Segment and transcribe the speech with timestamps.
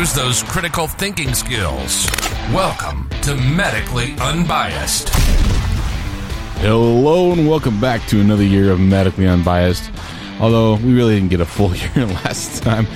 [0.00, 2.08] use those critical thinking skills.
[2.54, 5.10] Welcome to Medically Unbiased.
[6.60, 9.90] Hello and welcome back to another year of Medically Unbiased.
[10.40, 12.86] Although we really didn't get a full year last time.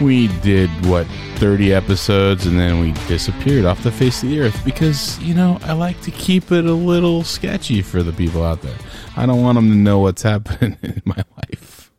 [0.00, 1.08] We did, what,
[1.38, 5.58] 30 episodes and then we disappeared off the face of the earth because, you know,
[5.64, 8.78] I like to keep it a little sketchy for the people out there.
[9.16, 11.90] I don't want them to know what's happening in my life.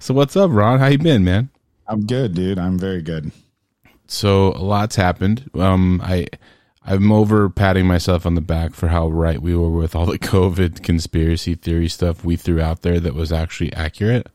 [0.00, 0.80] So what's up, Ron?
[0.80, 1.50] How you been, man?
[1.86, 2.58] I'm good, dude.
[2.58, 3.30] I'm very good.
[4.08, 5.50] So a lot's happened.
[5.54, 6.26] Um, I
[6.84, 10.18] I'm over patting myself on the back for how right we were with all the
[10.18, 14.26] COVID conspiracy theory stuff we threw out there that was actually accurate.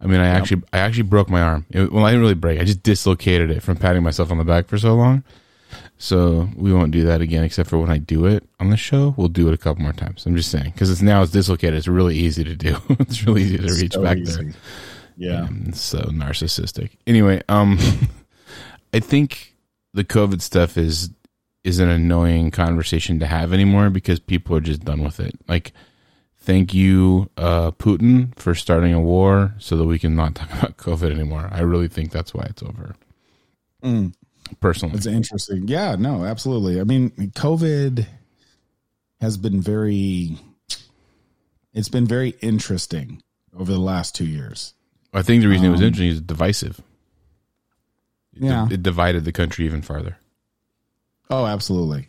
[0.00, 0.42] I mean, I yep.
[0.42, 1.64] actually I actually broke my arm.
[1.70, 2.60] It, well, I didn't really break.
[2.60, 5.22] I just dislocated it from patting myself on the back for so long.
[5.96, 9.14] So we won't do that again, except for when I do it on the show.
[9.16, 10.26] We'll do it a couple more times.
[10.26, 11.78] I'm just saying because it's now it's dislocated.
[11.78, 12.76] It's really easy to do.
[12.90, 14.42] it's really easy to reach so back easy.
[14.42, 14.52] there.
[15.16, 16.90] Yeah, um, so narcissistic.
[17.06, 17.78] Anyway, um,
[18.92, 19.54] I think
[19.94, 21.10] the COVID stuff is
[21.64, 25.38] is an annoying conversation to have anymore because people are just done with it.
[25.46, 25.72] Like,
[26.38, 30.76] thank you, uh, Putin, for starting a war so that we can not talk about
[30.76, 31.48] COVID anymore.
[31.52, 32.94] I really think that's why it's over.
[33.82, 34.14] Mm.
[34.60, 35.66] Personally, it's interesting.
[35.68, 36.80] Yeah, no, absolutely.
[36.80, 38.06] I mean, COVID
[39.20, 40.36] has been very.
[41.72, 43.22] It's been very interesting
[43.56, 44.74] over the last two years.
[45.14, 46.82] I think the reason um, it was um, interesting is divisive.
[48.34, 50.16] It yeah, it divided the country even farther.
[51.30, 52.08] Oh, absolutely.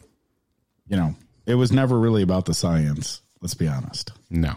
[0.88, 1.16] You know,
[1.46, 3.22] it was never really about the science.
[3.42, 4.12] Let's be honest.
[4.30, 4.56] No.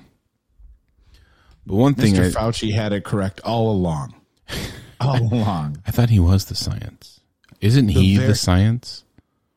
[1.66, 2.32] But one thing, Mr.
[2.32, 4.14] Fauci had it correct all along.
[5.00, 5.82] all along.
[5.86, 7.20] I thought he was the science.
[7.60, 9.04] Isn't the he very, the science?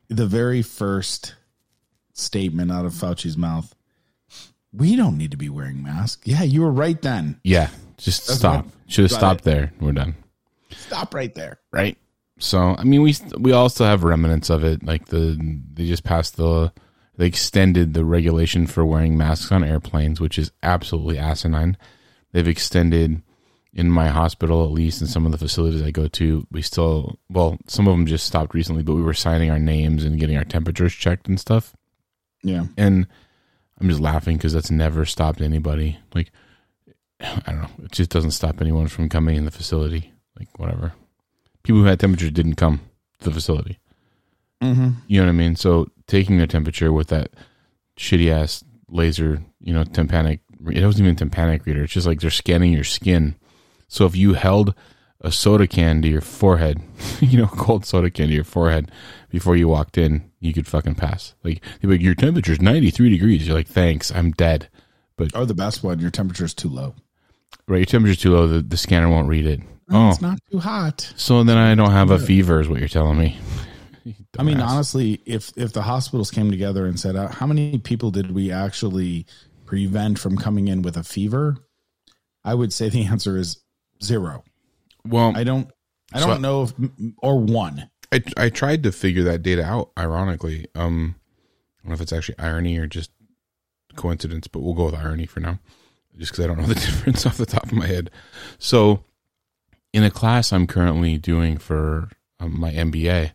[0.08, 1.36] The very first
[2.14, 3.76] statement out of Fauci's mouth.
[4.74, 6.22] We don't need to be wearing masks.
[6.26, 7.40] Yeah, you were right then.
[7.44, 8.68] Yeah, just That's stop.
[8.88, 9.46] Should have stopped it.
[9.46, 9.74] there.
[9.80, 10.16] We're done.
[10.72, 11.60] Stop right there.
[11.72, 11.98] Right.
[12.40, 14.84] So I mean, we we all still have remnants of it.
[14.84, 15.38] Like the
[15.74, 16.72] they just passed the
[17.18, 21.78] they extended the regulation for wearing masks on airplanes, which is absolutely asinine.
[22.32, 23.22] They've extended
[23.74, 26.48] in my hospital, at least in some of the facilities I go to.
[26.50, 30.06] We still well, some of them just stopped recently, but we were signing our names
[30.06, 31.76] and getting our temperatures checked and stuff.
[32.42, 33.06] Yeah, and
[33.82, 36.00] I'm just laughing because that's never stopped anybody.
[36.16, 36.32] Like
[37.20, 40.14] I don't know, it just doesn't stop anyone from coming in the facility.
[40.40, 40.94] Like whatever
[41.64, 42.82] people who had temperature didn't come
[43.20, 43.80] to the facility.
[44.62, 44.90] Mm-hmm.
[45.08, 45.56] You know what I mean?
[45.56, 47.32] So taking their temperature with that
[47.98, 50.42] shitty ass laser, you know, tympanic.
[50.72, 51.84] It wasn't even a tympanic reader.
[51.84, 53.36] It's just like they're scanning your skin.
[53.88, 54.74] So if you held
[55.22, 56.82] a soda can to your forehead,
[57.20, 58.92] you know, cold soda can to your forehead
[59.30, 61.36] before you walked in, you could fucking pass.
[61.44, 63.48] Like, like your temperature's 93 degrees.
[63.48, 64.70] You're like, thanks, I'm dead.
[65.18, 66.96] But or the best one, your temperature is too low.
[67.68, 68.48] Right, your temperature's too low.
[68.48, 69.62] The, the scanner won't read it.
[69.92, 71.14] Oh, it's not too hot.
[71.16, 73.38] So then I don't have a fever, is what you're telling me.
[74.38, 78.12] I mean, honestly, if if the hospitals came together and said, uh, "How many people
[78.12, 79.26] did we actually
[79.66, 81.58] prevent from coming in with a fever?"
[82.44, 83.62] I would say the answer is
[84.04, 84.44] zero.
[85.06, 85.70] Well, I don't,
[86.14, 86.74] I don't so know if
[87.18, 87.90] or one.
[88.12, 89.92] I I tried to figure that data out.
[89.98, 91.16] Ironically, um,
[91.80, 93.12] I don't know if it's actually irony or just
[93.96, 95.60] coincidence, but we'll go with irony for now,
[96.18, 98.12] just because I don't know the difference off the top of my head.
[98.58, 99.04] So
[99.94, 103.32] in a class I'm currently doing for um, my MBA,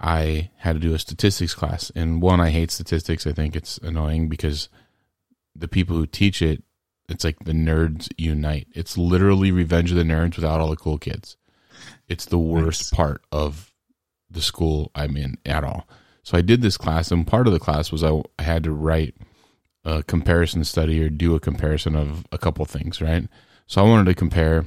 [0.00, 1.90] I had to do a statistics class.
[1.94, 3.26] And one, I hate statistics.
[3.26, 4.68] I think it's annoying because
[5.54, 6.62] the people who teach it,
[7.08, 8.68] it's like the nerds unite.
[8.72, 11.36] It's literally Revenge of the Nerds without all the cool kids.
[12.08, 12.96] It's the worst nice.
[12.96, 13.72] part of
[14.30, 15.86] the school I'm in at all.
[16.22, 18.72] So I did this class, and part of the class was I, I had to
[18.72, 19.16] write
[19.84, 23.28] a comparison study or do a comparison of a couple things, right?
[23.66, 24.64] So I wanted to compare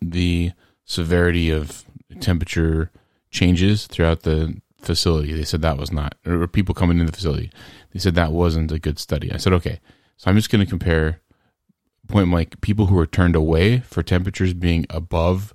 [0.00, 0.52] the
[0.84, 1.84] severity of
[2.20, 2.90] temperature
[3.30, 5.32] changes throughout the facility.
[5.32, 7.50] They said that was not, or people coming into the facility.
[7.92, 9.32] They said that wasn't a good study.
[9.32, 9.80] I said, okay,
[10.16, 11.20] so I'm just going to compare
[12.06, 15.54] point blank people who were turned away for temperatures being above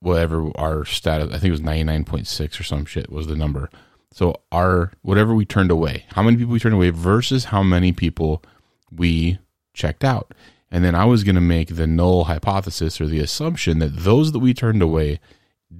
[0.00, 1.28] whatever our status.
[1.28, 3.70] I think it was 99.6 or some shit was the number.
[4.12, 7.92] So our whatever we turned away, how many people we turned away versus how many
[7.92, 8.42] people
[8.90, 9.38] we
[9.72, 10.34] checked out.
[10.72, 14.32] And then I was going to make the null hypothesis or the assumption that those
[14.32, 15.20] that we turned away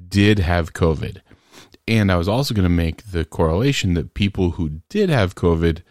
[0.08, 1.22] did have COVID.
[1.88, 5.82] And I was also going to make the correlation that people who did have COVID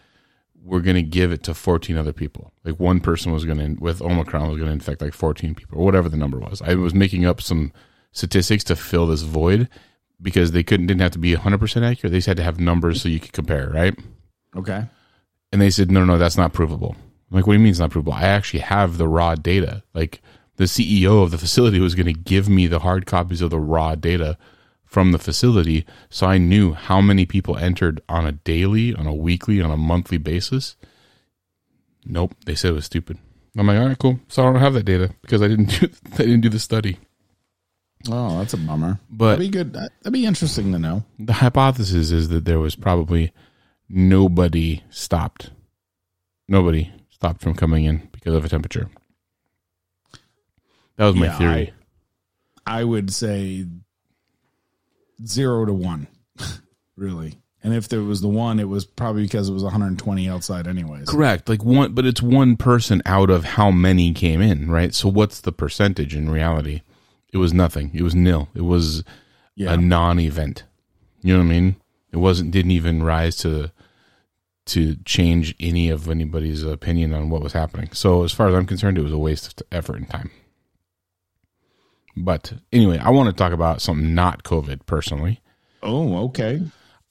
[0.62, 2.52] were going to give it to 14 other people.
[2.64, 5.80] Like one person was going to, with Omicron, was going to infect like 14 people
[5.80, 6.62] or whatever the number was.
[6.62, 7.72] I was making up some
[8.12, 9.68] statistics to fill this void
[10.20, 12.12] because they couldn't, didn't have to be 100% accurate.
[12.12, 13.98] They just had to have numbers so you could compare, right?
[14.54, 14.84] Okay.
[15.50, 16.94] And they said, no, no, no, that's not provable.
[17.32, 18.12] I'm like, what do you mean it's not provable?
[18.12, 19.82] I actually have the raw data.
[19.94, 20.20] Like
[20.56, 23.58] the CEO of the facility was going to give me the hard copies of the
[23.58, 24.36] raw data
[24.84, 29.14] from the facility so I knew how many people entered on a daily, on a
[29.14, 30.76] weekly, on a monthly basis.
[32.04, 33.16] Nope, they said it was stupid.
[33.56, 34.20] I'm like, all right, cool.
[34.28, 36.98] So I don't have that data because I didn't do I didn't do the study.
[38.10, 39.00] Oh, that's a bummer.
[39.08, 39.72] But That'd be good.
[39.72, 41.04] That'd be interesting to know.
[41.18, 43.32] the hypothesis is that there was probably
[43.88, 45.50] nobody stopped.
[46.46, 46.92] Nobody
[47.22, 48.88] stopped from coming in because of a temperature.
[50.96, 51.72] That was my Yeah, theory.
[52.66, 53.64] I would say
[55.24, 56.08] zero to one,
[56.96, 57.38] really.
[57.62, 61.08] And if there was the one, it was probably because it was 120 outside, anyways.
[61.08, 61.48] Correct.
[61.48, 64.92] Like one, but it's one person out of how many came in, right?
[64.92, 66.82] So what's the percentage in reality?
[67.32, 67.92] It was nothing.
[67.94, 68.48] It was nil.
[68.56, 69.04] It was
[69.54, 69.74] Yeah.
[69.74, 70.64] a non-event.
[71.22, 71.76] You know what I mean?
[72.10, 72.50] It wasn't.
[72.50, 73.70] Didn't even rise to
[74.64, 77.90] to change any of anybody's opinion on what was happening.
[77.92, 80.30] So as far as I'm concerned, it was a waste of effort and time.
[82.16, 85.40] But anyway, I want to talk about something not COVID personally.
[85.82, 86.62] Oh, okay.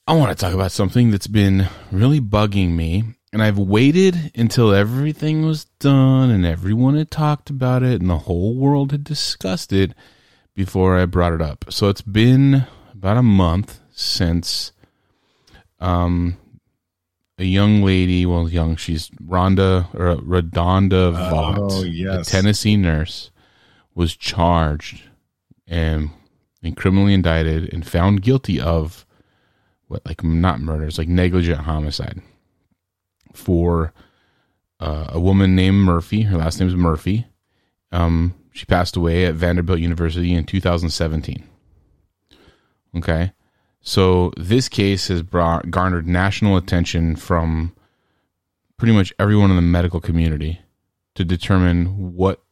[0.06, 3.04] I want to talk about something that's been really bugging me.
[3.32, 8.18] And I've waited until everything was done and everyone had talked about it and the
[8.18, 9.94] whole world had discussed it
[10.54, 11.64] before I brought it up.
[11.70, 14.72] So it's been about a month since
[15.80, 16.36] um,
[17.38, 22.22] a young lady, well, young, she's Rhonda or Redonda Vaught, Oh, a.
[22.22, 23.30] Tennessee nurse,
[23.94, 25.02] was charged
[25.66, 26.10] and,
[26.62, 29.04] and criminally indicted and found guilty of
[29.88, 32.22] what like not murder, it's like negligent homicide
[33.34, 33.92] for
[34.80, 36.22] uh, a woman named Murphy.
[36.22, 37.26] Her last name is Murphy.
[37.92, 41.44] Um, she passed away at Vanderbilt University in 2017.
[42.96, 43.32] Okay,
[43.82, 47.74] so this case has brought garnered national attention from
[48.76, 50.60] pretty much everyone in the medical community
[51.14, 52.42] to determine what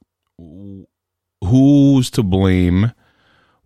[1.43, 2.93] who's to blame,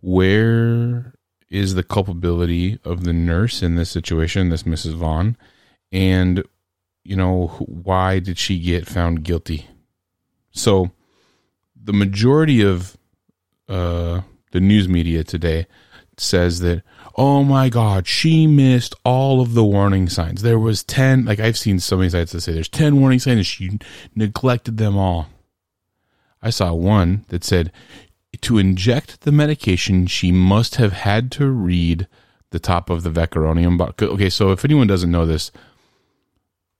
[0.00, 1.14] where
[1.50, 4.94] is the culpability of the nurse in this situation, this Mrs.
[4.94, 5.36] Vaughn,
[5.92, 6.42] and
[7.04, 9.66] you know why did she get found guilty?
[10.52, 10.90] So,
[11.74, 12.96] the majority of
[13.68, 14.22] uh,
[14.52, 15.66] the news media today
[16.16, 16.82] says that
[17.16, 21.58] oh my god she missed all of the warning signs there was 10 like i've
[21.58, 23.78] seen so many sites that say there's 10 warning signs and she
[24.14, 25.28] neglected them all
[26.42, 27.70] i saw one that said
[28.40, 32.06] to inject the medication, she must have had to read
[32.50, 34.14] the top of the Vecuronium bottle.
[34.14, 35.50] Okay, so if anyone doesn't know this,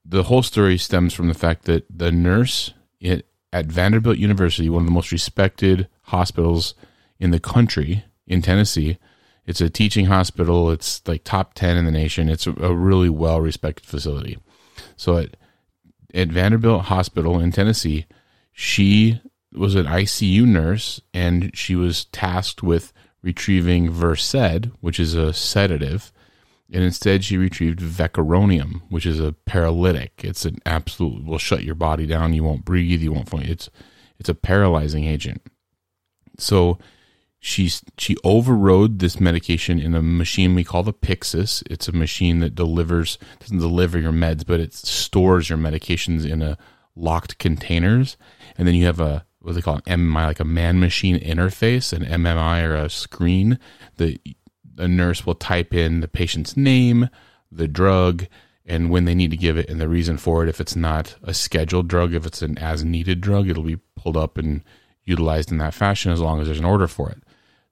[0.05, 2.73] the whole story stems from the fact that the nurse
[3.03, 6.75] at Vanderbilt University, one of the most respected hospitals
[7.19, 8.99] in the country in Tennessee,
[9.47, 10.71] it's a teaching hospital.
[10.71, 12.29] It's like top 10 in the nation.
[12.29, 14.39] It's a, really well respected facility.
[14.97, 15.37] So at,
[16.15, 18.07] at Vanderbilt Hospital in Tennessee,
[18.53, 19.21] she
[19.53, 22.93] was an ICU nurse and she was tasked with
[23.23, 26.13] retrieving Versed, which is a sedative,
[26.73, 30.21] and instead she retrieved Vecuronium, which is a paralytic.
[30.23, 32.35] It's an absolute will shut your body down.
[32.35, 33.01] You won't breathe.
[33.01, 33.33] You won't.
[33.33, 33.71] It's
[34.19, 35.43] it's a paralyzing agent.
[36.39, 36.79] So
[37.45, 41.63] she's she overrode this medication in a machine we call the Pyxis.
[41.71, 46.41] It's a machine that delivers doesn't deliver your meds, but it stores your medications in
[46.41, 46.57] a
[46.97, 48.17] locked containers,
[48.57, 51.93] and then you have a what they call an MMI, like a man machine interface,
[51.93, 53.59] an MMI or a screen.
[53.99, 54.19] The
[54.79, 57.11] a nurse will type in the patient's name,
[57.53, 58.27] the drug,
[58.65, 60.49] and when they need to give it, and the reason for it.
[60.49, 64.17] If it's not a scheduled drug, if it's an as needed drug, it'll be pulled
[64.17, 64.65] up and
[65.05, 67.19] utilized in that fashion as long as there's an order for it.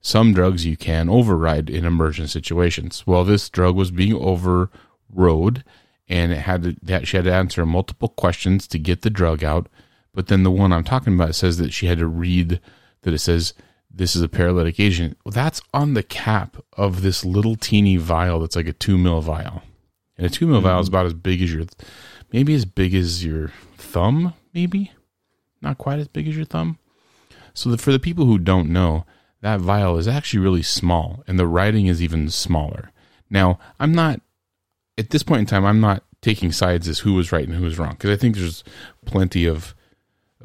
[0.04, 3.04] Some drugs you can override in emergent situations.
[3.06, 5.62] Well, this drug was being overrode,
[6.08, 9.44] and it had to, that she had to answer multiple questions to get the drug
[9.44, 9.68] out.
[10.12, 12.60] But then the one I'm talking about says that she had to read
[13.02, 13.54] that it says
[13.88, 15.18] this is a paralytic agent.
[15.24, 19.20] Well, that's on the cap of this little teeny vial that's like a two mil
[19.20, 19.62] vial,
[20.18, 20.96] and a two mil vial is mm-hmm.
[20.96, 21.64] about as big as your,
[22.32, 24.90] maybe as big as your thumb, maybe,
[25.60, 26.78] not quite as big as your thumb.
[27.54, 29.04] So that for the people who don't know,
[29.42, 32.90] that vial is actually really small, and the writing is even smaller.
[33.28, 34.20] Now, I'm not
[34.96, 35.64] at this point in time.
[35.64, 38.36] I'm not taking sides as who was right and who was wrong because I think
[38.36, 38.62] there's
[39.04, 39.74] plenty of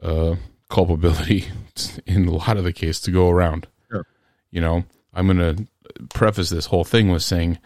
[0.02, 0.36] uh,
[0.70, 1.46] culpability
[2.06, 3.68] in a lot of the case to go around.
[3.90, 4.06] Sure.
[4.52, 5.68] You know, I'm going to
[6.10, 7.60] preface this whole thing with saying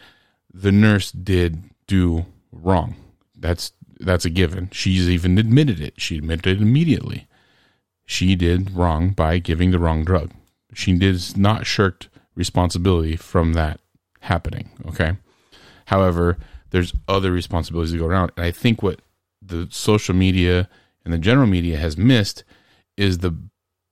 [0.52, 2.94] the nurse did do wrong.
[3.36, 4.68] That's that's a given.
[4.72, 5.94] She's even admitted it.
[5.96, 7.26] She admitted it immediately.
[8.04, 10.32] She did wrong by giving the wrong drug.
[10.72, 13.80] She did not shirked responsibility from that
[14.20, 14.70] happening.
[14.86, 15.16] Okay.
[15.86, 16.38] However,
[16.70, 19.00] there's other responsibilities to go around, and I think what
[19.40, 20.68] the social media
[21.04, 22.44] and the general media has missed
[22.96, 23.36] is the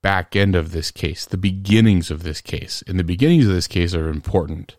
[0.01, 2.83] back end of this case, the beginnings of this case.
[2.87, 4.75] And the beginnings of this case are important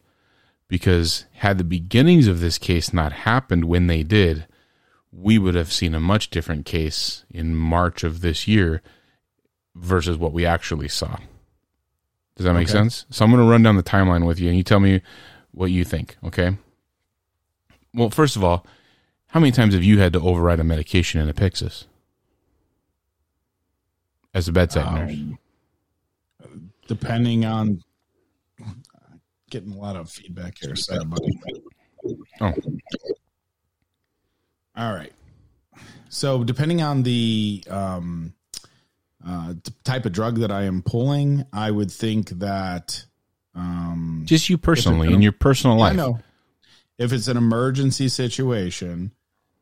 [0.69, 4.47] because had the beginnings of this case not happened when they did,
[5.13, 8.83] we would have seen a much different case in March of this year
[9.75, 11.19] versus what we actually saw.
[12.43, 12.73] Does that make Okay.
[12.73, 13.07] sense?
[13.11, 15.01] So I'm going to run down the timeline with you and you tell me
[15.53, 16.57] what you think, okay?
[17.95, 18.67] Well, first of all,
[19.29, 21.85] how many times have you had to override a medication in a Pyxis?
[24.35, 25.13] As a bedside nurse.
[26.45, 27.81] Um, depending on
[29.49, 30.75] getting a lot of feedback here.
[30.75, 31.39] Sorry, buddy.
[32.41, 32.55] Oh.
[34.77, 35.13] All right.
[36.09, 38.35] So depending on the um,
[39.26, 43.05] uh, t- type of drug that I am pulling, I would think that
[43.55, 45.97] um, Just you personally, an- in your personal I life.
[45.97, 46.19] know
[46.99, 49.12] if it's an emergency situation,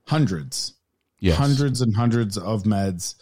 [0.06, 0.74] hundreds,
[1.18, 1.36] Yes.
[1.36, 3.14] hundreds and hundreds of meds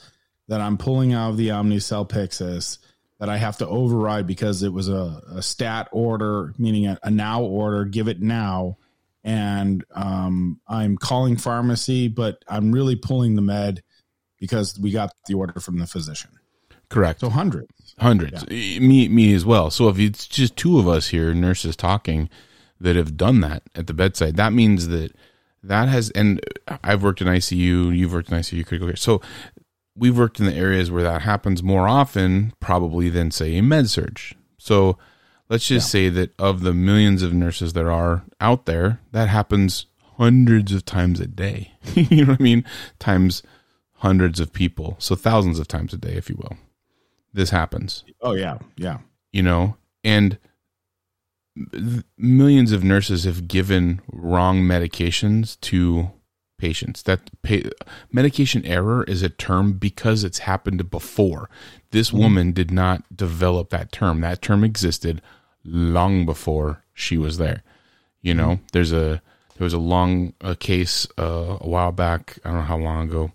[0.46, 2.78] that I'm pulling out of the Omnicell Pyxis
[3.18, 7.10] that I have to override because it was a, a stat order, meaning a, a
[7.10, 8.78] now order, give it now.
[9.24, 13.82] And um, I'm calling pharmacy, but I'm really pulling the med
[14.38, 16.30] because we got the order from the physician.
[16.88, 17.20] Correct.
[17.20, 17.94] So hundreds.
[17.98, 18.48] Hundreds.
[18.48, 19.70] Me, me as well.
[19.70, 22.30] So if it's just two of us here, nurses talking,
[22.80, 25.12] that have done that at the bedside, that means that
[25.62, 26.10] that has.
[26.10, 26.40] And
[26.82, 27.96] I've worked in ICU.
[27.96, 28.96] You've worked in ICU critical care.
[28.96, 29.20] So
[29.96, 33.90] we've worked in the areas where that happens more often, probably than say a med
[33.90, 34.18] surg.
[34.56, 34.96] So
[35.48, 39.86] let's just say that of the millions of nurses that are out there, that happens
[40.16, 41.72] hundreds of times a day.
[41.94, 42.64] you know what I mean?
[42.98, 43.42] Times
[43.98, 44.96] hundreds of people.
[44.98, 46.56] So thousands of times a day, if you will.
[47.32, 48.58] This happens Oh, yeah.
[48.76, 48.98] Yeah.
[49.32, 50.38] you know and
[52.16, 56.10] millions of nurses have given wrong medications to
[56.58, 57.68] patients that pa-
[58.12, 61.48] medication error is a term because it's happened before
[61.90, 65.20] this woman did not develop that term that term existed
[65.64, 67.62] long before she was there
[68.22, 69.20] you know there's a
[69.56, 73.08] there was a long a case uh, a while back i don't know how long
[73.08, 73.30] ago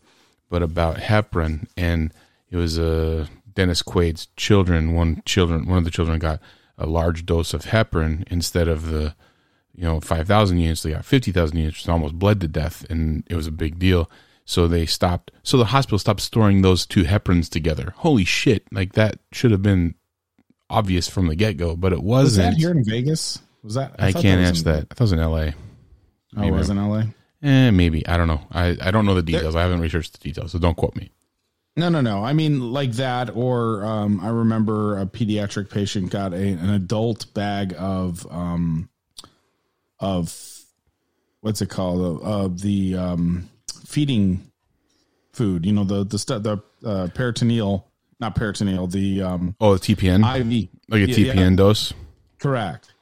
[0.54, 1.66] but about heparin.
[1.76, 2.14] And
[2.52, 6.40] it was a Dennis Quaid's children one children one of the children got
[6.78, 9.16] a large dose of heparin instead of the
[9.74, 10.84] you know 5000 units.
[10.84, 14.10] They got 50,000 units and almost bled to death and it was a big deal.
[14.46, 17.94] So they stopped so the hospital stopped storing those two heparins together.
[17.98, 18.64] Holy shit.
[18.72, 19.96] Like that should have been
[20.70, 22.52] obvious from the get-go but it Was wasn't.
[22.52, 23.40] that here in Vegas?
[23.64, 23.96] Was that?
[23.98, 24.88] I, thought can't was answer in- that.
[24.92, 25.50] I thought it was in LA
[26.38, 27.04] Oh, it was in LA?
[27.44, 30.20] Eh maybe I don't know I, I don't know the details I haven't researched the
[30.20, 31.12] details so don't quote me
[31.76, 32.24] No, no, no.
[32.24, 37.34] I mean, like that, or um, I remember a pediatric patient got a, an adult
[37.34, 38.90] bag of um,
[40.00, 40.32] of
[41.42, 43.50] what's it called of the um,
[43.86, 44.52] feeding
[45.34, 45.66] food.
[45.66, 47.88] You know, the the stuff the uh, peritoneal,
[48.20, 50.70] not peritoneal, the um, oh the TPN IV.
[50.90, 51.56] like a Yeah, TPN yeah.
[51.56, 51.92] dose
[52.38, 52.93] Correct.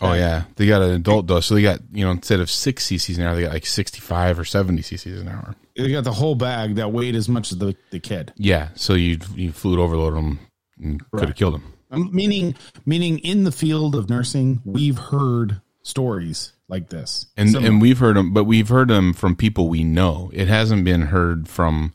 [0.00, 2.86] Oh yeah, they got an adult dose, so they got you know instead of six
[2.86, 5.54] cc's an hour, they got like sixty-five or seventy cc's an hour.
[5.76, 8.32] They got the whole bag that weighed as much as the, the kid.
[8.36, 10.40] Yeah, so you you fluid overload them
[10.80, 11.72] and could have killed them.
[11.90, 17.26] Um, meaning, meaning in the field of nursing, we've heard stories like this.
[17.36, 20.30] And and we've heard them, but we've heard them from people we know.
[20.34, 21.94] It hasn't been heard from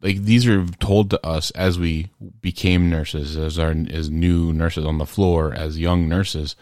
[0.00, 2.08] like these are told to us as we
[2.40, 6.56] became nurses, as our as new nurses on the floor, as young nurses.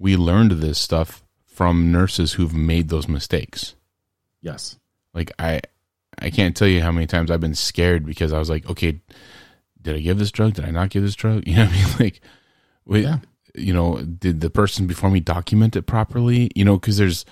[0.00, 3.74] We learned this stuff from nurses who've made those mistakes.
[4.40, 4.76] yes,
[5.14, 5.60] Like I
[6.18, 9.00] I can't tell you how many times I've been scared because I was like, okay,
[9.80, 10.54] did I give this drug?
[10.54, 11.42] Did I not give this drug?
[11.46, 11.94] You know what I mean?
[12.00, 12.20] Like,
[12.86, 13.18] wait, Yeah.
[13.54, 16.50] you know, did the person before me document it properly?
[16.56, 17.24] You know, because there's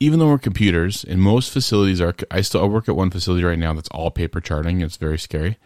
[0.00, 3.44] even though we're computers and most facilities are, I still I work at one facility
[3.44, 4.80] right now that's all paper charting.
[4.80, 5.58] It's very scary,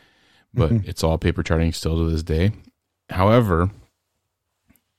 [0.54, 0.88] but mm-hmm.
[0.88, 2.52] it's all paper charting still to this day.
[3.10, 3.70] However,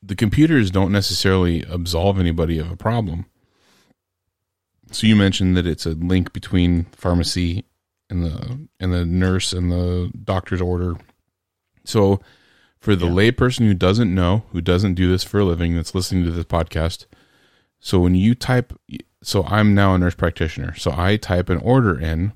[0.01, 3.25] the computers don't necessarily absolve anybody of a problem.
[4.91, 7.65] So you mentioned that it's a link between pharmacy
[8.09, 10.95] and the and the nurse and the doctor's order.
[11.83, 12.21] So
[12.79, 13.11] for the Yeah.
[13.11, 16.45] layperson who doesn't know, who doesn't do this for a living, that's listening to this
[16.45, 17.05] podcast,
[17.79, 18.73] so when you type,
[19.21, 22.33] so I'm now a nurse practitioner, so I type an order in.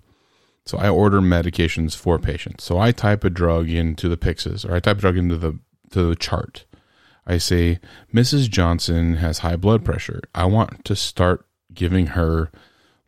[0.66, 2.64] So I order medications for patients.
[2.64, 5.60] So I type a drug into the Pyxis, or I type a drug into the
[5.92, 6.66] to the chart.
[7.26, 7.80] I say,
[8.14, 8.50] Mrs.
[8.50, 10.22] Johnson has high blood pressure.
[10.36, 12.52] I want to start giving her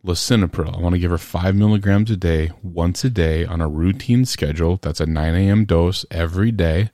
[0.04, 0.74] lisinopril.
[0.74, 4.24] I want to give her five milligrams a day, once a day on a routine
[4.24, 4.78] schedule.
[4.80, 5.64] That's a 9 a.m.
[5.64, 6.90] dose every day.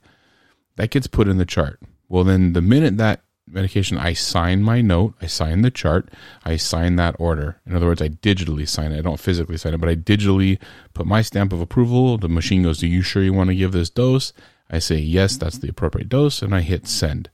[0.75, 1.79] That gets put in the chart.
[2.09, 6.09] Well, then the minute that medication, I sign my note, I sign the chart,
[6.43, 7.59] I sign that order.
[7.65, 8.99] In other words, I digitally sign it.
[8.99, 10.59] I don't physically sign it, but I digitally
[10.93, 12.17] put my stamp of approval.
[12.17, 14.33] The machine goes, "Are you sure you want to give this dose?"
[14.73, 17.29] I say, "Yes, that's the appropriate dose," and I hit send.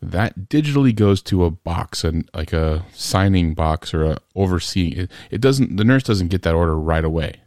[0.00, 4.96] That digitally goes to a box and like a signing box or a overseeing.
[4.96, 5.76] It, it doesn't.
[5.76, 7.40] The nurse doesn't get that order right away.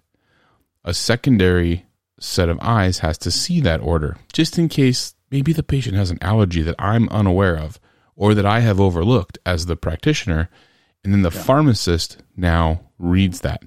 [0.86, 1.86] A secondary
[2.20, 6.12] set of eyes has to see that order just in case maybe the patient has
[6.12, 7.80] an allergy that I'm unaware of
[8.16, 10.50] or that I have overlooked as the practitioner.
[11.04, 11.42] And then the yeah.
[11.42, 13.64] pharmacist now reads that.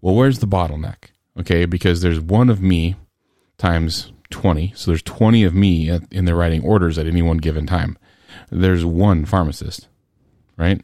[0.00, 1.10] Well, where's the bottleneck?
[1.38, 2.96] Okay, because there's one of me
[3.58, 4.72] times 20.
[4.74, 7.98] So there's 20 of me in the writing orders at any one given time.
[8.50, 9.88] There's one pharmacist,
[10.56, 10.82] right?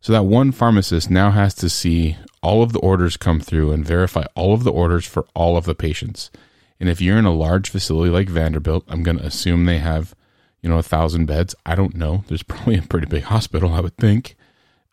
[0.00, 3.84] So that one pharmacist now has to see all of the orders come through and
[3.84, 6.30] verify all of the orders for all of the patients.
[6.78, 10.14] And if you're in a large facility like Vanderbilt, I'm going to assume they have,
[10.62, 11.54] you know, a thousand beds.
[11.66, 12.24] I don't know.
[12.28, 14.36] There's probably a pretty big hospital, I would think.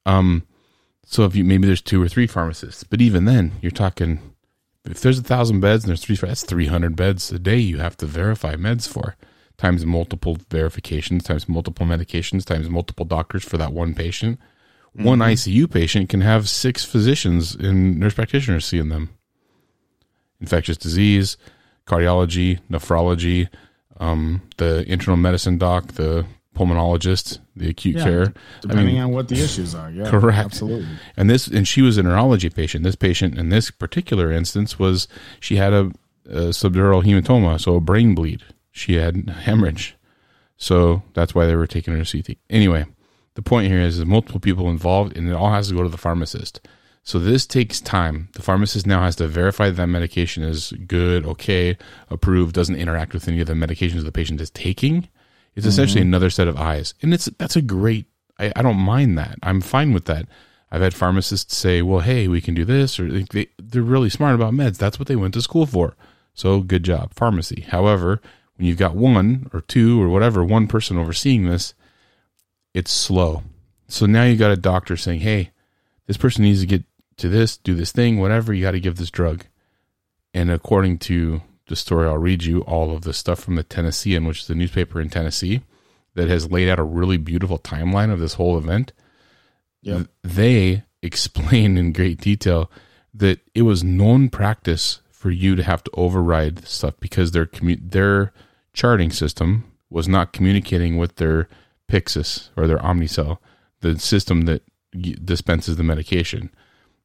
[0.06, 0.46] Um,
[1.06, 4.20] so if you maybe there's two or three pharmacists, but even then, you're talking
[4.92, 7.98] if there's a thousand beds and there's three, that's 300 beds a day you have
[7.98, 9.16] to verify meds for,
[9.58, 14.40] times multiple verifications, times multiple medications, times multiple doctors for that one patient.
[14.96, 15.04] Mm-hmm.
[15.04, 19.10] One ICU patient can have six physicians and nurse practitioners seeing them.
[20.40, 21.38] Infectious disease,
[21.86, 23.50] cardiology, nephrology,
[24.00, 26.26] um, the internal medicine doc, the
[26.58, 28.34] pulmonologist, the acute yeah, care.
[28.62, 29.92] Depending I mean, on what the issues are.
[29.92, 30.10] Yeah.
[30.10, 30.38] Correct.
[30.46, 30.88] Absolutely.
[31.16, 32.84] And this, and she was a neurology patient.
[32.84, 35.08] This patient in this particular instance was,
[35.40, 35.92] she had a,
[36.26, 38.44] a subdural hematoma, so a brain bleed.
[38.72, 39.96] She had hemorrhage.
[40.58, 42.38] So that's why they were taking her to CT.
[42.50, 42.86] Anyway,
[43.36, 45.90] the point here is there's multiple people involved and it all has to go to
[45.90, 46.60] the pharmacist.
[47.04, 48.28] So this takes time.
[48.34, 51.78] The pharmacist now has to verify that medication is good, okay,
[52.10, 55.08] approved, doesn't interact with any of the medications the patient is taking.
[55.58, 55.70] It's mm-hmm.
[55.70, 56.94] essentially another set of eyes.
[57.02, 58.06] And it's that's a great
[58.40, 59.40] I, I, don't mind that.
[59.42, 60.28] I'm fine with that.
[60.72, 64.36] I've had pharmacists say, well, hey, we can do this, or they, they're really smart
[64.36, 64.78] about meds.
[64.78, 65.96] That's what they went to school for.
[66.34, 67.62] So good job, pharmacy.
[67.62, 68.22] However,
[68.56, 71.74] when you've got one or two or whatever, one person overseeing this,
[72.74, 73.44] it's slow.
[73.88, 75.52] So now you got a doctor saying, hey,
[76.06, 76.84] this person needs to get
[77.18, 79.46] to this, do this thing, whatever, you got to give this drug.
[80.34, 84.26] And according to the story, I'll read you all of the stuff from the Tennessean,
[84.26, 85.62] which is the newspaper in Tennessee,
[86.16, 88.94] that has laid out a really beautiful timeline of this whole event.
[89.82, 90.08] Yep.
[90.24, 92.72] They explain in great detail
[93.14, 97.92] that it was known practice for you to have to override stuff because their commu-
[97.92, 98.32] their
[98.74, 101.48] charting system was not communicating with their
[101.90, 103.40] Pyxis or their Omnicell,
[103.82, 106.52] the system that dispenses the medication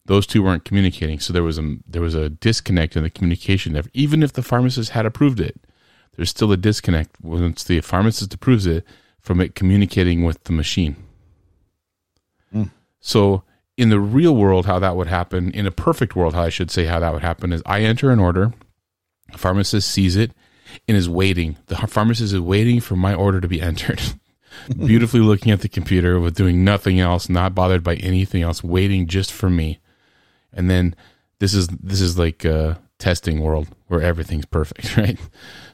[0.07, 1.21] those two weren't communicating.
[1.21, 4.91] So there was a there was a disconnect in the communication even if the pharmacist
[4.91, 5.61] had approved it
[6.17, 8.85] there's still a disconnect once the pharmacist approves it
[9.19, 10.97] from it communicating with the machine.
[12.55, 12.71] Mm.
[13.01, 13.45] so
[13.79, 16.71] in the real world how that would happen in a perfect world how i should
[16.71, 18.53] say how that would happen is i enter an order
[19.33, 20.33] the pharmacist sees it
[20.89, 21.57] and is waiting.
[21.67, 24.01] The pharmacist is waiting for my order to be entered.
[24.77, 29.07] Beautifully looking at the computer with doing nothing else not bothered by anything else waiting
[29.07, 29.81] just for me
[30.53, 30.95] and then
[31.39, 35.19] this is this is like a testing world where everything's perfect, right?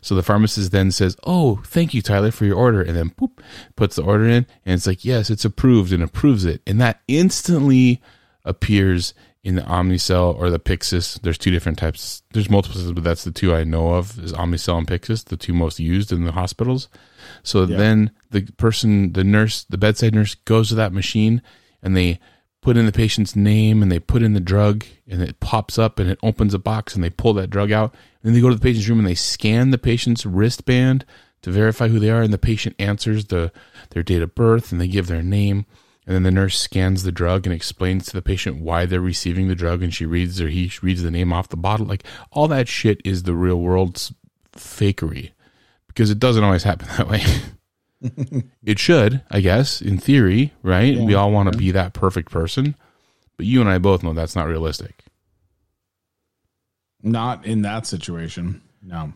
[0.00, 3.42] So the pharmacist then says, "Oh, thank you, Tyler, for your order," and then poop
[3.76, 7.00] puts the order in, and it's like, "Yes, it's approved," and approves it, and that
[7.06, 8.00] instantly
[8.44, 9.14] appears
[9.44, 11.20] in the Omnicell or the Pyxis.
[11.20, 12.22] There's two different types.
[12.32, 15.52] There's multiple, but that's the two I know of is Omnicell and Pyxis, the two
[15.52, 16.88] most used in the hospitals.
[17.42, 17.76] So yeah.
[17.76, 21.40] then the person, the nurse, the bedside nurse goes to that machine
[21.82, 22.18] and they
[22.60, 25.98] put in the patient's name and they put in the drug and it pops up
[25.98, 27.92] and it opens a box and they pull that drug out.
[27.92, 31.04] And then they go to the patient's room and they scan the patient's wristband
[31.42, 32.22] to verify who they are.
[32.22, 33.52] And the patient answers the,
[33.90, 35.66] their date of birth and they give their name.
[36.06, 39.48] And then the nurse scans the drug and explains to the patient why they're receiving
[39.48, 39.82] the drug.
[39.82, 41.86] And she reads or he reads the name off the bottle.
[41.86, 44.12] Like all that shit is the real world's
[44.52, 45.32] fakery
[45.86, 47.22] because it doesn't always happen that way.
[48.00, 50.94] It should, I guess, in theory, right?
[50.94, 51.66] Yeah, we all want to yeah.
[51.66, 52.76] be that perfect person,
[53.36, 55.04] but you and I both know that's not realistic.
[57.02, 58.62] Not in that situation.
[58.82, 59.12] No.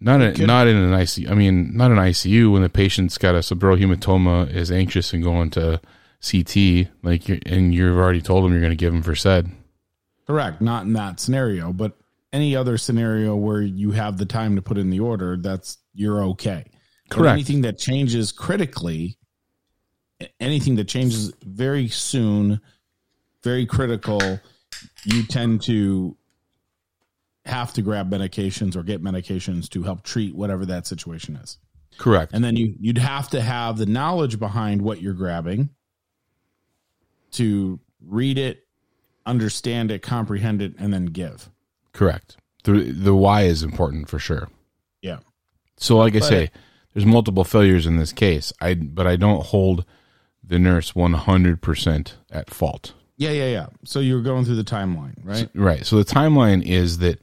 [0.00, 1.30] Not a, not in an ICU.
[1.30, 5.22] I mean, not an ICU when the patient's got a subdural hematoma, is anxious and
[5.22, 5.80] going to
[6.20, 9.46] CT, like, you're, and you've already told them you're going to give them Versed.
[10.26, 10.60] Correct.
[10.60, 11.96] Not in that scenario, but
[12.32, 16.22] any other scenario where you have the time to put in the order, that's you're
[16.24, 16.66] okay.
[17.08, 17.32] Correct.
[17.32, 19.16] Anything that changes critically,
[20.40, 22.60] anything that changes very soon,
[23.42, 24.40] very critical,
[25.04, 26.16] you tend to
[27.44, 31.58] have to grab medications or get medications to help treat whatever that situation is.
[31.96, 32.32] Correct.
[32.34, 35.70] And then you you'd have to have the knowledge behind what you're grabbing
[37.32, 38.66] to read it,
[39.24, 41.50] understand it, comprehend it, and then give.
[41.92, 42.36] Correct.
[42.64, 44.48] The the why is important for sure.
[45.02, 45.20] Yeah.
[45.76, 46.50] So like I But- say,
[46.96, 48.54] there's multiple failures in this case.
[48.58, 49.84] I but I don't hold
[50.42, 52.94] the nurse 100% at fault.
[53.18, 53.66] Yeah, yeah, yeah.
[53.84, 55.50] So you're going through the timeline, right?
[55.54, 55.84] Right.
[55.84, 57.20] So the timeline is that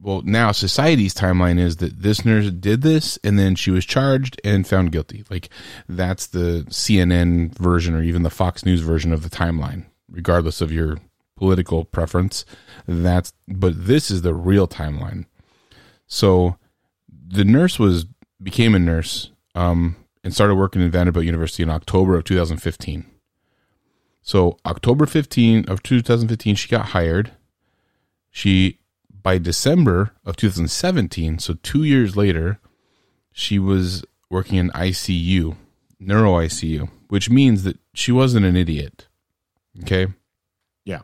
[0.00, 4.40] well, now society's timeline is that this nurse did this and then she was charged
[4.42, 5.22] and found guilty.
[5.30, 5.48] Like
[5.88, 10.72] that's the CNN version or even the Fox News version of the timeline, regardless of
[10.72, 10.98] your
[11.36, 12.44] political preference.
[12.88, 15.26] That's but this is the real timeline.
[16.08, 16.56] So
[17.08, 18.06] the nurse was
[18.42, 23.04] became a nurse um, and started working in Vanderbilt University in October of 2015.
[24.22, 27.32] So October 15 of 2015, she got hired.
[28.30, 28.78] She
[29.22, 32.60] by December of 2017, so two years later,
[33.32, 35.56] she was working in ICU,
[35.98, 39.08] neuro ICU, which means that she wasn't an idiot.
[39.82, 40.08] Okay,
[40.84, 41.00] Yeah.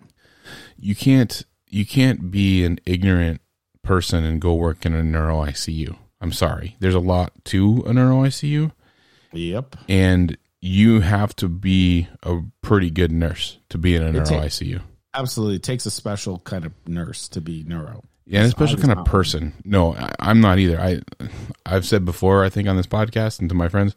[0.77, 3.41] you can't you can't be an ignorant
[3.83, 5.97] person and go work in a neuro ICU.
[6.23, 6.77] I'm sorry.
[6.81, 8.73] There's a lot to a neuro ICU
[9.33, 9.77] Yep.
[9.89, 14.81] and you have to be a pretty good nurse to be in a neuro ICU.
[15.15, 15.57] Absolutely.
[15.57, 18.05] It takes a special kind of nurse to be neuro.
[18.25, 19.53] Yeah, and a special kind of person.
[19.65, 20.81] No, I, I'm not either.
[20.81, 21.01] I
[21.67, 23.97] I've said before, I think on this podcast and to my friends,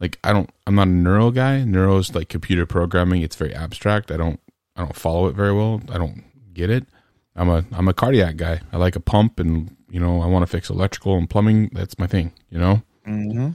[0.00, 1.64] like I don't I'm not a neuro guy.
[1.64, 3.22] Neuro's like computer programming.
[3.22, 4.12] It's very abstract.
[4.12, 4.38] I don't
[4.76, 5.82] I don't follow it very well.
[5.90, 6.22] I don't
[6.54, 6.86] get it.
[7.34, 8.60] I'm a I'm a cardiac guy.
[8.72, 11.70] I like a pump and you know, I want to fix electrical and plumbing.
[11.72, 12.82] That's my thing, you know?
[13.06, 13.50] Mm-hmm.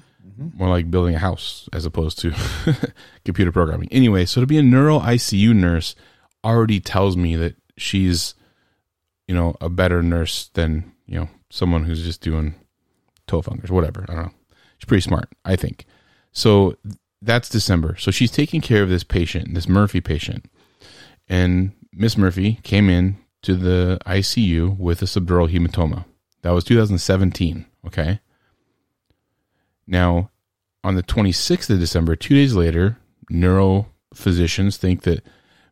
[0.58, 2.34] more like building a house as opposed to
[3.26, 3.90] computer programming.
[3.92, 5.96] Anyway, so to be a neuro ICU nurse
[6.46, 8.36] already tells me that she's,
[9.28, 12.56] you know, a better nurse than, you know, someone who's just doing
[13.28, 14.06] toe fingers, whatever.
[14.08, 14.32] I don't know.
[14.78, 15.86] She's pretty smart, I think.
[16.32, 16.78] So
[17.22, 17.98] that's December.
[17.98, 20.46] So she's taking care of this patient, this Murphy patient.
[21.28, 26.06] And Miss Murphy came in to the ICU with a subdural hematoma.
[26.42, 27.66] That was 2017.
[27.88, 28.20] Okay.
[29.88, 30.30] Now,
[30.84, 32.98] on the 26th of December, two days later,
[33.32, 35.24] neurophysicians think that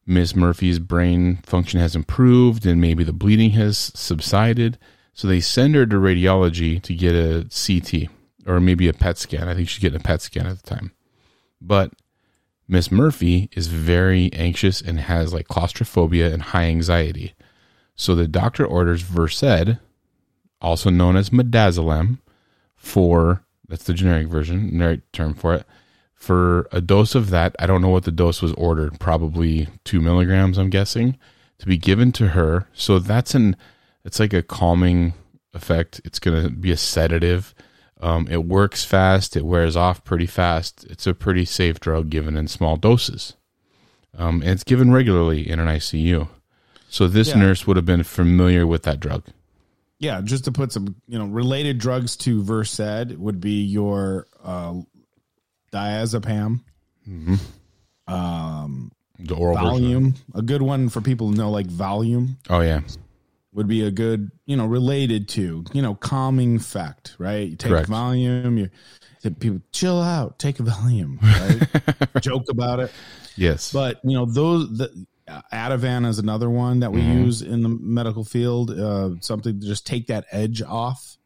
[0.06, 4.78] Miss Murphy's brain function has improved and maybe the bleeding has subsided.
[5.14, 8.10] So they send her to radiology to get a CT
[8.46, 9.48] or maybe a PET scan.
[9.50, 10.92] I think she's getting a PET scan at the time.
[11.60, 11.94] But
[12.68, 17.34] Miss Murphy is very anxious and has like claustrophobia and high anxiety.
[17.96, 19.78] So the doctor orders Versed,
[20.62, 22.20] also known as midazolam,
[22.76, 25.66] for that's the generic version, generic term for it.
[26.16, 30.02] For a dose of that, I don't know what the dose was ordered, probably two
[30.02, 31.18] milligrams, I'm guessing,
[31.60, 32.68] to be given to her.
[32.74, 33.56] So that's an
[34.04, 35.14] it's like a calming
[35.54, 36.02] effect.
[36.06, 37.54] It's gonna be a sedative.
[38.00, 39.36] Um, it works fast.
[39.36, 40.86] It wears off pretty fast.
[40.90, 43.34] It's a pretty safe drug given in small doses.
[44.18, 46.30] Um, and it's given regularly in an ICU.
[46.90, 47.36] So this Yeah.
[47.40, 49.24] nurse would have been familiar with that drug.
[50.00, 54.76] Yeah, just to put some, you know, related drugs to Versed would be your uh,
[55.74, 56.62] diazepam,
[58.08, 60.16] um, The oral version.
[60.36, 62.36] A good one for people to know, like Valium.
[62.50, 62.82] Oh yeah,
[63.54, 67.50] would be a good, you know, related to, you know, calming effect, right?
[67.50, 67.90] You take Correct.
[67.90, 68.70] Valium, you
[69.40, 72.22] people chill out, take a Valium, right?
[72.22, 72.92] Joke about it.
[73.36, 75.06] yes, But you know, those the
[75.52, 77.24] Ativan is another one that we Mm-hmm.
[77.26, 78.72] use in the medical field.
[78.72, 81.18] Uh, something to just take that edge off.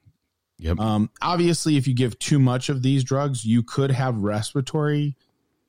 [0.57, 5.15] yep, Um, obviously, if you give too much of these drugs, you could have respiratory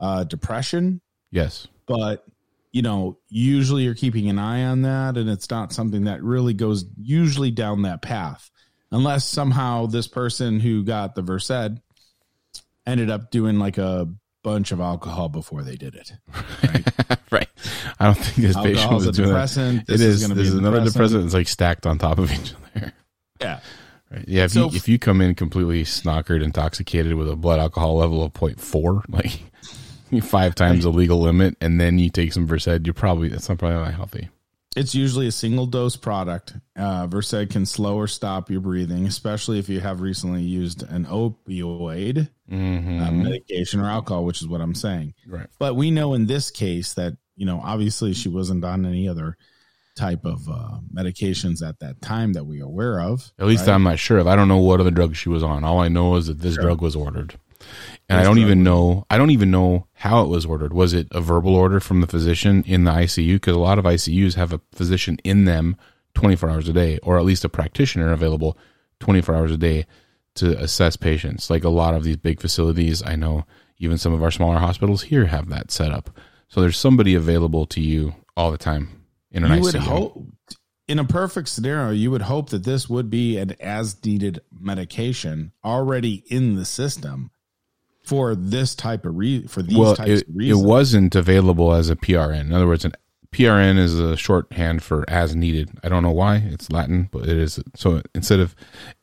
[0.00, 1.00] uh, depression.
[1.30, 2.24] yes, But
[2.72, 6.54] you know, usually you're keeping an eye on that, and it's not something that really
[6.54, 8.50] goes usually down that path,
[8.90, 11.72] unless somehow this person who got the Versed
[12.86, 14.08] ended up doing like a
[14.42, 16.12] bunch of alcohol before they did it.
[16.64, 16.88] right.
[17.30, 17.48] right.
[18.00, 19.80] I don't think this patient Alcohol's was a doing depressant.
[19.82, 20.22] It This is.
[20.22, 20.92] is this be is another depressant.
[20.94, 21.24] depressant.
[21.26, 22.92] It's like stacked on top of each other.
[23.40, 23.58] Yeah.
[24.10, 24.24] Right.
[24.28, 24.44] Yeah.
[24.44, 28.22] If So- you if you come in completely snockered, intoxicated with a blood alcohol level
[28.22, 32.94] of 0.4, like five times the legal limit, and then you take some Versed, you're
[32.94, 34.28] probably that's not probably not healthy.
[34.74, 36.54] It's usually a single dose product.
[36.76, 41.04] Uh, Versed can slow or stop your breathing, especially if you have recently used an
[41.06, 43.00] opioid Mm-hmm.
[43.02, 45.14] uh, medication or alcohol, which is what I'm saying.
[45.26, 45.46] Right.
[45.58, 49.38] But we know in this case that, you know, obviously she wasn't on any other
[49.96, 53.32] type of uh, medications at that time that we are aware of.
[53.38, 53.72] At least right?
[53.74, 54.26] I'm not sure of.
[54.26, 55.64] I don't know what other drug she was on.
[55.64, 56.64] All I know is that this Sure.
[56.64, 57.36] drug was ordered.
[58.12, 60.72] And I don't even know I don't even know how it was ordered.
[60.72, 63.84] Was it a verbal order from the physician in the ICU because a lot of
[63.84, 65.76] ICUs have a physician in them
[66.14, 68.58] 24 hours a day or at least a practitioner available
[69.00, 69.86] 24 hours a day
[70.34, 71.50] to assess patients.
[71.50, 73.44] Like a lot of these big facilities, I know
[73.78, 76.10] even some of our smaller hospitals here have that set up.
[76.48, 79.62] So there's somebody available to you all the time in an you ICU.
[79.62, 80.26] would hope
[80.88, 85.52] in a perfect scenario you would hope that this would be an as needed medication
[85.64, 87.30] already in the system
[88.04, 91.88] for this type of re- for these well, types it, of it wasn't available as
[91.90, 92.40] a PRN.
[92.42, 92.92] In other words, an
[93.32, 95.70] PRN is a shorthand for as needed.
[95.82, 97.58] I don't know why it's Latin, but it is.
[97.76, 98.54] So instead of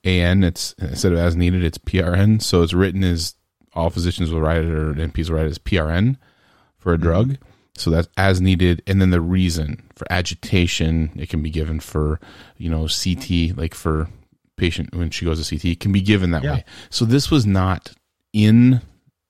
[0.03, 2.41] AN, it's instead of as needed, it's PRN.
[2.41, 3.35] So it's written as
[3.73, 6.17] all physicians will write it or NPs will write it as PRN
[6.77, 7.03] for a Mm-hmm.
[7.03, 7.37] drug.
[7.77, 12.19] So that's as needed, and then the reason for agitation, it can be given for
[12.57, 14.09] you know CT, like for
[14.57, 16.55] patient when she goes to CT, it can be given that Yeah.
[16.55, 16.65] way.
[16.89, 17.93] So this was not
[18.33, 18.81] in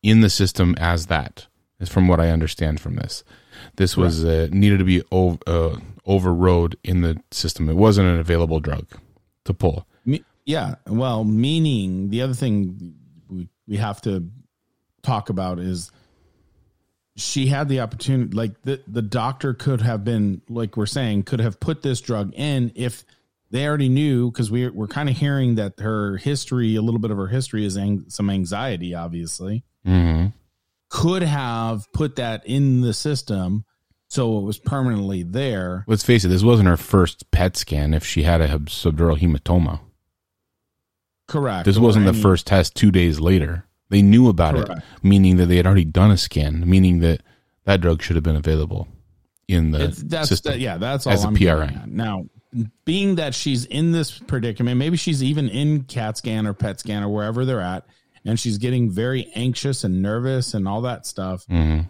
[0.02, 1.48] in the system as that,
[1.80, 3.24] is from what I understand from this.
[3.76, 7.70] This was uh, needed to be over, uh, overrode in the system.
[7.70, 8.88] It wasn't an available drug
[9.46, 9.86] to pull.
[10.06, 12.96] Me- yeah, well, meaning the other thing
[13.30, 14.30] we, we have to
[15.02, 15.92] talk about is
[17.16, 21.40] she had the opportunity like the the doctor could have been like we're saying could
[21.40, 23.04] have put this drug in if
[23.52, 27.12] they already knew because we're we're kind of hearing that her history a little bit
[27.12, 30.28] of her history is ang- some anxiety obviously Mm-hmm.
[30.90, 33.64] could have put that in the system
[34.10, 37.94] so it was permanently there Let's face it, this wasn't her first PET scan.
[37.94, 39.80] If she had a subdural hematoma,
[41.28, 43.66] correct this wasn't the first test two days later.
[43.90, 44.70] They knew about it,
[45.02, 47.22] meaning that they had already done a scan, meaning that
[47.66, 48.88] that drug should have been available
[49.48, 50.54] in the It's, that's system.
[50.54, 51.88] that, yeah, that's all as a I'm PRN.
[51.88, 52.26] Now,
[52.86, 57.04] being that she's in this predicament, maybe she's even in CAT scan or PET scan
[57.04, 57.86] or wherever they're at,
[58.26, 61.46] and she's getting very anxious and nervous and all that stuff.
[61.48, 61.88] Mhm.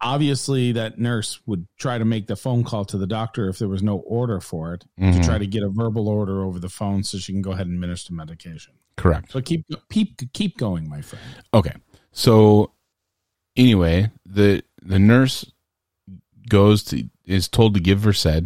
[0.00, 3.68] Obviously, that nurse would try to make the phone call to the doctor if there
[3.68, 5.16] was no order for it Mhm.
[5.16, 7.66] to try to get a verbal order over the phone so she can go ahead
[7.66, 8.74] and administer medication.
[8.96, 9.32] Correct.
[9.32, 11.24] So keep keep keep going, my friend.
[11.52, 11.74] Okay.
[12.12, 12.72] So
[13.56, 15.44] anyway, the the nurse
[16.48, 18.44] goes to is told to give Versed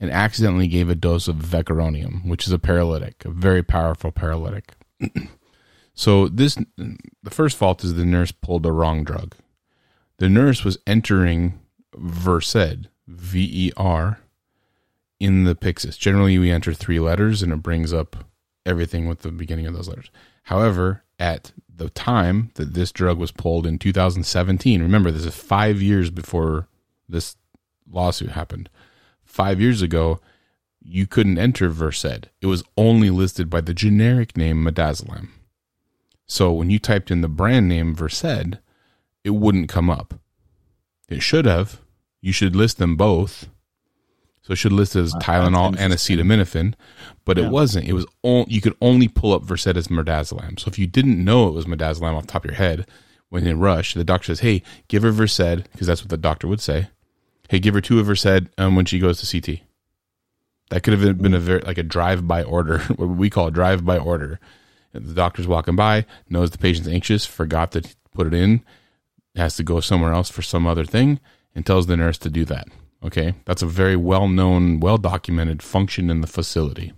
[0.00, 4.74] and accidentally gave a dose of vecuronium, which is a paralytic, a very powerful paralytic.
[5.94, 9.34] so this the first fault is the nurse pulled the wrong drug.
[10.18, 11.60] The nurse was entering
[11.96, 14.20] Versed, V E R,
[15.20, 15.98] in the Pyxis.
[15.98, 18.16] Generally, we enter three letters and it brings up
[18.66, 20.10] everything with the beginning of those letters.
[20.44, 25.80] However, at the time that this drug was pulled in 2017, remember this is five
[25.82, 26.68] years before
[27.08, 27.36] this
[27.90, 28.68] lawsuit happened.
[29.38, 30.18] Five years ago,
[30.82, 32.26] you couldn't enter Versed.
[32.40, 35.28] It was only listed by the generic name Midazolam.
[36.26, 38.58] So when you typed in the brand name Versed,
[39.22, 40.14] it wouldn't come up.
[41.08, 41.80] It should have.
[42.20, 43.48] You should list them both.
[44.42, 46.74] So it should list as Uh, Tylenol and acetaminophen,
[47.24, 47.44] but Yeah.
[47.44, 47.86] it wasn't.
[47.86, 50.58] It was on, you could only pull up Versed as midazolam.
[50.58, 52.88] So if you didn't know it was midazolam off the top of your head,
[53.28, 56.48] when in rush, the doctor says, "Hey, give her Versed," because that's what the doctor
[56.48, 56.88] would say.
[57.48, 59.60] Hey, give her two of Versed um, when she goes to CT.
[60.70, 63.98] That could have been a very like a drive-by order, what we call a drive-by
[63.98, 64.38] order.
[64.92, 67.82] The doctor's walking by, knows the patient's anxious, forgot to
[68.12, 68.62] put it in,
[69.34, 71.20] has to go somewhere else for some other thing,
[71.54, 72.68] and tells the nurse to do that.
[73.04, 76.92] Okay, that's a very well-known, well-documented function in the facility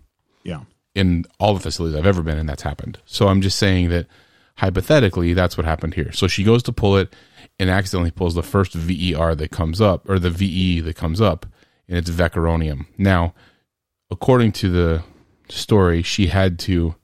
[0.45, 0.63] Yeah.
[0.95, 2.99] in all the facilities I've ever been in that's happened.
[3.05, 4.07] So I'm just saying that
[4.57, 6.13] hypothetically that's what happened here.
[6.13, 7.15] So she goes to pull it
[7.59, 11.47] and accidentally pulls the first VER that comes up or the VE that comes up
[11.89, 12.87] and it's vecuronium.
[12.99, 13.35] Now,
[14.11, 15.03] according to the
[15.49, 16.95] story, she had to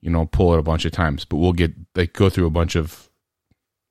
[0.00, 2.50] you know pull it a bunch of times, but we'll get like go through a
[2.50, 3.08] bunch of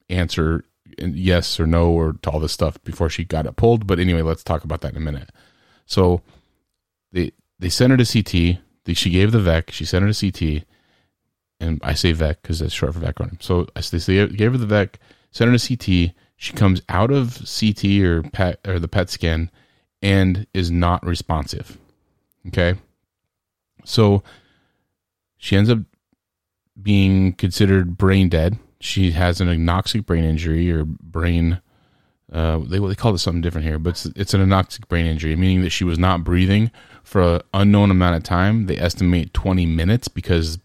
[0.10, 0.64] answer
[0.98, 3.88] yes or no or to all this stuff before she got it pulled.
[3.88, 5.30] But anyway, let's talk about that in a minute.
[5.86, 6.22] So
[7.12, 8.62] they they sent her to CT.
[8.96, 9.72] She gave the VEC.
[9.72, 10.66] She sent her to CT,
[11.60, 13.42] and I say VEC because that's short for vecuronium.
[13.42, 14.96] So I they say- gave her the VEC,
[15.32, 16.14] sent her to CT.
[16.36, 19.50] She comes out of CT or PET or the PET scan
[20.02, 21.78] and is not responsive.
[22.48, 22.76] Okay,
[23.84, 24.24] so
[25.38, 25.80] she ends up
[26.82, 28.58] being considered brain dead.
[28.80, 31.60] She has an anoxic brain injury or brain.
[32.32, 35.36] Uh, they they call it something different here, but it's, it's an anoxic brain injury,
[35.36, 36.72] meaning that she was not breathing
[37.04, 38.68] for an unknown amount of time.
[38.68, 40.60] They estimate 20 minutes because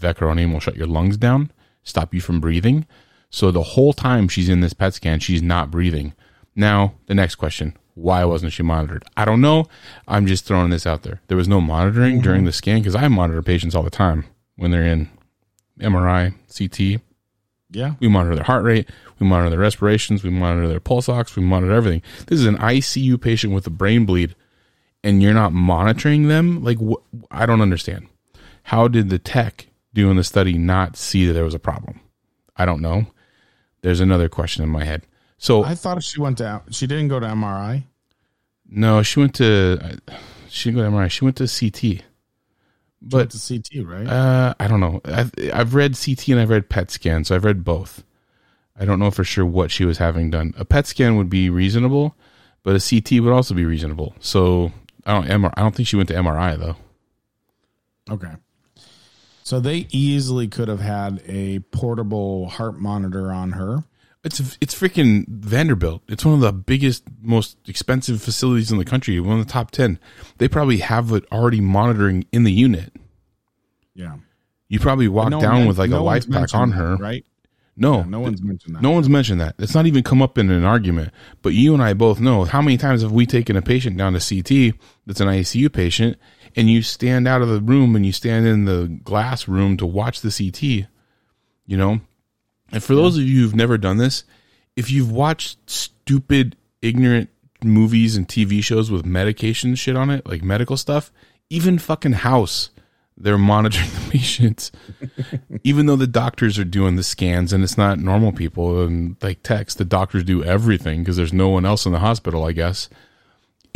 [0.00, 1.50] vecuronium will shut your lungs down,
[1.82, 2.86] stop you from breathing.
[3.30, 6.14] So the whole time she's in this PET scan, she's not breathing.
[6.56, 9.04] Now, the next question why wasn't she monitored?
[9.16, 9.66] I don't know.
[10.08, 11.20] I'm just throwing this out there.
[11.28, 12.22] There was no monitoring mm-hmm.
[12.22, 14.24] during the scan because I monitor patients all the time
[14.56, 15.10] when they're in
[15.80, 17.02] MRI, CT.
[17.72, 17.94] Yeah.
[18.00, 18.88] We monitor their heart rate.
[19.18, 20.24] We monitor their respirations.
[20.24, 21.36] We monitor their pulse ox.
[21.36, 22.02] We monitor everything.
[22.26, 24.34] This is an ICU patient with a brain bleed,
[25.04, 26.64] and you're not monitoring them.
[26.64, 28.08] Like, wh- I don't understand.
[28.64, 32.00] How did the tech doing the study not see that there was a problem?
[32.56, 33.06] I don't know.
[33.82, 35.06] There's another question in my head.
[35.38, 37.84] So I thought she went to she didn't go to MRI.
[38.68, 39.98] No, she went to
[40.48, 41.10] she didn't go to MRI.
[41.10, 42.04] She went to CT.
[43.02, 44.06] But to CT, right?
[44.06, 45.00] Uh, I don't know.
[45.06, 48.04] I've, I've read CT and I've read PET scan, so I've read both.
[48.78, 50.52] I don't know for sure what she was having done.
[50.58, 52.14] A PET scan would be reasonable,
[52.62, 54.14] but a CT would also be reasonable.
[54.20, 54.72] So
[55.06, 56.76] I don't MR, I don't think she went to MRI though.
[58.10, 58.32] Okay.
[59.50, 63.82] So they easily could have had a portable heart monitor on her.
[64.22, 66.02] It's it's freaking Vanderbilt.
[66.06, 69.18] It's one of the biggest, most expensive facilities in the country.
[69.18, 69.98] One of the top ten.
[70.38, 72.92] They probably have it already monitoring in the unit.
[73.92, 74.18] Yeah.
[74.68, 77.24] You probably walk No down one- with like no a LIFEPAK on her, that, right?
[77.76, 78.82] No, Yeah, no one's mentioned that.
[78.82, 79.56] No one's mentioned that.
[79.58, 81.12] It's not even come up in an argument.
[81.42, 84.12] But you and I both know how many times have we taken a patient down
[84.12, 86.18] to CT that's an ICU patient,
[86.56, 89.86] and you stand out of the room and you stand in the glass room to
[89.86, 90.88] watch the CT.
[91.66, 92.00] You know,
[92.72, 94.24] and for those of you who've never done this,
[94.76, 97.30] if you've watched stupid, ignorant
[97.62, 101.12] movies and TV shows with medication shit on it, like medical stuff,
[101.48, 102.70] even fucking House,
[103.16, 104.72] they're monitoring the patients,
[105.64, 109.42] even though the doctors are doing the scans and it's not normal people and like
[109.42, 109.78] text.
[109.78, 112.88] The doctors do everything because there's no one else in the hospital, I guess,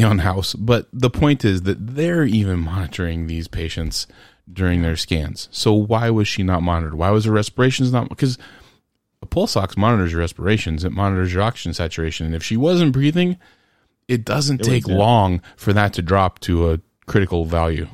[0.02, 0.54] on House.
[0.54, 4.06] But the point is that they're even monitoring these patients
[4.52, 5.48] during their scans.
[5.50, 6.94] So why was she not monitored?
[6.94, 8.08] Why was her respirations not?
[8.08, 8.38] Because
[9.22, 12.26] a pulse ox monitors your respirations, it monitors your oxygen saturation.
[12.26, 13.38] And if she wasn't breathing,
[14.06, 17.88] it doesn't It take long for that to drop to a critical value.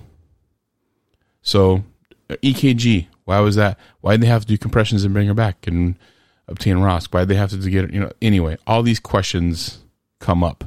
[1.43, 1.85] So
[2.29, 3.79] EKG, why was that?
[4.01, 5.97] Why did they have to do compressions and bring her back and
[6.49, 7.13] obtain ROSC?
[7.13, 7.93] Why did they have to get her?
[7.93, 9.79] You know, anyway, all these questions
[10.19, 10.65] come up.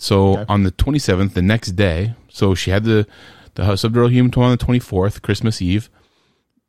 [0.00, 0.44] So Okay.
[0.48, 3.06] on the 27th, the next day, so she had the
[3.54, 5.90] the subdural hematoma on the 24th, Christmas Eve.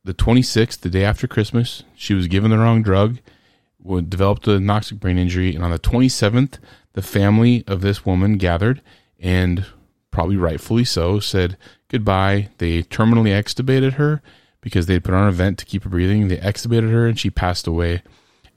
[0.03, 3.19] The 26th, the day after Christmas, she was given the wrong drug,
[4.09, 6.57] developed anoxic brain injury, and on the 27th,
[6.93, 8.81] the family of this woman gathered
[9.19, 9.65] and
[10.09, 11.55] probably rightfully so said
[11.87, 12.49] goodbye.
[12.57, 14.21] They terminally extubated her
[14.59, 16.27] because they had put on a vent to keep her breathing.
[16.27, 18.01] They extubated her and she passed away.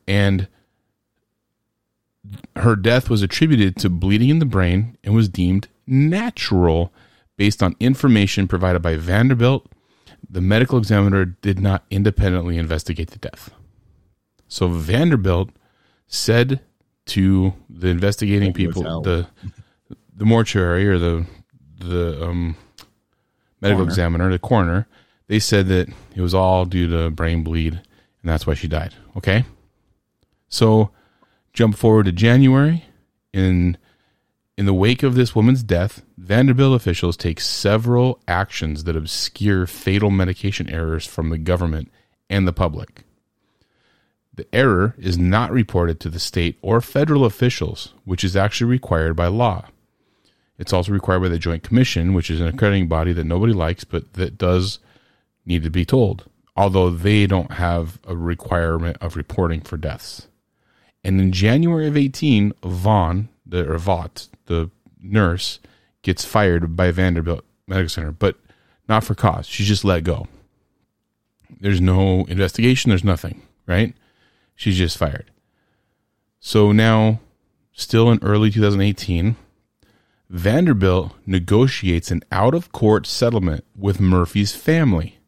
[0.09, 0.49] And
[2.57, 6.93] her death was attributed to bleeding in the brain and was deemed natural
[7.37, 9.71] based on information provided by Vanderbilt.
[10.29, 13.51] The medical examiner did not independently investigate the death.
[14.49, 15.51] So Vanderbilt
[16.07, 16.61] said
[17.07, 19.27] to the investigating people, the
[20.17, 21.27] the mortuary or the
[21.79, 22.57] the um,
[23.61, 23.91] medical Coroner.
[23.91, 24.89] examiner, the coroner,
[25.27, 27.83] they said that it was all due to brain bleed, and
[28.23, 28.95] that's why she died.
[29.17, 29.45] Okay,
[30.49, 30.91] so
[31.55, 32.85] jump forward to January
[33.33, 33.79] in
[34.57, 40.11] in the wake of this woman's death, Vanderbilt officials take several actions that obscure fatal
[40.11, 41.91] medication errors from the government
[42.31, 43.03] and the public.
[44.33, 49.17] The error is not reported to the state or federal officials, which is actually required
[49.17, 49.67] by law.
[50.57, 53.83] It's also required by the Joint Commission, which is an accrediting body that nobody likes,
[53.83, 54.79] but that does
[55.45, 60.29] need to be told, although they don't have a requirement of reporting for deaths.
[61.05, 65.61] And in January of 18, Vaughn, the or Vaught, the nurse,
[66.03, 68.37] gets fired by Vanderbilt Medical Center, but
[68.89, 69.47] not for cause.
[69.47, 70.27] She's just let go.
[71.61, 73.95] There's no investigation, there's nothing, right?
[74.55, 75.31] She's just fired.
[76.41, 77.21] So now,
[77.73, 79.37] still in early 2018,
[80.31, 85.19] Vanderbilt negotiates an out of court settlement with Murphy's family,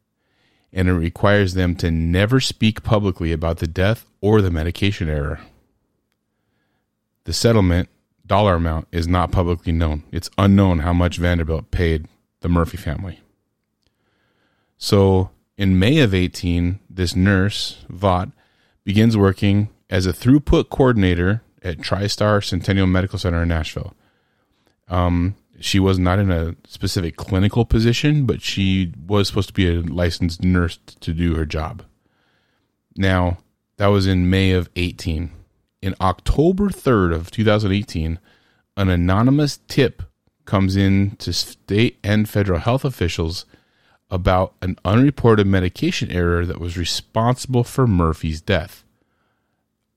[0.72, 5.40] and it requires them to never speak publicly about the death or the medication error.
[7.26, 7.88] The settlement
[8.24, 10.04] dollar amount is not publicly known.
[10.12, 12.06] It's unknown how much Vanderbilt paid
[12.40, 13.20] the Murphy family.
[14.78, 18.30] So in May of 18, this nurse, Vaught,
[18.84, 23.94] begins working as a throughput coordinator at TriStar Centennial Medical Center in Nashville.
[24.86, 29.68] Um, she was not in a specific clinical position, but she was supposed to be
[29.68, 31.82] a licensed nurse to do her job.
[32.96, 33.38] Now,
[33.78, 35.32] that was in May of 18.
[35.82, 38.18] In October 3rd of 2018,
[38.76, 40.02] an anonymous tip
[40.44, 43.46] comes in to state and federal health officials
[44.10, 48.84] about an unreported medication error that was responsible for Murphy's death.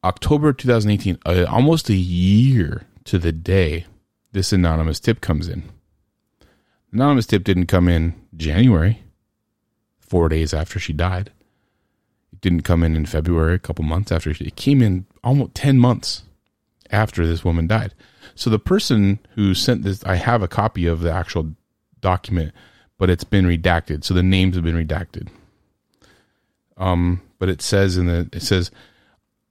[0.04, 3.86] October 2018, uh, almost a year to the day
[4.32, 5.64] this anonymous tip comes in.
[6.92, 9.04] Anonymous tip didn't come in January,
[10.00, 11.32] four days after she died.
[12.32, 14.46] It didn't come in in February, a couple months after she.
[14.46, 16.24] It came in almost ten months
[16.92, 17.94] after this woman died.
[18.36, 21.54] So the person who sent this, I have a copy of the actual
[22.02, 22.54] document,
[22.98, 24.04] but it's been redacted.
[24.04, 25.30] So the names have been redacted.
[26.78, 28.72] Um, but it says in the it says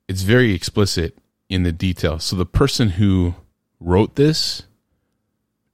[0.08, 2.18] it's very explicit in the detail.
[2.18, 3.34] So the person who
[3.80, 4.62] wrote this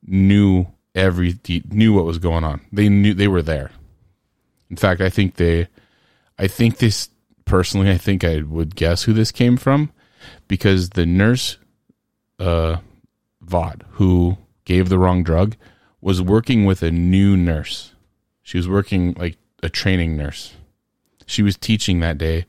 [0.03, 1.39] knew every
[1.71, 2.61] knew what was going on.
[2.73, 3.71] They knew they were there.
[4.71, 5.69] In fact, I think they,
[6.39, 7.09] I think this
[7.45, 9.93] personally, I think I would guess who this came from,
[10.49, 11.59] because the nurse,
[12.39, 12.77] uh,
[13.45, 15.57] Vaught, who gave the wrong drug,
[16.01, 17.93] was working with a new nurse.
[18.43, 20.55] She was working like a training nurse.
[21.27, 22.47] She was teaching that day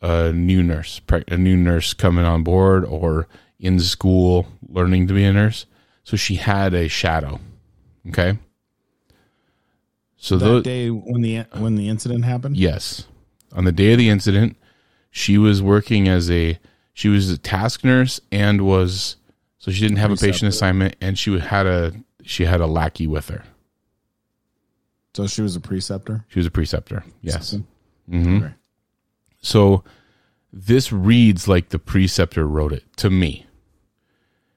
[0.00, 5.24] a new nurse, a new nurse coming on board or in school learning to be
[5.24, 5.66] a nurse.
[6.04, 7.40] So she had a shadow.
[8.08, 8.38] Okay.
[10.16, 12.56] So that those, day when the when the incident happened.
[12.56, 13.06] Yes,
[13.52, 14.56] on the day of the incident,
[15.10, 16.58] she was working as a
[16.92, 19.16] she was a task nurse and was
[19.58, 21.92] so she didn't have a patient assignment and she had a
[22.22, 23.44] she had a lackey with her.
[25.14, 26.24] So she was a preceptor.
[26.28, 27.04] She was a preceptor.
[27.20, 27.54] Yes.
[28.08, 28.36] Mm-hmm.
[28.36, 28.54] Okay.
[29.42, 29.84] So
[30.52, 33.46] this reads like the preceptor wrote it to me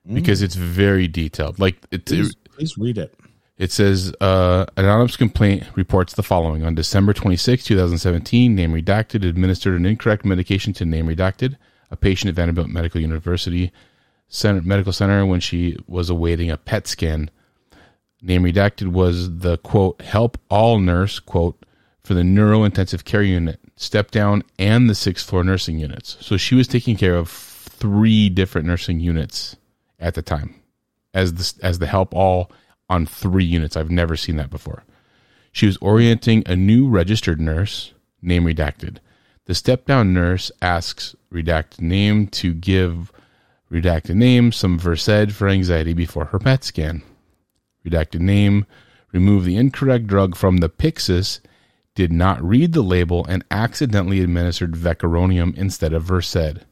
[0.07, 0.15] mm.
[0.15, 1.59] because it's very detailed.
[1.59, 3.17] Like it, please, it, please read it.
[3.57, 8.55] It says uh, anonymous complaint reports the following on December 26, 2017.
[8.55, 11.57] Name redacted administered an incorrect medication to name redacted
[11.91, 13.71] a patient at Vanderbilt Medical University
[14.27, 17.29] Center, Medical Center when she was awaiting a PET scan.
[18.21, 21.63] Name redacted was the quote help all nurse quote
[22.03, 26.17] for the neuro intensive care unit, step down, and the sixth floor nursing units.
[26.21, 29.55] So she was taking care of three different nursing units
[29.99, 30.55] at the time
[31.13, 32.51] as the, as the help all
[32.93, 33.75] on three units.
[33.75, 34.83] I've never seen that before.
[35.51, 38.97] She was orienting a new registered nurse, name redacted.
[39.45, 43.11] The step down nurse asks redacted name to give
[43.71, 47.03] redacted name some Versed for anxiety before her PET scan.
[47.85, 48.65] Redacted name
[49.11, 51.39] remove the incorrect drug from the Pyxis,
[51.95, 56.63] did not read the label, and accidentally administered Vecuronium instead of Versed.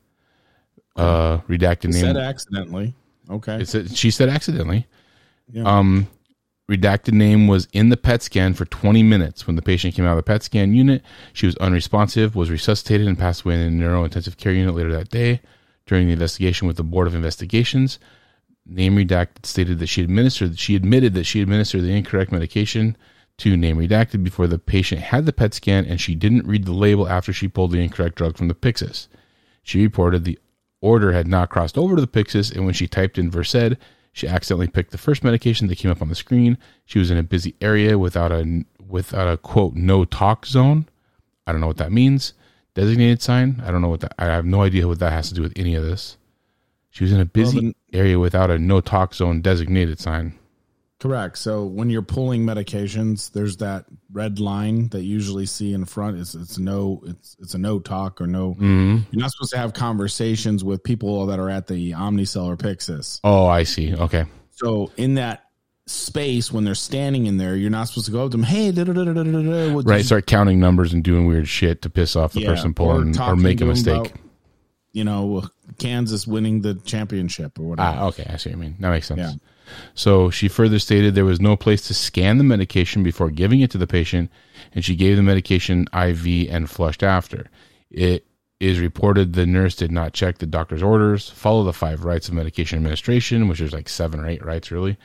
[0.96, 2.02] Uh, redacted name.
[2.02, 2.96] Said accidentally.
[3.30, 3.62] Okay.
[3.62, 4.88] It said, she said accidentally.
[5.52, 5.64] Yeah.
[5.64, 6.08] Um,
[6.70, 9.46] redacted name was in the PET scan for 20 minutes.
[9.46, 13.08] When the patient came out of the PET scan unit, she was unresponsive, was resuscitated,
[13.08, 15.42] and passed away in the neurointensive care unit later that day.
[15.86, 18.00] During the investigation with the Board of Investigations,
[18.66, 22.96] name redacted stated that she administered she admitted that she administered the incorrect medication
[23.38, 26.72] to name redacted before the patient had the PET scan and she didn't read the
[26.72, 29.08] label after she pulled the incorrect drug from the Pyxis.
[29.64, 30.40] She reported the
[30.80, 33.78] order had not crossed over to the Pyxis and when she typed in Versed,
[34.14, 36.58] she accidentally picked the first medication that came up on the screen.
[36.86, 40.88] She was in a busy area without a without a quote no talk zone.
[41.48, 42.34] I don't know what that means.
[42.74, 43.62] Designated sign.
[43.66, 44.14] I don't know what that.
[44.20, 46.18] I have no idea what that has to do with any of this.
[46.90, 50.38] She was in a busy well, area without a no talk zone designated sign.
[51.02, 51.40] Correct.
[51.40, 56.20] So when you're pulling medications, there's that red line that you usually see in front.
[56.20, 58.52] It's it's no it's it's a no talk or no.
[58.52, 58.98] Mm-hmm.
[59.10, 63.20] You're not supposed to have conversations with people that are at the Omnicell or Pyxis.
[63.24, 63.96] Oh, I see.
[63.96, 64.26] Okay.
[64.52, 65.46] So in that
[65.88, 68.44] space when they're standing in there, you're not supposed to go up to them.
[68.44, 70.06] Hey, da, da, da, right?
[70.06, 73.32] Start counting numbers and doing weird shit to piss off the yeah, person pulling or,
[73.32, 73.96] or make a mistake.
[73.96, 74.12] About,
[74.92, 75.48] you know,
[75.80, 77.90] Kansas winning the championship or whatever.
[77.90, 78.30] Ah, okay.
[78.32, 78.76] I see what you mean.
[78.82, 79.20] That makes sense.
[79.20, 79.32] Yeah.
[79.94, 83.72] So she further stated there was no place to scan the medication before giving it
[83.72, 84.32] to the patient,
[84.74, 87.50] and she gave the medication IV and flushed after.
[87.90, 88.26] It
[88.60, 92.36] is reported the nurse did not check the doctor's orders, follow the five rights of
[92.36, 94.98] medication administration, which is like seven or eight rights, really,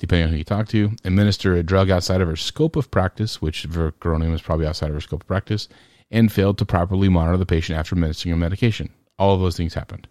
[0.00, 3.40] depending on who you talk to, administer a drug outside of her scope of practice,
[3.40, 5.68] which Vecuronium is probably outside of her scope of practice,
[6.10, 8.90] and failed to properly monitor the patient after administering a medication.
[9.18, 10.08] All of those things happened.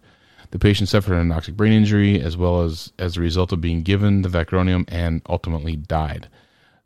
[0.50, 3.82] The patient suffered an anoxic brain injury as well as as a result of being
[3.82, 6.28] given the Vecuronium and ultimately died.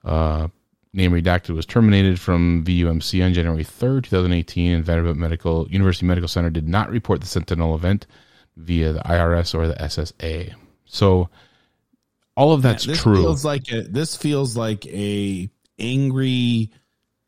[0.05, 0.49] Uh,
[0.93, 6.29] name redacted was terminated from VUMC on January 3rd, 2018, and Vanderbilt Medical University Medical
[6.29, 8.07] Center did not report the Sentinel event
[8.57, 10.55] via the IRS or the SSA.
[10.85, 11.29] So
[12.37, 13.17] all of that's yeah, this true.
[13.17, 15.49] Feels like a, this feels like a
[15.79, 16.71] angry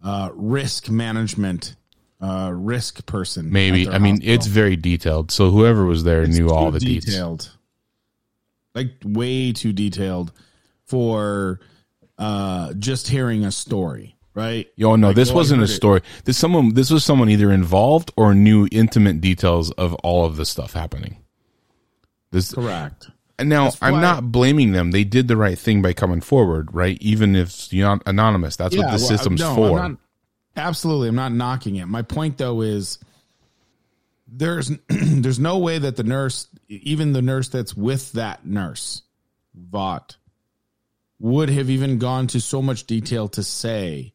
[0.03, 1.77] uh, risk management
[2.23, 3.51] uh, risk person.
[3.51, 3.89] Maybe.
[3.89, 5.31] I mean, it's very detailed.
[5.31, 7.41] So whoever was there it's knew all the detailed.
[7.41, 7.59] Details.
[8.75, 10.33] Like way too detailed
[10.87, 11.61] for
[12.17, 14.67] uh, just hearing a story, right?
[14.77, 15.99] Yo, no, like, this wasn't a story.
[15.99, 16.25] It.
[16.25, 16.73] This someone.
[16.73, 21.19] This was someone either involved or knew intimate details of all of the stuff happening.
[22.31, 23.11] This correct.
[23.39, 24.93] And now that's I'm not blaming them.
[24.93, 26.97] They did the right thing by coming forward, right?
[27.01, 29.81] Even if you're not anonymous, that's yeah, what the well, system's no, for.
[29.81, 30.01] I'm not,
[30.57, 31.87] Absolutely, I'm not knocking it.
[31.87, 32.99] My point though is
[34.29, 39.03] there's there's no way that the nurse, even the nurse that's with that nurse,
[39.71, 40.17] Vaught,
[41.19, 44.13] would have even gone to so much detail to say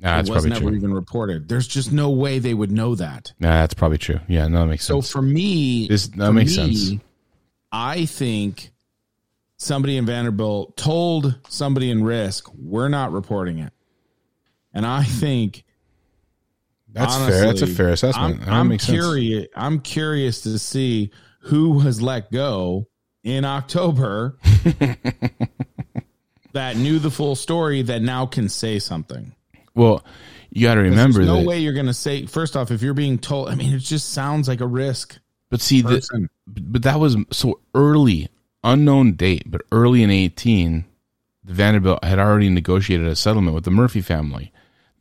[0.00, 0.74] Nah, that's it was never true.
[0.74, 1.48] even reported.
[1.48, 3.32] There's just no way they would know that.
[3.38, 4.20] Nah, that's probably true.
[4.28, 5.06] Yeah, no, that makes So sense.
[5.08, 6.92] So for me, This- that makes sense.
[7.72, 8.70] I think
[9.56, 13.72] somebody in Vanderbilt told somebody in Risk, "We're not reporting it,"
[14.74, 15.64] and I think
[16.92, 17.46] that's honestly, fair.
[17.46, 18.42] That's a fair assessment.
[18.46, 18.84] I'm, I'm sense.
[18.84, 19.46] curious.
[19.56, 21.10] I'm curious to see
[21.40, 22.88] who was let go
[23.22, 24.36] in October
[26.52, 29.34] that knew the full story that now can say something.
[29.74, 30.04] Well,
[30.50, 31.46] you got to remember There's no that.
[31.46, 32.26] way you're going to say.
[32.26, 35.18] First off, if you're being told, I mean, it just sounds like a risk.
[35.50, 38.28] But see, the, but that was so early,
[38.62, 40.84] unknown date, but early in 18,
[41.44, 44.52] Vanderbilt had already negotiated a settlement with the Murphy family.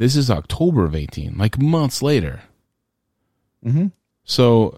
[0.04, 2.42] This is October of 18, like months later.
[3.66, 3.94] Mhm.
[4.26, 4.78] So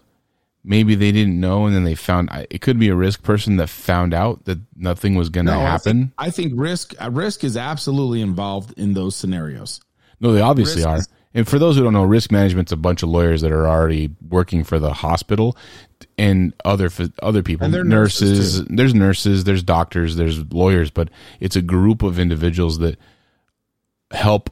[0.62, 3.68] maybe they didn't know, and then they found it could be a risk person that
[3.68, 5.98] found out that nothing was going to No, I happen.
[6.00, 9.80] think, I think risk uh, risk is absolutely involved in those scenarios.
[10.20, 10.96] No, they obviously Risk are.
[10.98, 13.66] is- and for those who don't know, risk management's a bunch of lawyers that are
[13.66, 15.56] already working for the hospital
[16.16, 16.88] and other
[17.20, 18.64] other people, nurses, nurses.
[18.70, 21.10] There's nurses, there's doctors, there's lawyers, but
[21.40, 22.96] it's a group of individuals that
[24.12, 24.50] help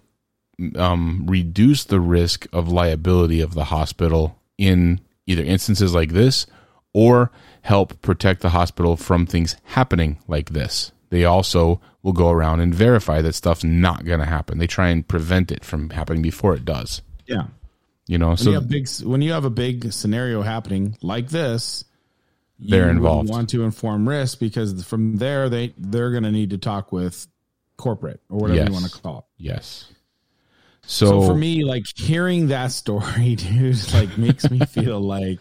[0.76, 6.46] um, reduce the risk of liability of the hospital in either instances like this
[6.92, 7.30] or
[7.62, 10.92] help protect the hospital from things happening like this.
[11.10, 14.58] They also will go around and verify that stuff's not going to happen.
[14.58, 17.02] They try and prevent it from happening before it does.
[17.26, 17.46] Yeah.
[18.06, 21.84] You know, When so you big when you have a big scenario happening like this,
[22.58, 23.30] They're involved.
[23.30, 27.26] Want to inform risk because from there they they're going to need to talk with
[27.78, 28.68] corporate or whatever Yes.
[28.68, 29.42] you want to call it.
[29.42, 29.86] yes.
[30.86, 35.40] So, So, for me, like hearing that story, dude, like makes me feel like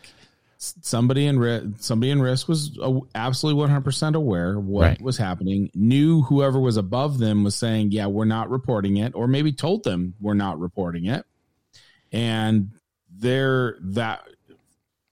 [0.57, 2.77] somebody in risk, somebody in risk was
[3.15, 5.01] absolutely one hundred percent aware what Right.
[5.01, 5.69] was happening.
[5.73, 9.83] Knew whoever was above them was saying, "Yeah, we're not reporting it," or maybe told
[9.83, 11.25] them we're not reporting it,
[12.11, 12.69] and
[13.15, 14.23] they're that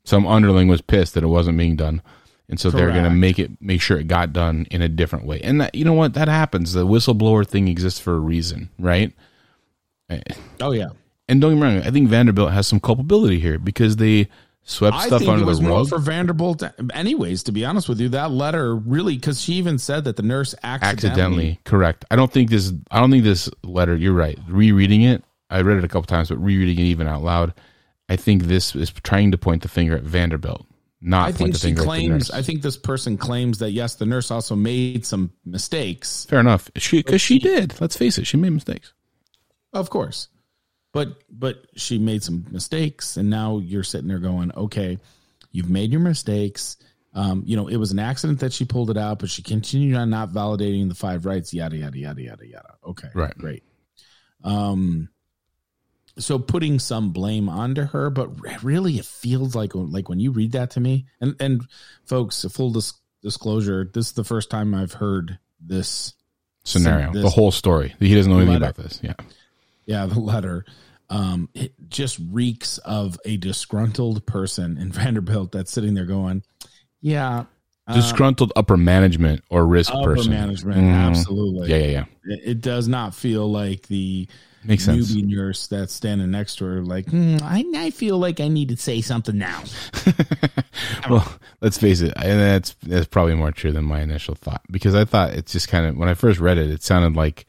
[0.05, 2.01] some underling was pissed that it wasn't being done.
[2.49, 5.25] And so they're going to make it make sure it got done in a different
[5.25, 5.39] way.
[5.39, 6.15] And that, you know what?
[6.15, 6.73] That happens.
[6.73, 9.13] The whistleblower thing exists for a reason, right?
[10.61, 10.89] Oh yeah.
[11.27, 14.27] And don't get me wrong, I think Vanderbilt has some culpability here because they
[14.63, 15.89] swept I stuff think under it was the more rug.
[15.89, 17.43] for Vanderbilt, anyways.
[17.43, 20.53] To be honest with you, that letter really because she even said that the nurse
[20.63, 25.01] accidentally, accidentally correct i don't think this i don't think this letter you're right rereading
[25.03, 27.53] it i read it a couple times but rereading it even out loud
[28.09, 30.65] i think this is trying to point the finger at vanderbilt
[31.03, 32.29] not I think the she claims.
[32.29, 36.69] I think this person claims that yes, the nurse also made some mistakes, fair enough
[36.75, 38.93] she because she did let's face it she made mistakes
[39.73, 40.27] of course,
[40.93, 44.97] but but she made some mistakes, and now you're sitting there going, okay,
[45.51, 46.77] you've made your mistakes.
[47.13, 49.95] Um, you know, it was an accident that she pulled it out, but she continued
[49.97, 51.53] on not validating the five rights.
[51.53, 52.75] Yada yada yada yada yada.
[52.85, 53.37] Okay, Right.
[53.37, 53.63] great.
[54.43, 55.09] Um,
[56.17, 60.31] so putting some blame onto her, but re- really, it feels like like when you
[60.31, 61.61] read that to me, and and
[62.05, 66.13] folks, full dis- disclosure, this is the first time I've heard this.
[66.63, 68.65] scenario this- the whole story he doesn't know anything Letter.
[68.71, 69.13] about this yeah
[69.85, 70.65] Yeah, the letter.
[71.09, 76.43] Um, it just reeks of a disgruntled person in Vanderbilt that's sitting there going,
[77.01, 77.45] "Yeah,
[77.87, 80.01] uh, disgruntled upper management or risk person.
[80.03, 80.93] upper person management, Mhm.
[81.09, 81.69] absolutely.
[81.69, 84.27] yeah yeah yeah It, it does not feel like the
[84.63, 88.39] makes sense newbie nurse that's standing next to her, like, "Hmm, I, I feel like
[88.39, 89.63] I need to say something now.
[91.09, 91.27] well,
[91.61, 95.05] let's face it, and that's that's probably more true than my initial thought because I
[95.05, 97.45] thought it's just kind of when I first read it, it sounded like.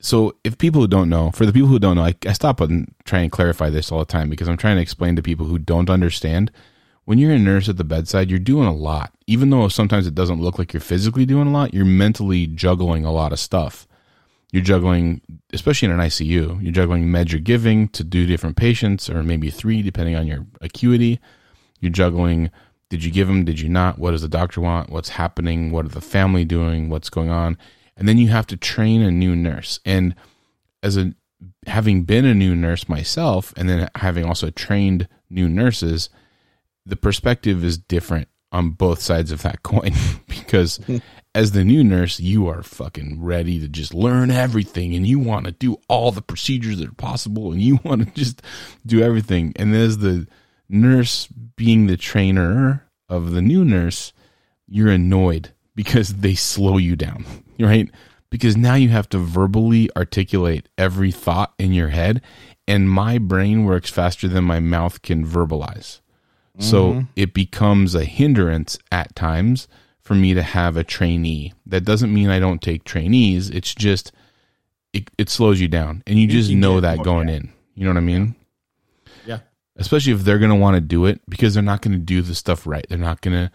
[0.00, 2.60] So, if people who don't know, for the people who don't know, I, I stop
[2.60, 5.46] and try and clarify this all the time because I'm trying to explain to people
[5.46, 6.52] who don't understand.
[7.04, 9.12] When you're a nurse at the bedside, you're doing a lot.
[9.26, 13.04] Even though sometimes it doesn't look like you're physically doing a lot, you're mentally juggling
[13.04, 13.88] a lot of stuff.
[14.52, 15.20] You're juggling,
[15.52, 19.50] especially in an ICU, you're juggling meds you're giving to do different patients, or maybe
[19.50, 21.18] three, depending on your acuity.
[21.80, 22.50] You're juggling
[22.88, 23.98] did you give them, did you not?
[23.98, 24.90] What does the doctor want?
[24.90, 25.70] What's happening?
[25.70, 26.88] What are the family doing?
[26.88, 27.58] What's going on?
[27.98, 29.80] And then you have to train a new nurse.
[29.84, 30.14] And
[30.82, 31.14] as a
[31.66, 36.08] having been a new nurse myself and then having also trained new nurses,
[36.86, 39.92] the perspective is different on both sides of that coin
[40.28, 40.80] because
[41.34, 45.46] as the new nurse, you are fucking ready to just learn everything and you want
[45.46, 48.42] to do all the procedures that are possible and you want to just
[48.86, 49.52] do everything.
[49.56, 50.26] And as the
[50.68, 51.26] nurse
[51.56, 54.12] being the trainer of the new nurse,
[54.66, 57.24] you're annoyed because they slow you down,
[57.58, 57.90] right?
[58.30, 62.20] Because now you have to verbally articulate every thought in your head,
[62.66, 66.00] and my brain works faster than my mouth can verbalize.
[66.60, 69.68] So it becomes a hindrance at times
[70.00, 71.52] for me to have a trainee.
[71.64, 73.48] That doesn't mean I don't take trainees.
[73.48, 74.10] It's just
[74.92, 77.52] it, it slows you down, and you just know that going in.
[77.74, 78.34] You know what I mean?
[79.24, 79.38] Yeah.
[79.76, 82.22] Especially if they're going to want to do it because they're not going to do
[82.22, 82.84] the stuff right.
[82.88, 83.52] They're not going to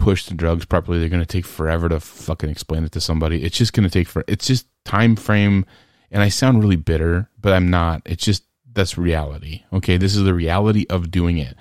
[0.00, 0.98] push the drugs properly.
[0.98, 3.44] They're going to take forever to fucking explain it to somebody.
[3.44, 4.24] It's just going to take for.
[4.26, 5.66] It's just time frame.
[6.10, 8.02] And I sound really bitter, but I'm not.
[8.06, 9.62] It's just that's reality.
[9.72, 11.54] Okay, this is the reality of doing it.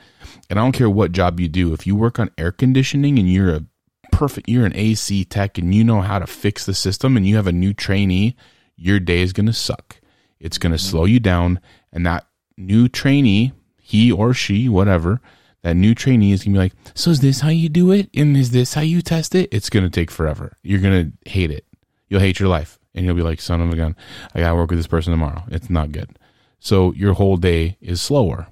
[0.50, 1.74] And I don't care what job you do.
[1.74, 3.66] If you work on air conditioning and you're a
[4.12, 7.36] perfect, you're an AC tech and you know how to fix the system and you
[7.36, 8.36] have a new trainee,
[8.76, 10.00] your day is going to suck.
[10.40, 10.90] It's going to mm-hmm.
[10.90, 11.60] slow you down.
[11.92, 12.26] And that
[12.58, 15.20] new trainee, he or she, whatever,
[15.62, 18.10] that new trainee is going to be like, So is this how you do it?
[18.16, 19.50] And is this how you test it?
[19.52, 20.58] It's going to take forever.
[20.64, 21.66] You're going to hate it.
[22.08, 22.80] You'll hate your life.
[22.96, 23.96] And you'll be like, Son of a gun,
[24.34, 25.44] I got to work with this person tomorrow.
[25.50, 26.18] It's not good.
[26.60, 28.48] So your whole day is slower.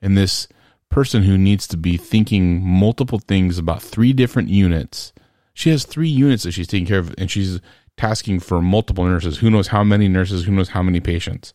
[0.00, 0.48] And this
[0.88, 5.12] person who needs to be thinking multiple things about three different units,
[5.54, 7.60] she has three units that she's taking care of, and she's
[7.96, 9.38] tasking for multiple nurses.
[9.38, 10.44] Who knows how many nurses?
[10.44, 11.52] Who knows how many patients?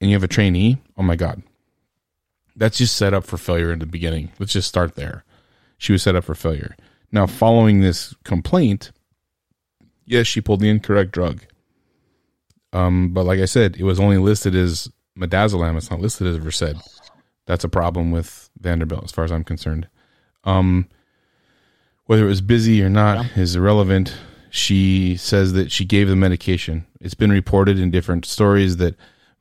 [0.00, 0.78] And you have a trainee.
[0.96, 1.42] Oh my God.
[2.56, 4.32] That's just set up for failure in the beginning.
[4.38, 5.24] Let's just start there.
[5.78, 6.74] She was set up for failure.
[7.12, 8.92] Now, following this complaint,
[10.06, 11.42] yes, she pulled the incorrect drug.
[12.72, 15.76] Um, but like I said, it was only listed as midazolam.
[15.76, 16.76] It's not listed as Versed.
[17.46, 19.88] That's a problem with Vanderbilt, as far as I'm concerned.
[20.44, 20.88] Um,
[22.06, 24.16] whether it was busy or not is irrelevant.
[24.50, 26.86] She says that she gave the medication.
[27.00, 28.96] It's been reported in different stories that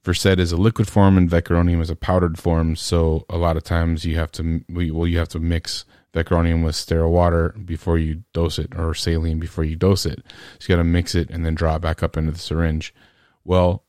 [0.06, 2.76] Versed is a liquid form and Vecuronium is a powdered form.
[2.76, 5.84] So a lot of times you have to well you have to mix
[6.14, 10.24] Vecuronium with sterile water before you dose it, or saline before you dose it.
[10.60, 12.94] So you got to mix it and then draw it back up into the syringe.
[13.44, 13.84] Well,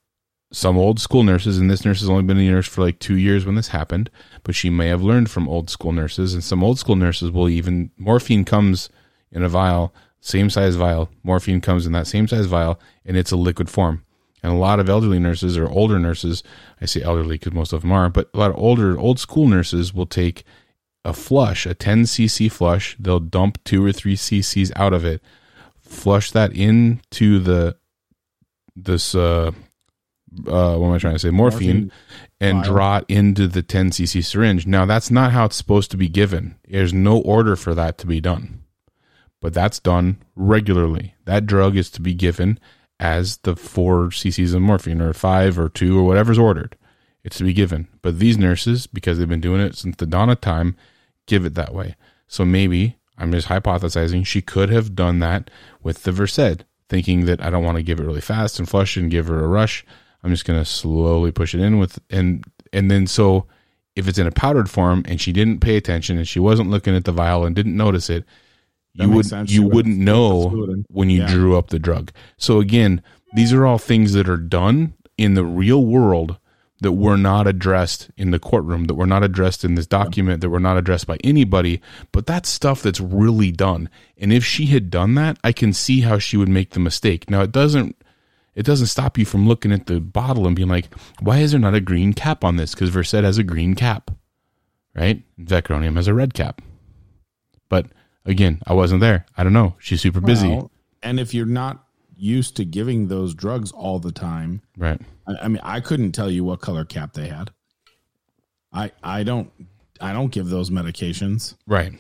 [0.51, 3.17] some old school nurses, and this nurse has only been a nurse for like two
[3.17, 4.11] years when this happened,
[4.43, 6.35] but she may have learned from old school nurses.
[6.35, 8.89] And some old school nurses will even, morphine comes
[9.31, 11.11] in a vial, same size vial.
[11.23, 14.03] Morphine comes in that same size vial, and it's a liquid form.
[14.43, 16.43] And a lot of elderly nurses or older nurses,
[16.81, 19.49] I say elderly because most of them are, but a lot of older, old school
[19.49, 20.45] nurses will take
[21.05, 22.97] a flush, a 10 cc flush.
[22.99, 25.23] They'll dump two or three cc's out of it,
[25.81, 27.77] flush that into the
[28.75, 29.53] this uh
[30.47, 31.93] uh what am I trying to say morphine, Morphine
[32.41, 32.73] and vial.
[32.73, 34.67] draw it into the 10 cc syringe.
[34.67, 36.57] Now that's not how it's supposed to be given.
[36.69, 38.63] There's no order for that to be done.
[39.41, 41.15] But that's done regularly.
[41.25, 42.59] That drug is to be given
[42.99, 46.77] as the 4 cc's of morphine or 5 or 2 or whatever's ordered.
[47.25, 47.89] It's to be given.
[48.03, 50.77] But these nurses because they've been doing it since the dawn of time
[51.27, 51.97] give it that way.
[52.29, 55.51] So maybe I'm just hypothesizing she could have done that
[55.83, 58.97] with the Versed, thinking that I don't want to give it really fast and flush
[58.97, 59.85] and give her a rush.
[60.23, 63.47] I'm just going to slowly push it in with and and then so
[63.95, 66.95] if it's in a powdered form and she didn't pay attention and she wasn't looking
[66.95, 68.25] at the vial and didn't notice it,
[69.05, 69.51] you would sense.
[69.51, 70.51] You wouldn't know
[70.89, 71.33] when you Yeah.
[71.33, 72.13] drew up the drug.
[72.37, 73.03] So again,
[73.35, 76.39] these are all things that are done in the real world
[76.83, 80.51] that were not addressed in the courtroom, that were not addressed in this document, that
[80.51, 81.81] were not addressed by anybody.
[82.13, 83.89] But that's stuff that's really done.
[84.19, 87.31] And if she had done that, I can see how she would make the mistake.
[87.31, 87.97] Now it doesn't
[88.55, 90.89] it doesn't stop you from looking at the bottle and being like,
[91.21, 92.75] why is there not a green cap on this?
[92.75, 94.11] Because Versed has a green cap,
[94.95, 95.23] right?
[95.39, 96.63] Vecuronium has a red cap.
[97.69, 97.87] But
[98.27, 99.25] again, I wasn't there.
[99.37, 99.75] I don't know.
[99.79, 100.71] She's super busy, Well,
[101.03, 101.85] and if you're not
[102.17, 105.01] used to giving those drugs all the time, right?
[105.27, 107.51] I, I mean, I couldn't tell you what color cap they had.
[108.73, 109.51] I I don't
[110.01, 111.55] I don't give those medications.
[111.67, 111.93] Right.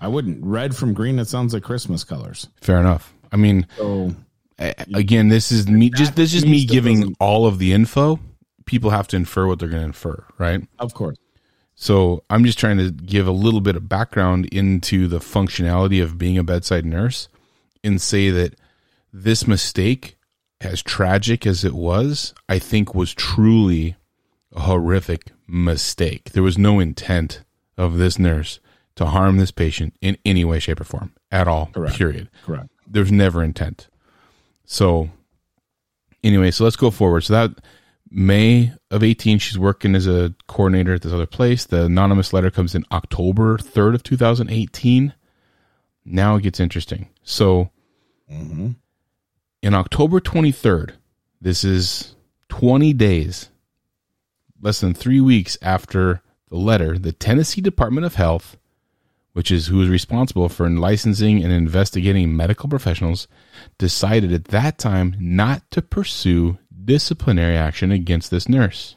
[0.00, 0.44] I wouldn't.
[0.44, 1.18] Red from green.
[1.18, 2.48] It sounds like Christmas colors.
[2.60, 3.12] Fair enough.
[3.32, 4.14] I mean, So
[4.58, 5.90] again, this is me.
[5.90, 8.20] Just this is me me giving all of the info.
[8.66, 10.62] People have to infer what they're going to infer, right?
[10.78, 11.16] of course,
[11.74, 16.18] So I'm just trying to give a little bit of background into the functionality of
[16.18, 17.28] being a bedside nurse
[17.82, 18.54] and say that
[19.12, 20.16] this mistake,
[20.60, 23.96] as tragic as it was, I think was truly
[24.52, 26.30] a horrific mistake.
[26.30, 27.42] There was no intent
[27.76, 28.60] of this nurse
[28.96, 31.70] to harm this patient in any way, shape, or form at all.
[31.72, 31.96] Correct.
[31.96, 32.30] Period.
[32.44, 32.68] correct.
[32.86, 33.88] There's never intent.
[34.64, 35.10] So
[36.22, 37.22] anyway, so let's go forward.
[37.22, 37.64] So that
[38.16, 41.64] May of 18, she's working as a coordinator at this other place.
[41.66, 45.12] The anonymous letter comes in October 3rd of 2018.
[46.04, 47.08] Now it gets interesting.
[47.22, 47.70] So
[48.32, 48.70] Mm-hmm.
[49.62, 50.92] in October 23rd,
[51.40, 52.14] this is
[52.48, 53.50] 20 days,
[54.62, 58.56] less than three weeks after the letter, the Tennessee Department of Health,
[59.34, 63.28] which is who is responsible for licensing and investigating medical professionals,
[63.76, 68.96] decided at that time not to pursue disciplinary action against this nurse.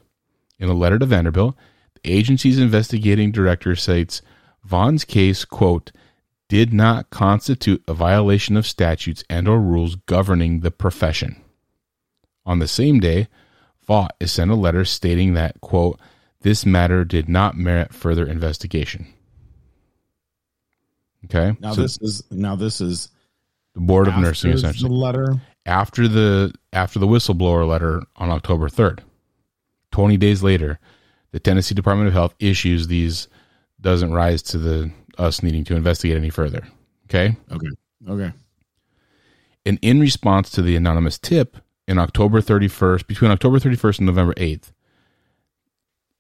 [0.60, 1.56] In a letter to Vanderbilt,
[2.02, 4.22] the agency's investigating director cites
[4.64, 5.92] Vaughn's case, quote,
[6.50, 11.42] did not constitute a violation of statutes and or rules governing the profession.
[12.46, 13.28] On the same day,
[13.88, 16.00] Vaught is sent a letter stating that, quote,
[16.42, 19.08] this matter did not merit further investigation.
[21.26, 21.58] Okay.
[21.60, 23.10] Now so this is now this is
[23.74, 24.88] the board of nursing essentially.
[24.88, 25.36] The letter
[25.68, 29.02] after the after the whistleblower letter on October 3rd.
[29.92, 30.80] 20 days later,
[31.32, 33.28] the Tennessee Department of Health issues these
[33.80, 36.68] doesn't rise to the us needing to investigate any further.
[37.06, 37.36] Okay?
[37.52, 37.68] Okay.
[38.08, 38.32] Okay.
[39.66, 41.58] And in response to the anonymous tip
[41.88, 44.72] in October 31st, between October 31st and November 8th,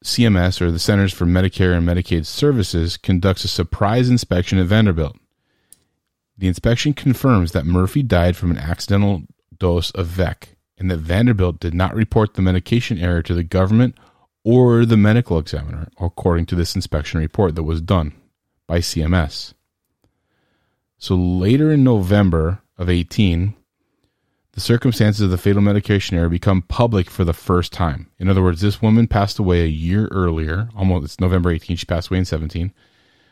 [0.04, 5.18] CMS or the Centers for Medicare and Medicaid Services conducts a surprise inspection at Vanderbilt.
[6.38, 9.24] The inspection confirms that Murphy died from an accidental
[9.60, 13.96] dose of VEC and that Vanderbilt did not report the medication error to the government
[14.44, 18.14] or the medical examiner, according to this inspection report that was done
[18.68, 19.54] by CMS.
[20.98, 23.56] So later in November of 18,
[24.54, 28.10] the circumstances of the fatal medication error become public for the first time.
[28.18, 31.86] In other words, this woman passed away a year earlier, almost it's November 18, she
[31.86, 32.74] passed away in 17.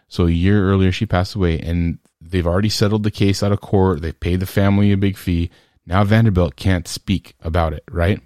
[0.07, 3.61] So a year earlier she passed away and they've already settled the case out of
[3.61, 4.01] court.
[4.01, 5.49] They've paid the family a big fee.
[5.85, 8.21] Now Vanderbilt can't speak about it, right?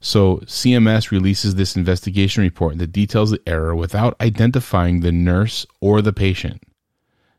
[0.00, 6.02] So CMS releases this investigation report that details the error without identifying the nurse or
[6.02, 6.62] the patient.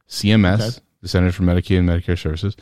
[0.09, 2.55] CMS okay the Centers for Medicaid and Medicare Services,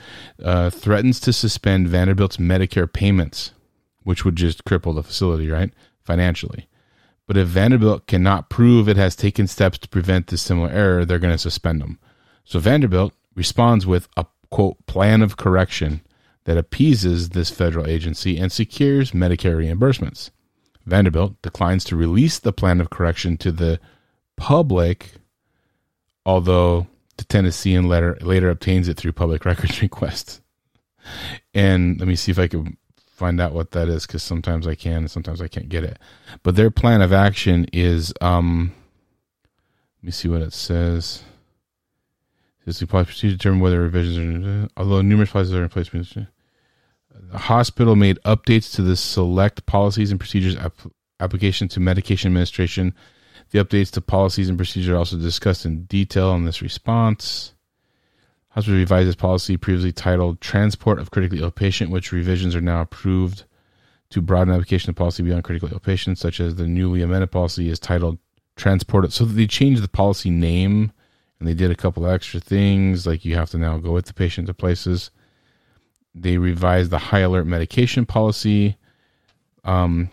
[0.43, 3.51] uh, threatens to suspend Vanderbilt's Medicare payments,
[4.03, 5.71] which would just cripple the facility, right?
[6.03, 6.67] Financially.
[7.27, 11.19] But if Vanderbilt cannot prove it has taken steps to prevent this similar error, they're
[11.19, 11.99] going to suspend them.
[12.43, 16.01] So Vanderbilt responds with a quote plan of correction
[16.45, 20.29] that appeases this federal agency and secures Medicare reimbursements.
[20.85, 23.79] Vanderbilt declines to release the plan of correction to the
[24.37, 25.13] public,
[26.25, 26.87] although
[27.17, 30.41] the Tennessean letter later obtains it through public records requests.
[31.53, 32.77] And let me see if I can
[33.15, 35.97] find out what that is because sometimes I can and sometimes I can't get it.
[36.43, 38.73] But their plan of action is um
[40.01, 41.23] let me see what it says.
[42.65, 45.89] Is the policy procedure determine whether revisions are although numerous policies are in place.
[47.31, 50.57] The hospital made updates to the select policies and procedures
[51.19, 52.93] application to medication administration
[53.51, 57.53] the updates to policies and procedures are also discussed in detail in this response.
[58.49, 62.81] Hospital revised its policy previously titled Transport of Critically Ill Patient, which revisions are now
[62.81, 63.43] approved
[64.09, 67.69] to broaden application of policy beyond critically ill patients, such as the newly amended policy
[67.69, 68.17] is titled
[68.55, 69.11] Transport.
[69.11, 70.91] So they changed the policy name
[71.39, 74.13] and they did a couple extra things, like you have to now go with the
[74.13, 75.11] patient to places.
[76.15, 78.77] They revised the high alert medication policy.
[79.63, 80.09] Um,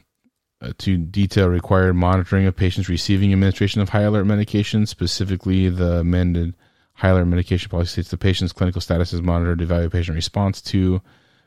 [0.62, 4.86] uh, to detail required monitoring of patients receiving administration of high alert medication.
[4.86, 6.54] Specifically, the amended
[6.94, 10.62] high alert medication policy states the patient's clinical status is monitored to evaluate patient response
[10.62, 11.02] to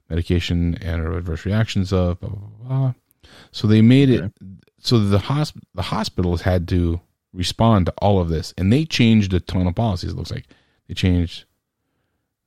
[0.10, 2.94] medication and or adverse reactions of blah blah blah.
[3.54, 4.34] So they made it
[4.80, 7.00] so the hosp- the hospitals had to
[7.34, 10.12] respond to all of this, and they changed a ton of policies.
[10.12, 10.48] It looks like
[10.90, 11.46] they changed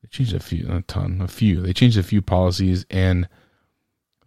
[0.02, 1.60] they changed a few, a ton, a few.
[1.60, 3.28] They changed a few policies and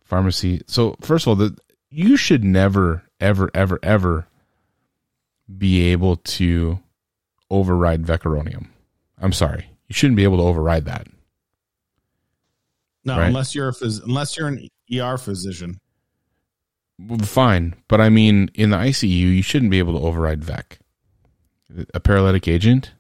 [0.04, 0.62] pharmacy.
[0.68, 1.58] So first of all, the
[1.90, 4.28] you should never, ever, ever, ever
[5.58, 6.80] be able to
[7.50, 8.68] override vecuronium.
[9.20, 11.08] I'm sorry, you shouldn't be able to override that.
[13.04, 13.28] No, right?
[13.28, 15.80] unless you're a phys- unless you're an ER physician.
[17.24, 20.78] Fine, but I mean, in the ICU, you shouldn't be able to override VEC,
[21.94, 22.92] a paralytic agent,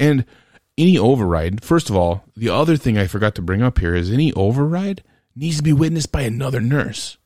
[0.00, 0.24] and
[0.78, 1.64] any override.
[1.64, 5.02] First of all, the other thing I forgot to bring up here is any override
[5.34, 7.18] needs to be witnessed by another nurse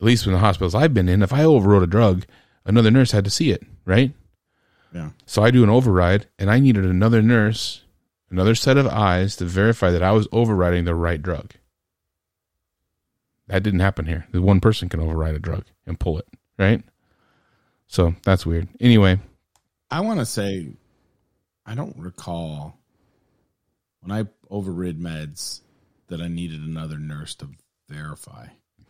[0.00, 2.24] at least in the hospitals I've been in, if I overrode a drug,
[2.64, 4.12] another nurse had to see it, right?
[4.94, 5.10] Yeah.
[5.26, 7.82] So I do an override, and I needed another nurse,
[8.30, 11.52] another set of eyes to verify that I was overriding the right drug.
[13.48, 14.26] That didn't happen here.
[14.32, 16.26] The one person can override a drug and pull it,
[16.58, 16.82] right?
[17.86, 18.68] So that's weird.
[18.80, 19.20] Anyway,
[19.90, 20.76] I want to say,
[21.66, 22.78] I don't recall
[24.00, 25.60] when I overrid meds
[26.08, 27.48] that I needed another nurse to
[27.88, 28.48] verify.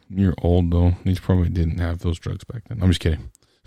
[0.08, 0.94] You're old though.
[1.04, 2.82] These probably didn't have those drugs back then.
[2.82, 3.30] I'm just kidding.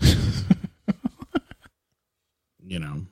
[2.66, 3.06] you know.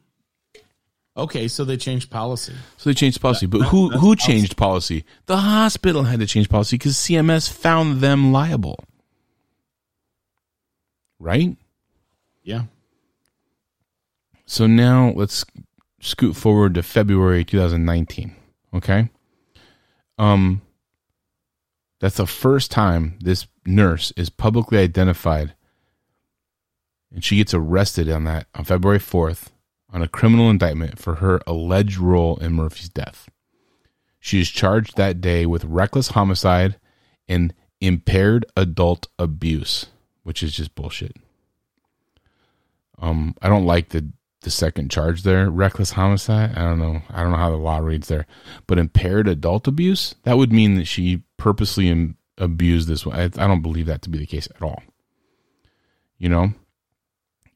[1.14, 2.55] Okay, so they changed policy.
[2.78, 5.05] So they changed policy, but who who changed policy?
[5.26, 8.82] The hospital had to change policy because CMS found them liable.
[11.18, 11.57] Right?
[12.43, 12.62] Yeah.
[14.47, 15.45] So now let's
[16.03, 18.35] scoot forward to February 2019.
[18.75, 19.09] Okay.
[20.19, 20.61] Um,
[22.01, 25.55] that's the first time this nurse is publicly identified.
[27.15, 29.49] And she gets arrested on that on February 4th
[29.91, 33.29] on a criminal indictment for her alleged role in Murphy's death.
[34.19, 36.79] She is charged that day with reckless homicide
[37.29, 39.87] and impaired adult abuse,
[40.23, 41.17] which is just bullshit.
[42.99, 46.57] Um, I don't like the the second charge there, reckless homicide.
[46.57, 47.03] I don't know.
[47.11, 48.26] I don't know how the law reads there,
[48.66, 53.16] but impaired adult abuse that would mean that she purposely Im- abused this one.
[53.16, 54.82] I, I don't believe that to be the case at all.
[56.18, 56.53] You know,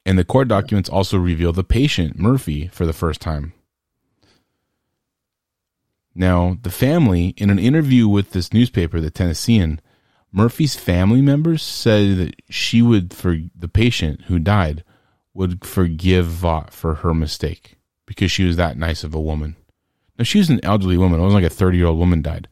[0.05, 3.53] and the court documents also reveal the patient Murphy for the first time.
[6.15, 9.79] Now, the family, in an interview with this newspaper, the Tennessean,
[10.31, 14.83] Murphy's family members said that she would, for the patient who died,
[15.37, 17.77] would forgive Vaught for her mistake
[18.07, 19.55] because she was that nice of a woman.
[20.17, 21.19] Now, she was an elderly woman.
[21.19, 22.47] It wasn't like a 30 year old woman died,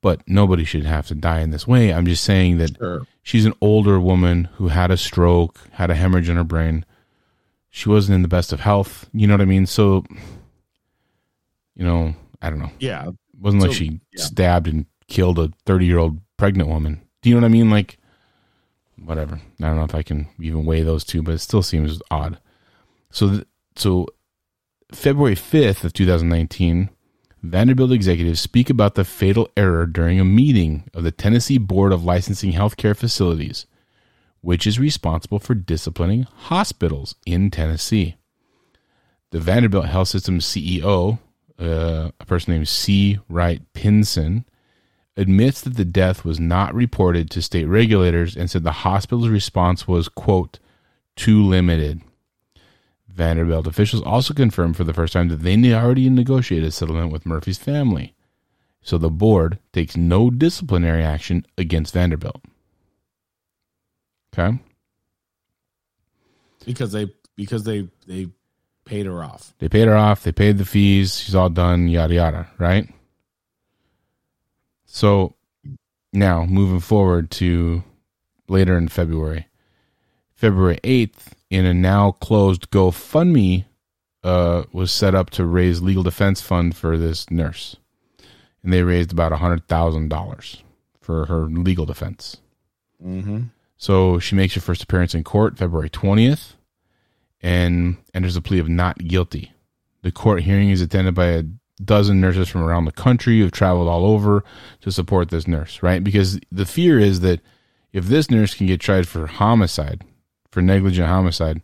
[0.00, 1.92] but nobody should have to die in this way.
[1.92, 3.02] I'm just saying that sure.
[3.24, 6.84] she's an older woman who had a stroke, had a hemorrhage in her brain.
[7.70, 9.10] She wasn't in the best of health.
[9.12, 9.66] You know what I mean?
[9.66, 10.04] So,
[11.74, 12.70] you know, I don't know.
[12.78, 13.08] Yeah.
[13.08, 14.22] It wasn't so, like she yeah.
[14.24, 17.02] stabbed and killed a 30 year old pregnant woman.
[17.20, 17.68] Do you know what I mean?
[17.68, 17.97] Like,
[19.08, 19.40] whatever.
[19.62, 22.38] I don't know if I can even weigh those two, but it still seems odd.
[23.10, 24.06] So, th- so
[24.92, 26.90] February 5th of 2019,
[27.42, 32.04] Vanderbilt executives speak about the fatal error during a meeting of the Tennessee Board of
[32.04, 33.64] Licensing Healthcare Facilities,
[34.42, 38.16] which is responsible for disciplining hospitals in Tennessee.
[39.30, 41.18] The Vanderbilt Health System CEO,
[41.58, 43.18] uh, a person named C.
[43.28, 44.44] Wright Pinson,
[45.18, 49.88] admits that the death was not reported to state regulators and said the hospital's response
[49.88, 50.60] was, quote,
[51.16, 52.00] too limited.
[53.08, 57.26] Vanderbilt officials also confirmed for the first time that they already negotiated a settlement with
[57.26, 58.14] Murphy's family.
[58.80, 62.40] So the board takes no disciplinary action against Vanderbilt.
[64.32, 64.60] Okay?
[66.64, 68.28] Because they because they they
[68.84, 69.52] paid her off.
[69.58, 72.88] They paid her off, they paid the fees, she's all done, yada yada, right?
[74.88, 75.36] So
[76.12, 77.84] now moving forward to
[78.48, 79.46] later in February.
[80.34, 83.66] February 8th, in a now closed GoFundMe,
[84.24, 87.76] uh, was set up to raise legal defense fund for this nurse.
[88.62, 90.62] And they raised about $100,000
[91.00, 92.38] for her legal defense.
[93.04, 93.44] Mm-hmm.
[93.76, 96.54] So she makes her first appearance in court February 20th
[97.40, 99.52] and enters a plea of not guilty.
[100.02, 101.44] The court hearing is attended by a
[101.78, 104.44] dozen nurses from around the country who've traveled all over
[104.80, 106.02] to support this nurse, right?
[106.02, 107.40] Because the fear is that
[107.92, 110.04] if this nurse can get tried for homicide,
[110.50, 111.62] for negligent homicide,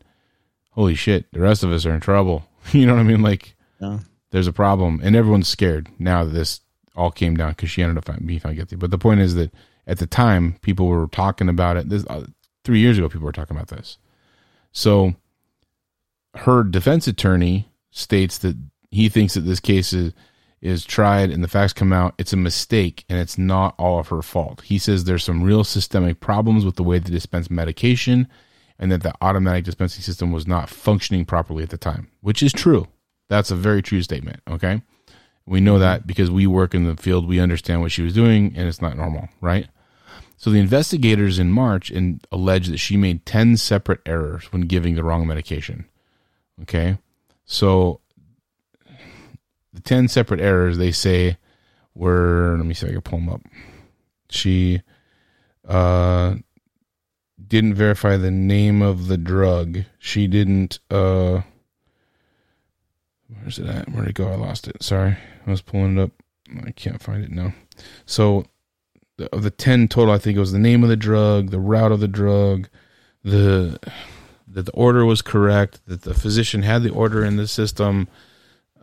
[0.71, 2.45] holy shit, the rest of us are in trouble.
[2.73, 3.23] you know what I mean?
[3.23, 4.01] Like, yeah.
[4.31, 6.61] there's a problem, and everyone's scared now that this
[6.97, 8.77] all came down because she ended up being found guilty.
[8.77, 9.53] But the point is that
[9.87, 11.89] at the time, people were talking about it.
[11.89, 12.27] This uh,
[12.65, 13.99] three years ago, people were talking about this.
[14.73, 15.15] So,
[16.37, 18.57] her defense attorney states that
[18.95, 20.13] he thinks that this case is
[20.65, 24.09] is tried and the facts come out, it's a mistake and it's not all of
[24.09, 24.63] her fault.
[24.63, 28.27] He says there's some real systemic problems with the way they dispense medication
[28.79, 32.51] and that the automatic dispensing system was not functioning properly at the time, which is
[32.51, 32.89] true.
[33.29, 34.41] That's a very true statement.
[34.49, 34.81] Okay.
[35.45, 38.55] We know that because we work in the field, we understand what she was doing
[38.57, 39.69] and it's not normal, right?
[40.39, 44.95] So the investigators in March and allege that she made 10 separate errors when giving
[44.95, 45.85] the wrong medication.
[46.63, 46.97] Okay.
[47.45, 48.01] So
[49.75, 51.37] the 10 separate errors they say
[51.95, 53.43] were, let me see if I can pull them up.
[54.31, 54.83] She
[55.69, 56.37] uh,
[57.47, 59.81] didn't verify the name of the drug.
[59.99, 61.43] She didn't, uh,
[63.29, 63.89] where's it at?
[63.91, 64.29] Where'd it go?
[64.29, 64.83] I lost it.
[64.83, 65.17] Sorry.
[65.47, 66.11] I was pulling it up.
[66.65, 67.53] I can't find it now.
[68.07, 68.47] So,
[69.33, 71.93] of the 10 total, I think it was the name of the drug, the route
[71.93, 72.69] of the drug,
[73.23, 73.79] the
[74.47, 78.07] that the order was correct, that the physician had the order in the system,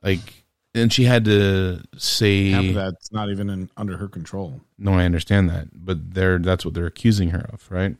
[0.03, 0.40] like
[0.73, 4.61] and she had to say Half of that's not even in, under her control.
[4.77, 7.95] No, I understand that, but they're that's what they're accusing her of, right?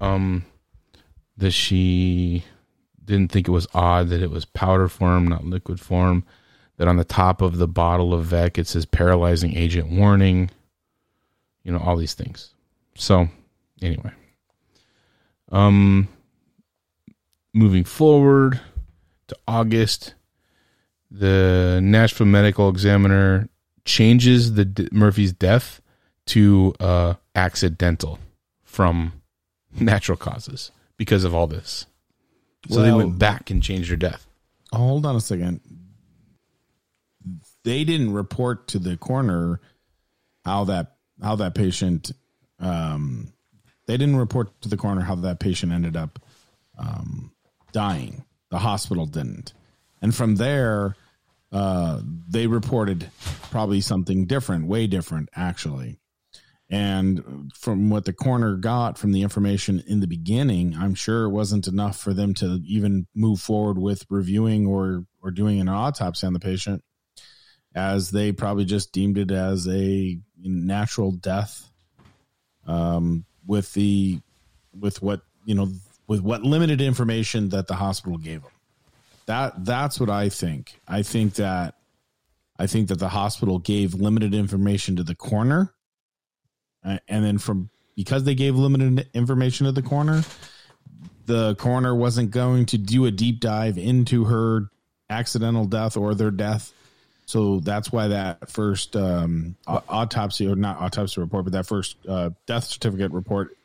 [0.00, 0.44] Um,
[1.36, 2.44] that she
[3.04, 6.24] didn't think it was odd that it was powder form, not liquid form.
[6.76, 10.50] That on the top of the bottle of Vec it says paralyzing agent warning.
[11.62, 12.50] You know all these things.
[12.96, 13.28] So,
[13.80, 14.12] anyway,
[15.52, 16.08] um,
[17.52, 18.60] moving forward
[19.28, 20.14] to August
[21.18, 23.48] the Nashville Medical Examiner
[23.84, 25.80] changes the Murphy's death
[26.26, 28.18] to uh, accidental
[28.64, 29.12] from
[29.80, 31.86] natural causes because of all this.
[32.68, 34.26] So well, they went back and changed her death.
[34.72, 35.60] Hold on a second.
[37.62, 39.60] They didn't report to the coroner
[40.44, 42.10] how that how that patient
[42.58, 43.32] um,
[43.86, 46.18] they didn't report to the coroner how that patient ended up
[46.76, 47.32] um,
[47.72, 48.24] dying.
[48.50, 49.52] The hospital didn't.
[50.02, 50.96] And from there,
[51.54, 53.08] uh, they reported
[53.50, 56.00] probably something different, way different, actually.
[56.68, 61.30] And from what the coroner got from the information in the beginning, I'm sure it
[61.30, 66.26] wasn't enough for them to even move forward with reviewing or or doing an autopsy
[66.26, 66.82] on the patient,
[67.72, 71.70] as they probably just deemed it as a natural death.
[72.66, 74.20] Um, with the
[74.76, 75.70] with what you know
[76.08, 78.50] with what limited information that the hospital gave them.
[79.26, 80.78] That that's what I think.
[80.86, 81.74] I think that
[82.58, 85.72] I think that the hospital gave limited information to the coroner,
[86.82, 90.22] and then from because they gave limited information to the coroner,
[91.26, 94.70] the coroner wasn't going to do a deep dive into her
[95.08, 96.72] accidental death or their death.
[97.26, 102.30] So that's why that first um, autopsy or not autopsy report, but that first uh,
[102.46, 103.56] death certificate report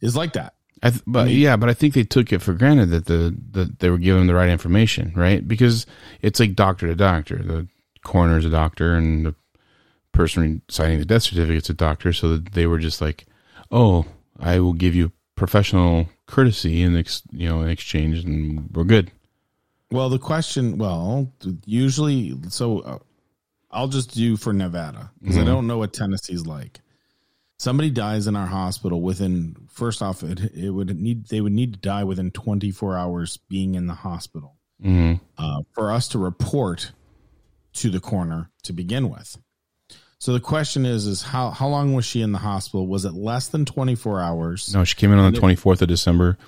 [0.00, 0.54] is like that.
[0.84, 3.06] I th- but I mean, yeah, but I think they took it for granted that
[3.06, 5.46] the that they were giving the right information, right?
[5.46, 5.86] Because
[6.20, 7.38] it's like doctor to doctor.
[7.38, 7.66] The
[8.04, 9.34] coroner's a doctor, and the
[10.12, 12.12] person signing the death certificate's a doctor.
[12.12, 13.24] So that they were just like,
[13.70, 14.04] "Oh,
[14.38, 19.10] I will give you professional courtesy in ex- you know in exchange, and we're good."
[19.90, 21.32] Well, the question, well,
[21.64, 22.98] usually, so uh,
[23.70, 25.48] I'll just do for Nevada because mm-hmm.
[25.48, 26.80] I don't know what Tennessee's like
[27.58, 31.74] somebody dies in our hospital within first off it, it would need they would need
[31.74, 34.56] to die within 24 hours being in the hospital.
[34.82, 35.22] Mm-hmm.
[35.38, 36.92] uh, for us to report
[37.74, 39.38] to the coroner to begin with.
[40.18, 42.86] So the question is is how how long was she in the hospital?
[42.86, 44.74] Was it less than 24 hours?
[44.74, 46.38] No she came in on the 24th of december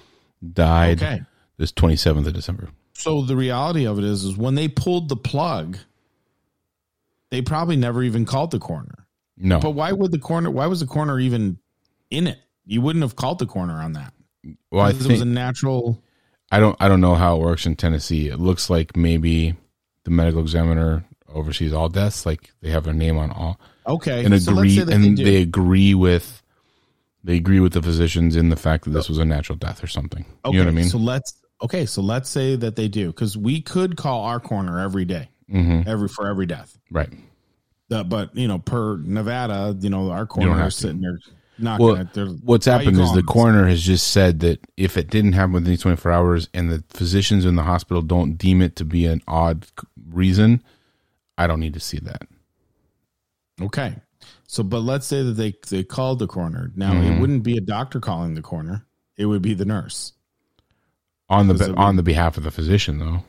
[0.52, 1.22] died okay.
[1.56, 2.68] this 27th of december.
[2.94, 5.78] So the reality of it is is when they pulled the plug
[7.30, 9.05] they probably never even called the coroner
[9.36, 9.60] no.
[9.60, 10.50] But why would the corner?
[10.50, 11.58] Why was the corner even
[12.10, 12.38] in it?
[12.64, 14.12] You wouldn't have called the corner on that.
[14.70, 16.02] Well, I think it was a natural.
[16.50, 16.76] I don't.
[16.80, 18.28] I don't know how it works in Tennessee.
[18.28, 19.54] It looks like maybe
[20.04, 22.24] the medical examiner oversees all deaths.
[22.24, 23.60] Like they have their name on all.
[23.86, 24.24] Okay.
[24.24, 26.42] And agree, so and they, they, agree with.
[27.22, 29.88] They agree with the physicians in the fact that this was a natural death or
[29.88, 30.24] something.
[30.44, 30.88] Okay, you know what I mean?
[30.88, 31.84] So let's okay.
[31.84, 35.88] So let's say that they do because we could call our corner every day, mm-hmm.
[35.88, 36.78] every for every death.
[36.90, 37.12] Right.
[37.88, 41.18] But you know, per Nevada, you know, our coroner is sitting there
[41.58, 41.96] not well.
[42.42, 46.12] What's happened is the coroner has just said that if it didn't happen within 24
[46.12, 49.66] hours and the physicians in the hospital don't deem it to be an odd
[50.08, 50.62] reason,
[51.38, 52.22] I don't need to see that.
[53.60, 53.96] Okay.
[54.46, 56.72] So, but let's say that they they called the coroner.
[56.76, 57.12] Now, mm-hmm.
[57.12, 60.12] it wouldn't be a doctor calling the coroner; it would be the nurse
[61.28, 63.24] on the on the behalf of the physician, though.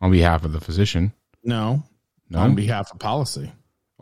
[0.00, 1.12] On behalf of the physician,
[1.44, 1.84] no,
[2.28, 3.52] no, on behalf of policy.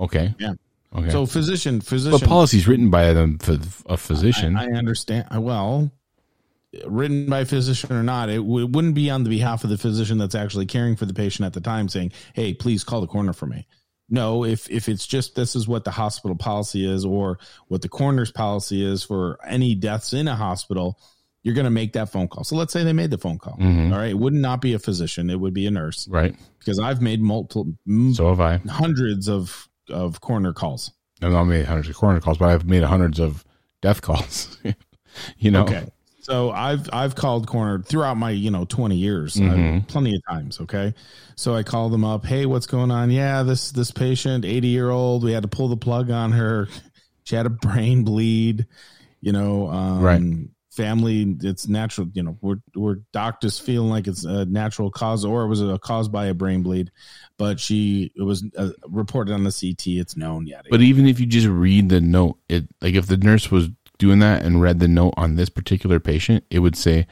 [0.01, 0.34] Okay.
[0.38, 0.55] Yeah.
[0.94, 1.11] Okay.
[1.11, 2.18] So physician, physician.
[2.18, 3.28] But policy's written by a,
[3.86, 4.57] a physician.
[4.57, 5.28] I, I understand.
[5.32, 5.90] Well,
[6.86, 9.70] written by a physician or not, it, w- it wouldn't be on the behalf of
[9.70, 13.01] the physician that's actually caring for the patient at the time, saying, "Hey, please call
[13.01, 13.66] the coroner for me."
[14.09, 17.38] No, if if it's just this is what the hospital policy is, or
[17.68, 20.98] what the coroner's policy is for any deaths in a hospital,
[21.44, 22.42] you're going to make that phone call.
[22.42, 23.57] So let's say they made the phone call.
[23.59, 23.92] Mm-hmm.
[23.92, 26.34] All right, it would not not be a physician; it would be a nurse, right?
[26.59, 27.74] Because I've made multiple,
[28.12, 30.93] so have I, hundreds of of corner calls.
[31.22, 33.45] I've not made hundreds of corner calls, but I've made hundreds of
[33.82, 34.59] death calls.
[35.38, 35.64] you know.
[35.64, 35.86] Okay.
[36.22, 39.86] So I've I've called coroner throughout my you know twenty years, mm-hmm.
[39.86, 40.61] plenty of times.
[40.61, 40.95] Okay,
[41.34, 42.24] so I call them up.
[42.24, 43.11] Hey, what's going on?
[43.11, 46.68] Yeah, this this patient, eighty year old, we had to pull the plug on her.
[47.24, 48.66] She had a brain bleed.
[49.20, 50.22] You know, um, right
[50.81, 55.43] family it's natural you know we're, we're doctors feeling like it's a natural cause or
[55.43, 56.91] it was a caused by a brain bleed
[57.37, 61.20] but she it was uh, reported on the ct it's known yet but even if
[61.20, 63.68] you just read the note it like if the nurse was
[63.99, 67.07] doing that and read the note on this particular patient it would say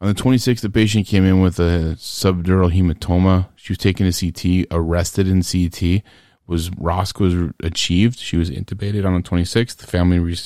[0.00, 3.46] on the 26th the patient came in with a subdural hematoma.
[3.54, 6.02] She was taken to ct arrested in ct
[6.46, 8.18] was ROSC was achieved.
[8.18, 9.76] She was intubated on the 26th.
[9.76, 10.36] The family re-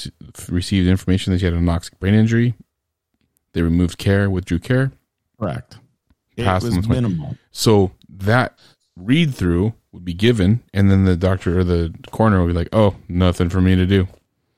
[0.49, 2.55] received information that she had a anoxic brain injury.
[3.53, 4.93] They removed care, withdrew care.
[5.41, 5.79] Correct.
[6.37, 7.37] It was minimal.
[7.51, 8.59] So that
[8.95, 12.69] read through would be given, and then the doctor or the coroner would be like,
[12.73, 14.09] "Oh, nothing for me to do."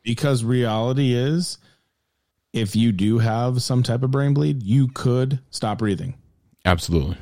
[0.02, 1.58] Because reality is,
[2.52, 6.14] if you do have some type of brain bleed, you could stop breathing.
[6.64, 7.16] Absolutely.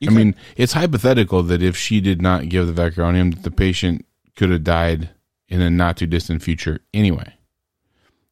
[0.00, 3.50] You I mean, it's hypothetical that if she did not give the vecuronium, that the
[3.50, 4.04] patient
[4.36, 5.10] could have died
[5.48, 7.32] in a not too distant future anyway.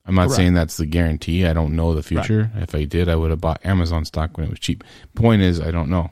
[0.06, 0.36] I'm not Correct.
[0.36, 1.46] saying that's the guarantee.
[1.46, 2.50] I don't know the future.
[2.54, 2.64] Right.
[2.64, 4.84] If I did, I would have bought Amazon stock when it was cheap.
[5.14, 6.10] Point is, I don't know.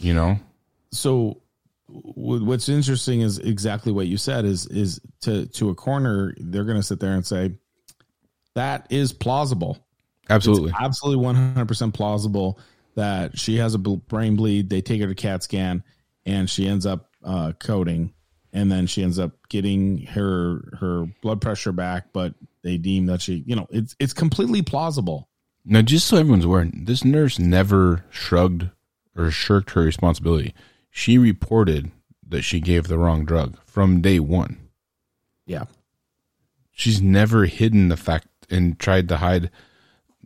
[0.00, 0.38] you know.
[0.90, 1.40] So,
[1.86, 4.44] what's interesting is exactly what you said.
[4.44, 7.52] Is is to to a corner, they're going to sit there and say
[8.54, 9.78] that is plausible.
[10.28, 12.58] Absolutely, it's absolutely 100 percent plausible
[12.94, 14.70] that she has a brain bleed.
[14.70, 15.82] They take her to CAT scan,
[16.26, 18.12] and she ends up uh, coding,
[18.52, 23.20] and then she ends up getting her her blood pressure back, but they deem that
[23.20, 25.28] she, you know, it's it's completely plausible.
[25.64, 28.68] Now, just so everyone's aware, this nurse never shrugged
[29.16, 30.54] or shirked her responsibility.
[30.90, 31.90] She reported
[32.26, 34.58] that she gave the wrong drug from day one.
[35.46, 35.64] Yeah.
[36.70, 39.50] She's never hidden the fact and tried to hide,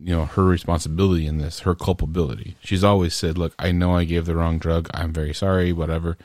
[0.01, 2.55] you know, her responsibility in this, her culpability.
[2.61, 4.89] She's always said, "Look, I know I gave the wrong drug.
[4.93, 6.17] I'm very sorry, whatever."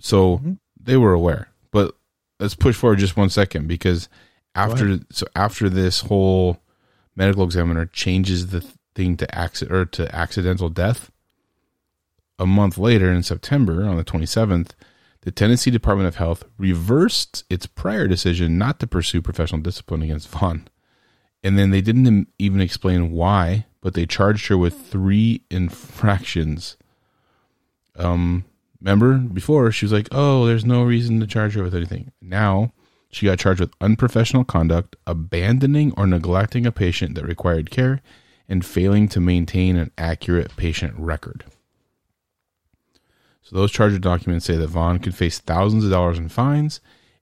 [0.00, 0.52] So mm-hmm.
[0.80, 1.48] they were aware.
[1.70, 1.94] But
[2.38, 4.08] let's push forward just one second because
[4.54, 6.60] after so after this whole
[7.14, 8.64] medical examiner changes the
[8.94, 11.10] thing to accident or to accidental death,
[12.38, 14.70] a month later in September on the 27th,
[15.22, 20.28] the Tennessee Department of Health reversed its prior decision not to pursue professional discipline against
[20.28, 20.66] Vaughn.
[21.42, 26.76] And then they didn't even explain why, but they charged her with three infractions.
[27.96, 28.44] Um,
[28.80, 32.72] remember before she was like, "Oh, there's no reason to charge her with anything." Now
[33.10, 38.00] she got charged with unprofessional conduct, abandoning or neglecting a patient that required care,
[38.48, 41.44] and failing to maintain an accurate patient record.
[43.42, 46.80] So those charger documents say that Vaughn could face thousands of dollars in fines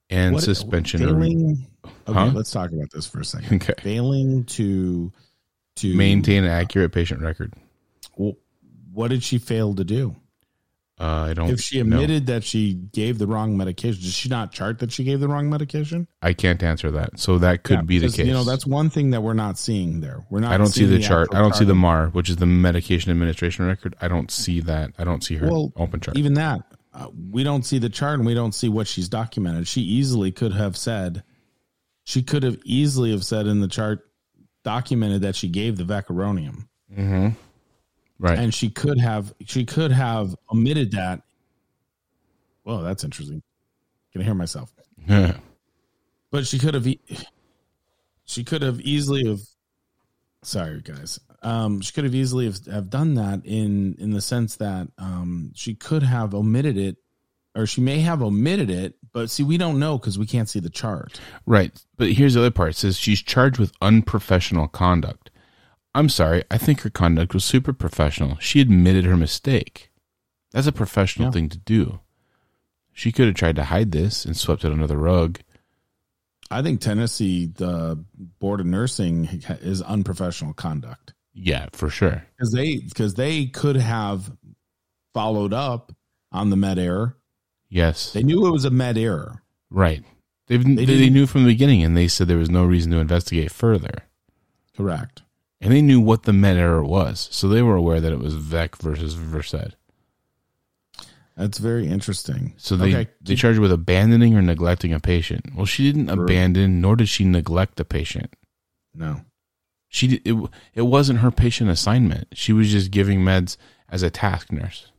[0.09, 0.99] and what, suspension.
[0.99, 2.31] Failing, okay, huh?
[2.33, 3.61] let's talk about this for a second.
[3.61, 3.73] Okay.
[3.81, 5.11] Failing to
[5.77, 7.53] to maintain an accurate patient record.
[8.15, 8.33] Well,
[8.91, 10.15] what did she fail to do?
[10.99, 11.49] Uh, I don't.
[11.49, 12.33] If she admitted know.
[12.33, 15.49] that she gave the wrong medication, did she not chart that she gave the wrong
[15.49, 16.09] medication?
[16.21, 17.19] I can't answer that.
[17.19, 18.27] So that could yeah, be the case.
[18.27, 20.25] You know, that's one thing that we're not seeing there.
[20.29, 20.51] We're not.
[20.51, 21.29] I don't see the, the chart.
[21.33, 23.95] I don't see the MAR, which is the medication administration record.
[24.01, 24.91] I don't see that.
[24.97, 26.17] I don't see her well, open chart.
[26.17, 26.63] Even that,
[26.93, 29.69] uh, we don't see the chart, and we don't see what she's documented.
[29.69, 31.23] She easily could have said,
[32.09, 34.09] she could have easily have said in the chart,
[34.63, 36.67] documented that she gave the vecuronium.
[36.91, 37.29] Mm-hmm.
[38.17, 38.39] Right.
[38.39, 41.21] And she could have she could have omitted that.
[42.63, 43.43] Well, that's interesting.
[44.11, 44.73] Can I hear myself?
[45.07, 45.37] Yeah.
[46.31, 46.87] But she could have
[48.25, 49.39] she could have easily have
[50.43, 51.19] sorry guys.
[51.41, 55.51] Um, she could have easily have, have done that in in the sense that um,
[55.55, 56.97] she could have omitted it
[57.55, 60.59] or she may have omitted it, but see, we don't know because we can't see
[60.59, 61.19] the chart.
[61.45, 61.71] Right.
[61.97, 62.71] But here's the other part.
[62.71, 65.31] It says she's charged with unprofessional conduct.
[65.95, 68.37] I'm sorry, I think her conduct was super professional.
[68.39, 69.91] She admitted her mistake.
[70.51, 71.31] That's a professional yeah.
[71.31, 71.99] thing to do.
[72.93, 75.39] She could have tried to hide this and swept it under the rug.
[76.51, 78.03] I think Tennessee, the
[78.39, 81.13] board of nursing, is unprofessional conduct.
[81.33, 82.25] Yeah, for sure.
[82.35, 84.31] Because they because they could have
[85.13, 85.93] followed up
[86.31, 87.15] on the med error.
[87.69, 89.43] Yes, they knew it was a med error.
[89.69, 90.03] Right.
[90.47, 92.97] They've, they, they knew from the beginning, and they said there was no reason to
[92.97, 93.93] investigate further.
[94.75, 95.21] Correct
[95.61, 98.35] and they knew what the med error was, so they were aware that it was
[98.35, 99.75] Vec versus Versed.
[101.35, 102.53] That's very interesting.
[102.57, 103.11] So they okay.
[103.21, 105.55] they charged her with abandoning or neglecting a patient.
[105.55, 108.33] Well, she didn't abandon, nor did she neglect the patient.
[108.93, 109.21] No,
[109.87, 110.35] she it.
[110.73, 112.27] It wasn't her patient assignment.
[112.33, 113.55] She was just giving meds
[113.89, 114.91] as a task nurse.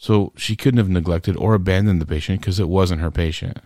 [0.00, 3.58] So she couldn't have neglected or abandoned the patient because it wasn't her patient.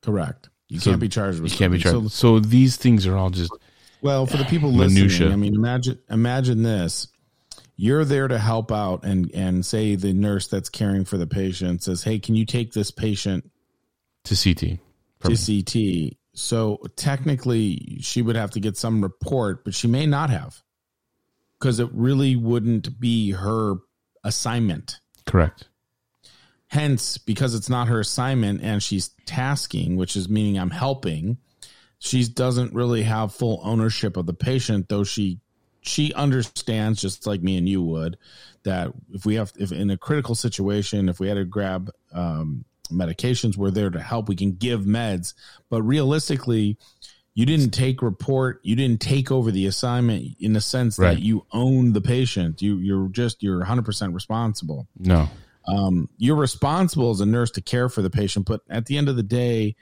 [0.00, 0.48] Correct.
[0.68, 1.52] You so can't be charged with.
[1.52, 2.10] You can't be charged.
[2.10, 3.52] So, so these things are all just
[4.00, 7.08] well, for the people listening, I mean, imagine imagine this:
[7.76, 11.82] you're there to help out, and and say the nurse that's caring for the patient
[11.82, 13.50] says, "Hey, can you take this patient
[14.24, 14.78] to CT?"
[15.24, 16.16] To CT.
[16.32, 20.62] So technically, she would have to get some report, but she may not have,
[21.58, 23.76] because it really wouldn't be her
[24.24, 24.98] assignment.
[25.26, 25.68] Correct.
[26.68, 31.38] Hence, because it's not her assignment and she's tasking, which is meaning I'm helping,
[31.98, 35.40] she doesn't really have full ownership of the patient, though she
[35.82, 38.18] she understands just like me and you would
[38.64, 42.64] that if we have if in a critical situation, if we had to grab um,
[42.90, 44.28] medications, we're there to help.
[44.28, 45.34] We can give meds,
[45.70, 46.76] but realistically,
[47.36, 51.14] you didn't take report you didn't take over the assignment in the sense right.
[51.14, 55.28] that you own the patient you you're just you're 100% responsible no
[55.68, 59.08] um, you're responsible as a nurse to care for the patient but at the end
[59.08, 59.76] of the day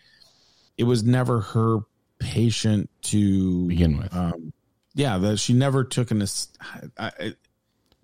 [0.77, 1.81] it was never her
[2.19, 4.15] patient to begin with.
[4.15, 4.53] Um,
[4.95, 6.23] yeah, that she never took an.
[6.99, 7.35] I, I,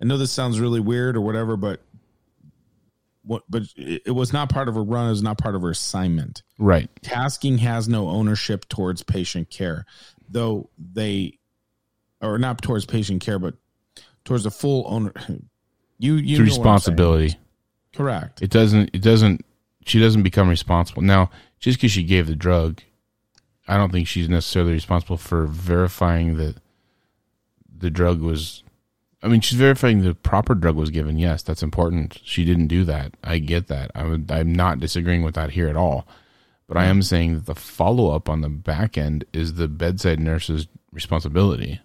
[0.01, 1.81] I know this sounds really weird or whatever, but?
[3.23, 3.43] But
[3.75, 5.07] it, was not part of her run.
[5.07, 6.41] It was not part of her assignment.
[6.57, 6.89] Right.
[7.03, 9.85] Tasking has no ownership towards patient care,
[10.27, 11.37] though they,
[12.19, 13.53] or not towards patient care, but
[14.25, 15.13] towards the full owner.
[16.03, 17.35] You you it's responsibility.
[17.93, 18.41] Correct.
[18.41, 18.89] It doesn't.
[18.91, 19.45] It doesn't.
[19.85, 21.29] She doesn't become responsible now
[21.59, 22.81] just because she gave the drug
[23.67, 26.57] I don't think she's necessarily responsible for verifying that
[27.73, 28.63] the drug was
[29.23, 31.19] I mean, she's verifying the proper drug was given.
[31.19, 32.19] Yes, that's important.
[32.23, 33.13] She didn't do that.
[33.23, 33.91] I get that.
[33.93, 36.07] I would, I'm not disagreeing with that here at all.
[36.67, 37.01] But I am mm-hmm.
[37.01, 41.81] saying that the follow up on the back end is the bedside nurse's responsibility.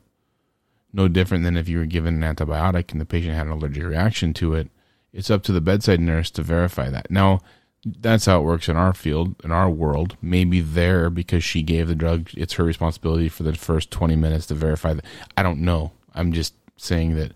[0.92, 3.84] No different than if you were given an antibiotic and the patient had an allergic
[3.84, 4.70] reaction to it.
[5.12, 7.10] It's up to the bedside nurse to verify that.
[7.10, 7.40] Now,
[7.84, 10.16] that's how it works in our field, in our world.
[10.22, 14.46] Maybe there, because she gave the drug, it's her responsibility for the first 20 minutes
[14.46, 15.04] to verify that.
[15.36, 15.92] I don't know.
[16.14, 17.32] I'm just saying that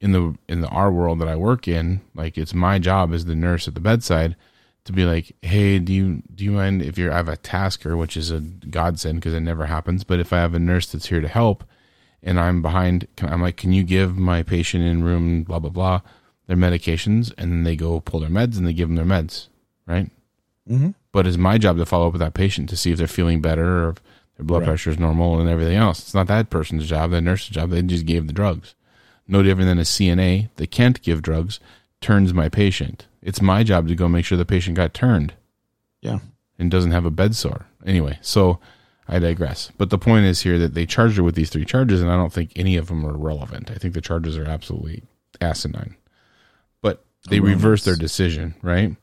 [0.00, 3.24] in the in the our world that I work in, like it's my job as
[3.24, 4.36] the nurse at the bedside
[4.84, 7.96] to be like, hey, do you do you mind if you're I have a tasker,
[7.96, 11.08] which is a godsend because it never happens, but if I have a nurse that's
[11.08, 11.64] here to help,
[12.22, 16.00] and I'm behind, I'm like, can you give my patient in room blah blah blah
[16.48, 19.48] their medications, and then they go pull their meds and they give them their meds,
[19.86, 20.10] right?
[20.68, 20.90] Mm-hmm.
[21.12, 23.40] But it's my job to follow up with that patient to see if they're feeling
[23.40, 24.02] better or if
[24.38, 24.68] their blood Right.
[24.68, 25.98] pressure is normal and everything else.
[26.00, 27.68] It's not that person's job, the nurse's job.
[27.70, 28.74] They just gave the drugs.
[29.26, 31.60] No different than a CNA that can't give drugs
[32.00, 33.06] turns my patient.
[33.20, 35.34] It's my job to go make sure the patient got turned
[36.00, 36.20] Yeah.
[36.58, 37.66] and doesn't have a bed sore.
[37.84, 38.58] Anyway, so
[39.08, 39.70] I digress.
[39.76, 42.16] But the point is here that they charged her with these three charges, and I
[42.16, 43.70] don't think any of them are relevant.
[43.70, 45.02] I think the charges are absolutely
[45.40, 45.96] asinine.
[46.80, 48.96] But they reversed their decision, right?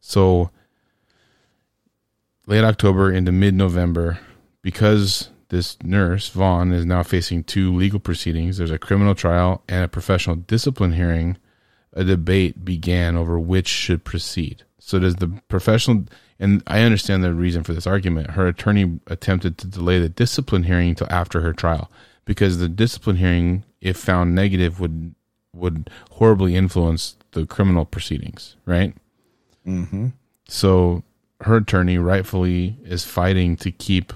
[0.00, 0.50] So
[2.46, 4.18] late October into mid November,
[4.62, 8.56] because this nurse, Vaughn, is now facing two legal proceedings.
[8.56, 11.36] There's a criminal trial and a professional discipline hearing.
[11.92, 14.62] A debate began over which should proceed.
[14.78, 16.06] So does the professional
[16.42, 18.30] and I understand the reason for this argument.
[18.30, 21.88] Her attorney attempted to delay the discipline hearing until after her trial
[22.24, 25.14] because the discipline hearing, if found negative, would
[25.54, 28.94] would horribly influence the criminal proceedings, right?
[29.66, 30.08] Mm-hmm.
[30.48, 31.04] So
[31.42, 34.12] her attorney rightfully is fighting to keep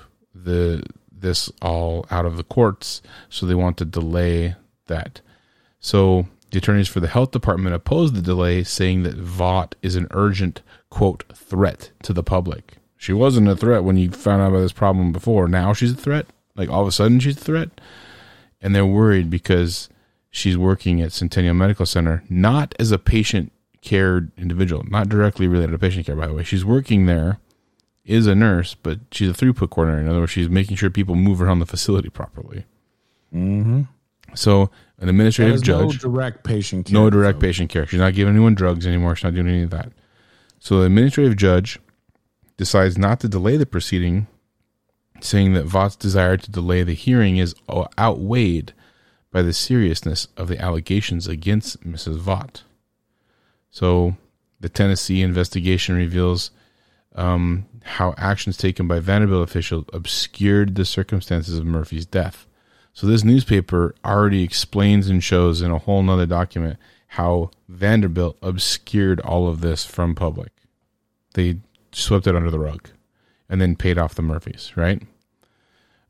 [0.47, 0.83] the
[1.13, 4.55] this all out of the courts, so they want to delay
[4.87, 5.21] that.
[5.81, 10.07] So the attorneys for the health department opposed the delay, saying that Vaught is an
[10.13, 12.77] urgent quote threat to the public.
[12.97, 15.49] She wasn't a threat when you found out about this problem before.
[15.49, 16.27] Now she's a threat.
[16.55, 17.71] Like all of a sudden she's a threat,
[18.63, 19.89] and they're worried because
[20.31, 23.53] she's working at Centennial Medical Center not as a patient
[23.83, 26.45] care individual, not directly related to patient care, by the way.
[26.45, 27.39] She's working there,
[28.07, 30.03] is a nurse, but she's a throughput coordinator.
[30.03, 32.65] In other words, she's making sure people move around the facility properly.
[33.35, 33.83] Mm-hmm.
[34.35, 36.95] So, an administrative judge, no direct patient care.
[36.95, 37.87] no direct patient care.
[37.87, 39.17] She's not giving anyone drugs anymore.
[39.17, 39.93] She's not doing any of that.
[40.61, 41.79] So, the administrative judge
[42.57, 44.27] decides not to delay the proceeding,
[45.21, 47.55] saying that Vaught's desire to delay the hearing is
[47.99, 48.73] outweighed
[49.31, 52.19] by the seriousness of the allegations against Mrs.
[52.19, 52.63] Vaught.
[53.71, 54.17] So,
[54.61, 56.51] the Tennessee investigation reveals
[57.17, 62.47] um, how actions taken by Vanderbilt officials obscured the circumstances of Murphy's death.
[62.93, 66.79] So, this newspaper already explains and shows in a whole nother document
[67.09, 70.53] how Vanderbilt obscured all of this from public.
[71.35, 71.59] They
[71.93, 72.89] swept it under the rug
[73.49, 75.03] and then paid off the Murphys, right?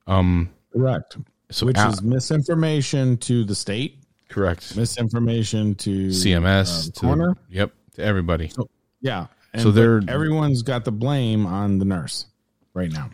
[0.07, 1.17] Um, Correct.
[1.51, 4.77] so Which is misinformation to the state, correct.
[4.77, 7.37] misinformation to CMS uh, to coroner.
[7.51, 8.53] yep to everybody.
[9.01, 9.27] Yeah.
[9.57, 12.27] And So they're- everyone's got the blame on the nurse
[12.75, 13.11] right now.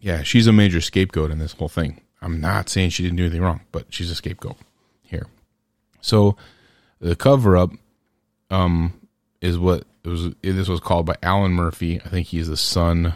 [0.00, 2.00] Yeah, she's a major scapegoat in this whole thing.
[2.20, 4.56] I'm not saying she didn't do anything wrong, but she's a scapegoat
[5.02, 5.26] here.
[6.00, 6.36] So
[7.00, 7.70] the cover up
[8.50, 8.92] um
[9.40, 12.00] is what it was this was called by Alan Murphy.
[12.04, 13.14] I think he's the son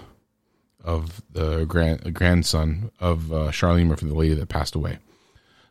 [0.82, 4.98] of the grand grandson of uh, Charlene Murphy, the lady that passed away.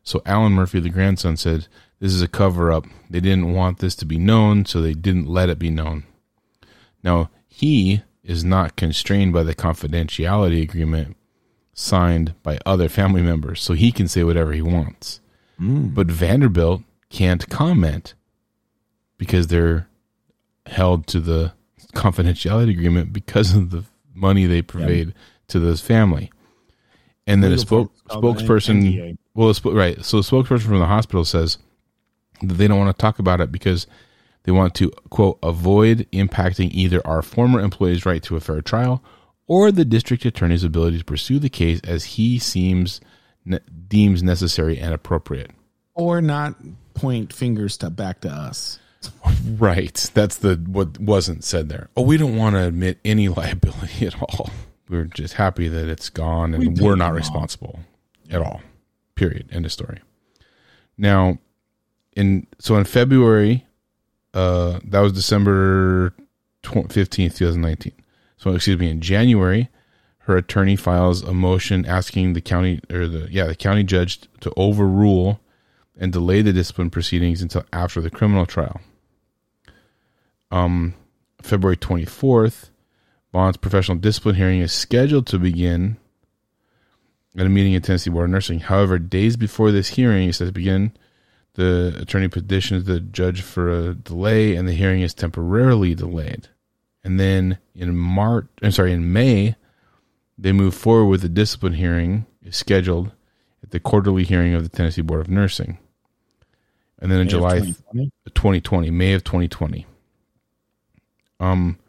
[0.04, 1.68] So Alan Murphy, the grandson, said
[2.00, 2.86] this is a cover up.
[3.10, 6.04] They didn't want this to be known, so they didn't let it be known.
[7.04, 11.16] Now, he is not constrained by the confidentiality agreement
[11.74, 15.22] signed by other family members, so he can say whatever he wants.
[15.58, 15.88] Hmm.
[15.88, 18.14] But Vanderbilt can't comment
[19.18, 19.88] because they're
[20.66, 21.54] held to the
[21.94, 25.14] confidentiality agreement because of the money they purveyed
[25.48, 26.32] to this family.
[27.26, 29.18] And then a spoke, folks call it an spokesperson, NDA.
[29.36, 30.04] well, a sp- right.
[30.04, 31.58] So, a spokesperson from the hospital says
[32.42, 33.86] that they don't want to talk about it because
[34.50, 39.04] they want to, quote, avoid impacting either our former employee's right to a fair trial
[39.46, 43.00] or the district attorney's ability to pursue the case as he seems
[43.46, 45.52] ne- deems necessary and appropriate.
[45.94, 46.56] Or not
[46.96, 48.80] point fingers to back to us.
[49.46, 50.10] Right.
[50.16, 51.90] That's the what wasn't said there.
[51.96, 54.50] Oh, we don't want to admit any liability at all.
[54.90, 57.80] We're just happy that it's gone and we we're not responsible
[58.32, 58.62] at all.
[59.14, 59.48] Period.
[59.52, 60.00] End of story.
[60.98, 61.38] Now,
[62.16, 63.66] in so in February,
[64.34, 66.14] uh, that was December
[66.90, 67.94] fifteenth, two thousand nineteen.
[68.38, 69.70] So excuse me, in January,
[70.20, 74.54] her attorney files a motion asking the county or the yeah the county judge to
[74.56, 75.40] overrule
[75.98, 78.80] and delay the discipline proceedings until after the criminal trial.
[80.52, 80.96] Um,
[81.42, 82.70] February 24th,
[83.32, 85.98] Bond's professional discipline hearing is scheduled to begin
[87.38, 88.60] at a meeting at Tennessee Board of Nursing.
[88.60, 90.94] However, days before this hearing set to begin,
[91.54, 96.48] the attorney petitions the judge for a delay, and the hearing is temporarily delayed.
[97.04, 99.56] And then in March, I'm sorry, in May,
[100.38, 103.12] they move forward with the discipline hearing is scheduled
[103.64, 105.78] at the quarterly hearing of the Tennessee Board of Nursing.
[107.00, 108.12] And then in May July 2020?
[108.34, 109.86] 2020, May of 2020.
[111.40, 111.80] Um,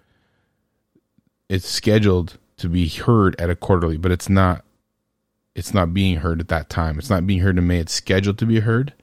[1.49, 4.65] it's scheduled to be heard at a quarterly, but it's not.
[5.57, 6.99] It's not being heard at that time.
[6.99, 7.81] It's not being heard in May.
[7.81, 8.95] It's scheduled to be heard,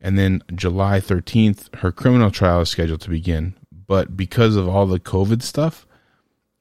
[0.00, 3.54] and then July 13th, her criminal trial is scheduled to begin.
[3.86, 5.86] But because of all the COVID stuff,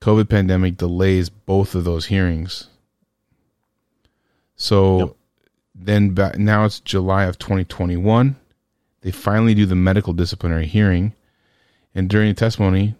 [0.01, 2.67] COVID pandemic delays both of those hearings.
[4.55, 5.15] So Yep.
[5.75, 8.35] then back, now it's July of 2021.
[9.01, 11.13] They finally do the medical disciplinary hearing.
[11.93, 12.95] And during the testimony,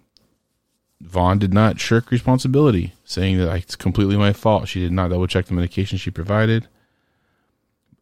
[1.01, 4.67] Vaughn did not shirk responsibility, saying that it's completely my fault.
[4.67, 6.67] She did not double check the medication she provided.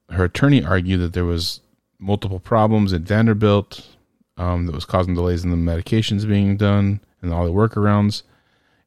[0.10, 1.60] Her attorney argued that there was
[2.06, 3.88] multiple problems at Vanderbilt
[4.38, 8.24] um, that was causing delays in the medications being done and all the workarounds.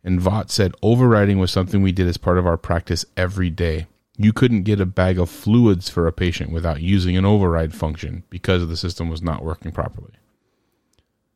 [0.04, 3.86] And Vaught said overriding was something we did as part of our practice every day.
[4.16, 8.24] You couldn't get a bag of fluids for a patient without using an override function
[8.30, 10.12] because the system was not working properly.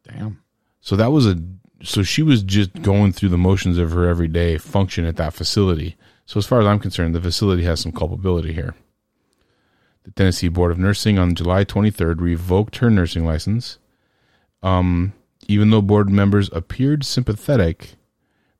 [0.04, 0.42] Damn.
[0.80, 1.36] So that was a
[1.84, 5.96] so she was just going through the motions of her everyday function at that facility.
[6.26, 8.74] So as far as I'm concerned, the facility has some culpability here.
[10.04, 13.78] The Tennessee Board of Nursing on July 23rd revoked her nursing license.
[14.62, 15.12] Um,
[15.48, 17.94] even though board members appeared sympathetic,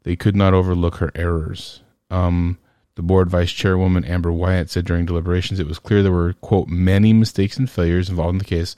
[0.05, 1.83] they could not overlook her errors.
[2.11, 2.59] Um,
[2.95, 6.69] the board vice chairwoman Amber Wyatt said during deliberations it was clear there were quote
[6.69, 8.77] many mistakes and failures involved in the case,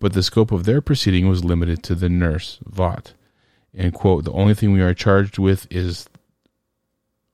[0.00, 3.12] but the scope of their proceeding was limited to the nurse Vaught.
[3.72, 6.08] And quote, the only thing we are charged with is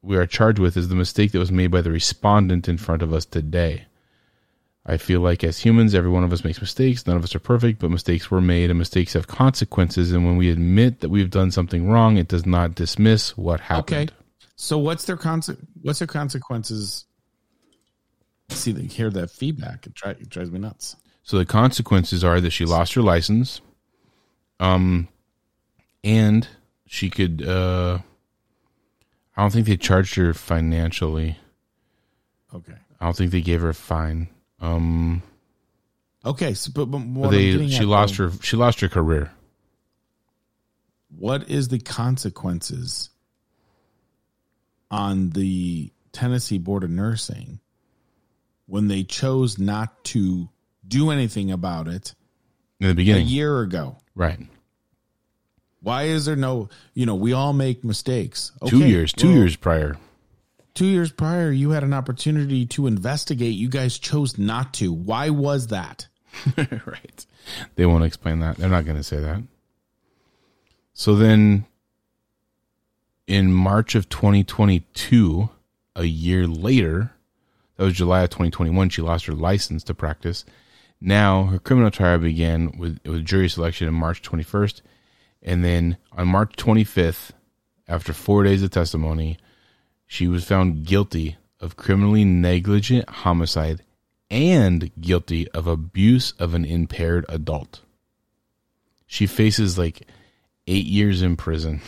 [0.02, 3.02] we are charged with is the mistake that was made by the respondent in front
[3.02, 3.86] of us today.
[4.90, 7.06] I feel like as humans, every one of us makes mistakes.
[7.06, 10.10] None of us are perfect, but mistakes were made and mistakes have consequences.
[10.10, 14.10] And when we admit that we've done something wrong, it does not dismiss what happened.
[14.10, 14.16] Okay.
[14.56, 17.04] So what's their conse- What's their consequences?
[18.48, 19.86] See, they hear that feedback.
[19.86, 20.96] It, dri- it drives me nuts.
[21.22, 23.60] So the consequences are that she lost her license,
[24.58, 25.06] um,
[26.02, 26.48] and
[26.88, 27.46] she could.
[27.46, 28.00] Uh,
[29.36, 31.38] I don't think they charged her financially.
[32.52, 32.74] Okay.
[33.00, 34.28] I don't think they gave her a fine.
[34.60, 35.22] Um,
[36.24, 36.54] Okay.
[36.54, 39.30] So, but, but but what I'm they she lost though, her she lost her career.
[41.16, 43.10] What is the consequences
[44.90, 47.60] on the Tennessee Board of Nursing
[48.66, 50.48] when they chose not to
[50.86, 52.14] do anything about it
[52.78, 53.96] In the beginning a year ago?
[54.14, 54.40] right?
[55.82, 56.68] Why is there no?
[56.92, 58.52] You know, we all make mistakes.
[58.66, 59.96] two years, two well, years prior.
[60.74, 63.54] Two years prior, you had an opportunity to investigate.
[63.54, 64.92] You guys chose not to.
[64.92, 66.08] Why was that?
[66.56, 67.26] right.
[67.74, 68.56] They won't explain that.
[68.56, 69.42] They're not going to say that.
[70.92, 71.66] So then
[73.26, 75.48] in March of 2022,
[75.96, 77.12] a year later,
[77.76, 80.44] that was July of 2021, she lost her license to practice.
[81.00, 84.82] Now her criminal trial began with, with jury selection on March 21st.
[85.42, 87.30] And then on March 25th,
[87.88, 89.38] after four days of testimony,
[90.10, 93.80] she was found guilty of criminally negligent homicide
[94.28, 97.82] and guilty of abuse of an impaired adult.
[99.06, 100.08] She faces like
[100.66, 101.80] eight years in prison.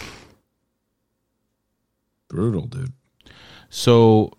[2.28, 2.92] Brutal, dude.
[3.70, 4.34] So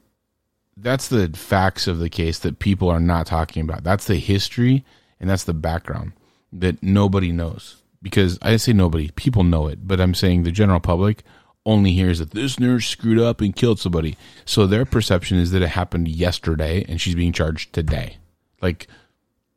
[0.78, 3.84] that's the facts of the case that people are not talking about.
[3.84, 4.86] That's the history
[5.20, 6.14] and that's the background
[6.54, 7.84] that nobody knows.
[8.02, 11.26] Because I say nobody, people know it, but I'm saying the general public
[11.66, 14.18] only hears that this nurse screwed up and killed somebody.
[14.46, 18.18] So their perception is that it happened yesterday and she's being charged today.
[18.62, 18.88] Like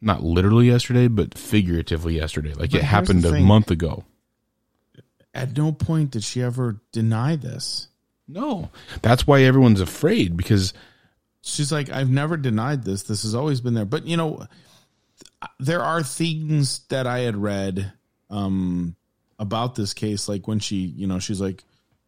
[0.00, 2.52] not literally yesterday, but figuratively yesterday.
[2.52, 3.44] Like But it happened a thing.
[3.44, 4.04] month ago.
[5.34, 7.88] At no point did she ever deny this.
[8.28, 8.70] No.
[9.02, 10.72] That's why everyone's afraid because
[11.48, 13.04] She's like, I've never denied this.
[13.04, 13.84] This has always been there.
[13.84, 14.46] But you know,
[15.60, 17.92] there are things that I had read
[18.30, 18.96] um,
[19.38, 21.62] about this case, like when she, you know, she's like,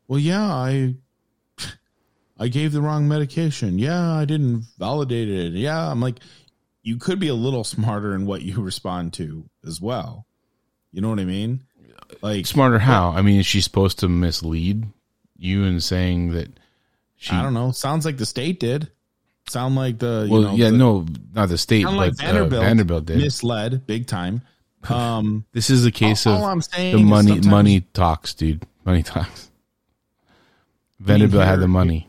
[0.08, 0.94] "Well, yeah, I,
[2.38, 3.78] I gave the wrong medication.
[3.78, 5.52] Yeah, I didn't validate it.
[5.52, 6.20] Yeah, I'm like,
[6.82, 10.26] you could be a little smarter in what you respond to as well.
[10.92, 11.64] You know what I mean?
[12.22, 13.10] Like, smarter how?
[13.10, 14.86] I mean, is she supposed to mislead
[15.36, 16.48] you in saying that
[17.16, 17.70] she I don't know.
[17.72, 18.90] Sounds like the state did.
[19.48, 22.62] sound like the you Well, know, yeah, the- no, not the state, but like Vanderbilt,
[22.62, 23.18] uh, Vanderbilt did.
[23.18, 24.42] misled big time.
[24.88, 27.40] Um, This is a case all, of all I'm saying the money.
[27.40, 28.64] Money talks, dude.
[28.84, 29.47] Money talks.
[31.00, 32.08] Vanderbilt had the money.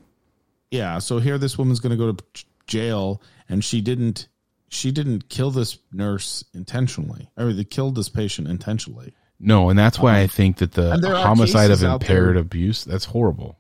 [0.72, 4.28] Yeah, so here this woman's going to go to jail, and she didn't.
[4.72, 9.14] She didn't kill this nurse intentionally, or they killed this patient intentionally.
[9.40, 12.38] No, and that's why I think that the Um, and there are homicide of impaired
[12.38, 13.58] abuse that's horrible.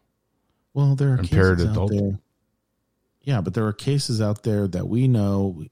[0.76, 1.91] Well, there are Impaired cases adult.
[1.93, 2.19] out there.
[3.23, 5.64] Yeah, but there are cases out there that we know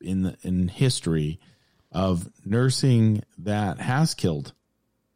[0.00, 1.40] in the, in history
[1.90, 4.52] of nursing that has killed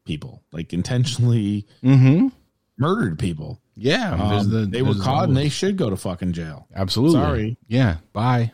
[0.04, 2.28] people, like intentionally Mm-hmm.
[2.76, 3.60] murdered people.
[3.82, 6.66] Yeah, there's Um, the- they were there's caught and they should go to fucking jail.
[6.74, 7.20] absolutely.
[7.20, 7.56] Sorry.
[7.66, 7.96] Yeah.
[8.12, 8.52] Bye.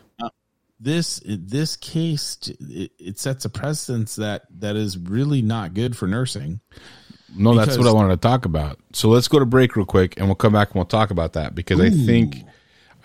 [0.79, 6.07] This this case it, it sets a precedence that that is really not good for
[6.07, 6.59] nursing.
[7.35, 8.79] No, that's what I wanted to talk about.
[8.93, 11.33] So let's go to break real quick, and we'll come back and we'll talk about
[11.33, 12.43] that because I think,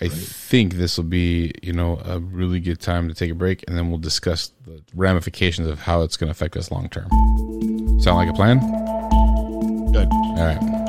[0.03, 3.65] I think this will be you know a really good time to take a break,
[3.67, 7.09] and then we'll discuss the ramifications of how it's going to affect us long term.
[8.03, 8.59] Sound like a plan?
[9.93, 10.09] Good.
[10.13, 10.82] All right.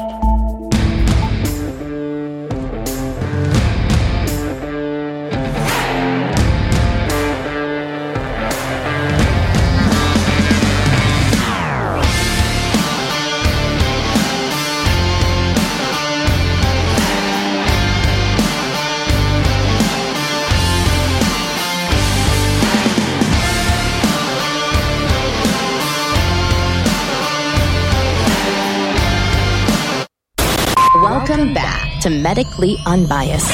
[32.35, 33.47] Medically Unbiased.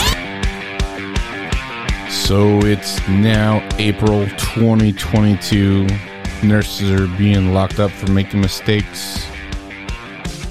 [2.10, 5.86] So it's now April 2022.
[6.44, 9.28] Nurses are being locked up for making mistakes.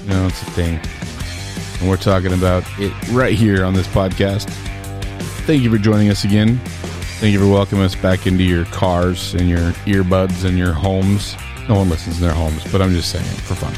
[0.05, 0.79] Know, it's a thing.
[1.79, 4.47] And we're talking about it right here on this podcast.
[5.47, 6.59] Thank you for joining us again.
[7.17, 11.35] Thank you for welcoming us back into your cars and your earbuds and your homes.
[11.67, 13.73] No one listens in their homes, but I'm just saying for fun.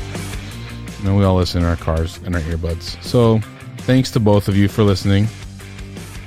[1.05, 3.01] Know, we all listen in our cars and our earbuds.
[3.01, 3.39] So
[3.85, 5.27] thanks to both of you for listening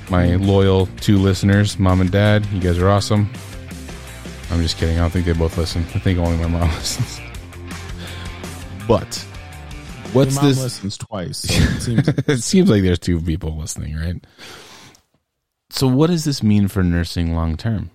[0.09, 2.45] my loyal two listeners, mom and dad.
[2.47, 3.27] You guys are awesome.
[4.51, 4.97] I'm just kidding.
[4.97, 5.81] I don't think they both listen.
[5.95, 7.19] I think only my mom listens.
[8.87, 9.15] But
[10.13, 10.59] what's this?
[10.61, 11.39] listens twice.
[11.39, 14.23] So it seems it seems like there's two people listening, right?
[15.71, 17.89] So what does this mean for nursing long term?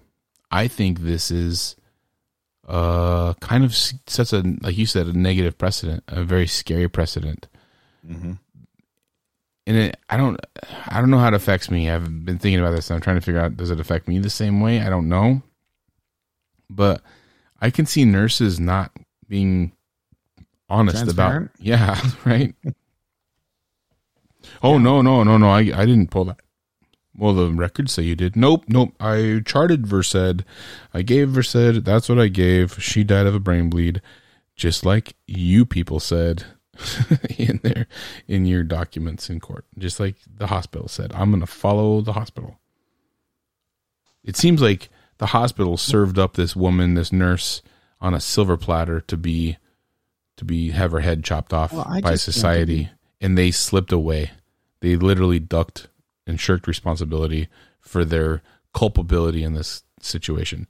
[0.50, 1.76] I think this is
[2.66, 7.46] uh kind of sets a like you said a negative precedent, a very scary precedent.
[8.04, 8.38] Mhm.
[9.66, 10.40] And it, I don't
[10.86, 11.90] I don't know how it affects me.
[11.90, 14.18] I've been thinking about this and I'm trying to figure out does it affect me
[14.18, 14.80] the same way?
[14.80, 15.42] I don't know.
[16.68, 17.02] But
[17.60, 18.92] I can see nurses not
[19.28, 19.72] being
[20.68, 22.54] honest about yeah, right?
[24.62, 25.50] Oh no, no, no, no!
[25.50, 26.40] I I didn't pull that.
[27.16, 28.36] Well, the records say you did.
[28.36, 28.94] Nope, nope.
[28.98, 30.44] I charted Versed.
[30.94, 31.84] I gave Versed.
[31.84, 32.82] That's what I gave.
[32.82, 34.00] She died of a brain bleed,
[34.56, 36.44] just like you people said
[37.38, 37.86] in there
[38.28, 39.64] in your documents in court.
[39.78, 41.12] Just like the hospital said.
[41.14, 42.58] I'm going to follow the hospital.
[44.24, 44.88] It seems like
[45.18, 47.62] the hospital served up this woman, this nurse,
[48.00, 49.58] on a silver platter to be
[50.36, 52.88] to be have her head chopped off Well, by society,
[53.20, 54.30] and they slipped away.
[54.80, 55.88] They literally ducked
[56.26, 57.48] and shirked responsibility
[57.80, 58.40] for their
[58.72, 60.66] culpability in this situation.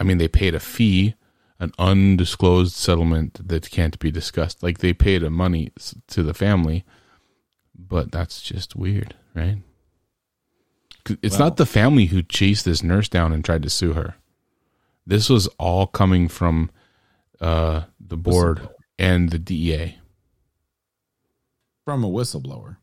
[0.00, 1.14] I mean, they paid a fee,
[1.60, 4.62] an undisclosed settlement that can't be discussed.
[4.62, 5.72] Like they paid a money
[6.08, 6.84] to the family,
[7.76, 9.58] but that's just weird, right?
[11.22, 14.16] It's Well- not the family who chased this nurse down and tried to sue her.
[15.06, 16.70] This was all coming from
[17.40, 18.68] uh, the board
[18.98, 19.98] and the DEA.
[21.84, 22.76] from a whistleblower.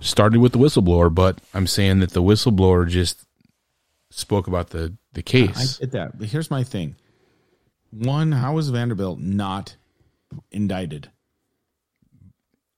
[0.00, 3.24] started with the whistleblower, but I'm saying that the whistleblower just
[4.10, 5.76] spoke about the the case.
[5.78, 6.96] I get that, but here's my thing.
[7.90, 9.76] One, how is Vanderbilt not
[10.50, 11.10] indicted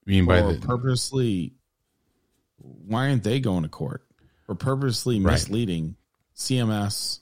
[0.05, 1.53] I mean by or the purposely?
[2.57, 4.03] Why aren't they going to court
[4.47, 5.33] or purposely Right.
[5.33, 5.95] misleading
[6.35, 7.19] CMS,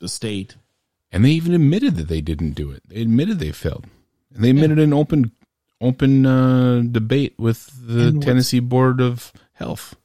[0.00, 0.56] the state?
[1.12, 2.82] and they even admitted that they didn't do it.
[2.86, 3.86] They admitted they failed,
[4.32, 5.32] and they admitted an open
[5.80, 9.96] open uh, debate with the And Tennessee Board of Health.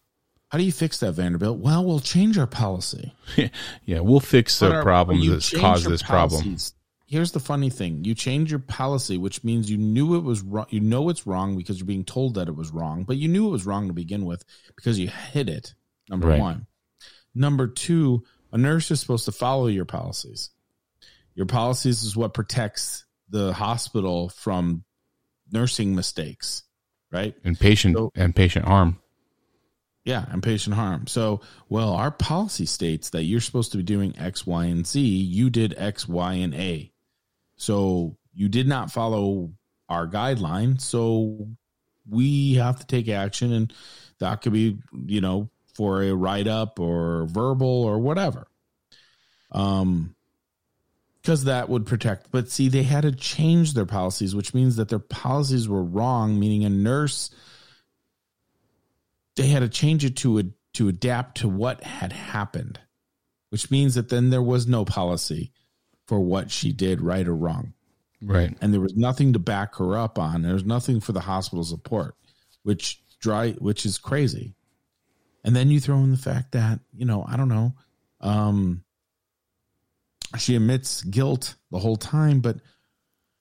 [0.49, 1.59] How do you fix that, Vanderbilt?
[1.59, 3.13] Well, we'll change our policy.
[3.85, 6.57] yeah, we'll fix the problems that your this problem.
[7.07, 10.65] Here's the funny thing: you change your policy, which means you knew it was wrong.
[10.69, 13.47] You know it's wrong because you're being told that it was wrong, but you knew
[13.47, 14.43] it was wrong to begin with
[14.75, 15.75] because you hid it.
[16.09, 16.39] Number Right.
[16.39, 16.67] one.
[17.35, 20.49] Number two, a nurse is supposed to follow your policies.
[21.35, 24.83] Your policies is what protects the hospital from
[25.51, 26.63] nursing mistakes,
[27.11, 27.35] right?
[27.43, 28.99] And patient So- and patient harm.
[30.05, 31.07] Yeah, and patient harm.
[31.07, 35.01] So, well, our policy states that you're supposed to be doing X, Y, and Z.
[35.01, 36.91] You did X, Y, and A.
[37.57, 39.51] So you did not follow
[39.89, 40.79] our guideline.
[40.81, 41.47] So
[42.09, 43.73] we have to take action, and
[44.19, 48.47] that could be, you know, for a write up or verbal or whatever.
[49.51, 50.15] Um,
[51.21, 52.29] because that would protect.
[52.29, 56.39] But see, they had to change their policies, which means that their policies were wrong.
[56.39, 57.31] Meaning, a nurse
[59.35, 62.79] they had to change it to a, to adapt to what had happened,
[63.49, 65.51] which means that then there was no policy
[66.07, 67.73] for what she did, right or wrong,
[68.21, 68.55] Right.
[68.61, 70.41] and there was nothing to back her up on.
[70.43, 72.15] There was nothing for the hospital support,
[72.63, 74.55] which dry, which is crazy.
[75.43, 77.73] And then you throw in the fact that you know, I don't know,
[78.21, 78.83] um,
[80.37, 82.57] she admits guilt the whole time, but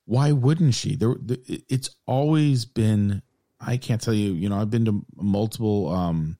[0.06, 0.96] why wouldn't she?
[0.96, 1.16] There,
[1.48, 3.22] it's always been.
[3.58, 4.32] I can't tell you.
[4.32, 6.36] You know, I've been to multiple um,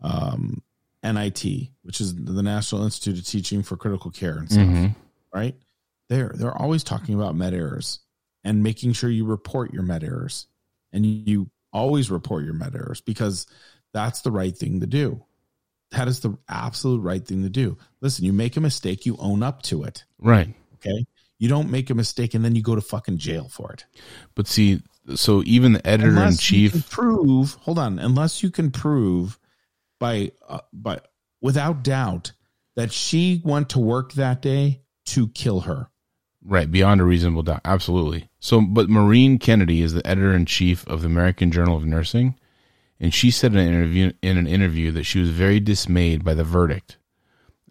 [0.00, 0.62] um,
[1.04, 1.44] NIT,
[1.82, 4.66] which is the National Institute of Teaching for Critical Care and stuff.
[4.66, 4.96] Mhm.
[5.34, 5.56] Right?
[6.08, 8.00] They're they're always talking about med errors
[8.42, 10.46] and making sure you report your med errors,
[10.92, 13.46] and you always report your med errors because
[13.92, 15.24] that's the right thing to do.
[15.92, 17.76] That is the absolute right thing to do.
[18.00, 20.04] Listen, you make a mistake, you own up to it.
[20.18, 20.54] Right.
[20.74, 21.04] Okay.
[21.38, 23.86] You don't make a mistake and then you go to fucking jail for it.
[24.34, 24.82] But see,
[25.16, 28.70] so even the editor in Unless you chief, can prove, hold on, unless you can
[28.70, 29.38] prove
[29.98, 31.00] by uh, by
[31.40, 32.32] without doubt
[32.76, 35.88] that she went to work that day to kill her.
[36.44, 38.30] right, beyond a reasonable doubt, absolutely.
[38.38, 42.36] So, but Maureen Kennedy is the editor in chief of the American Journal of Nursing,
[42.98, 46.34] and she said in an interview in an interview that she was very dismayed by
[46.34, 46.96] the verdict.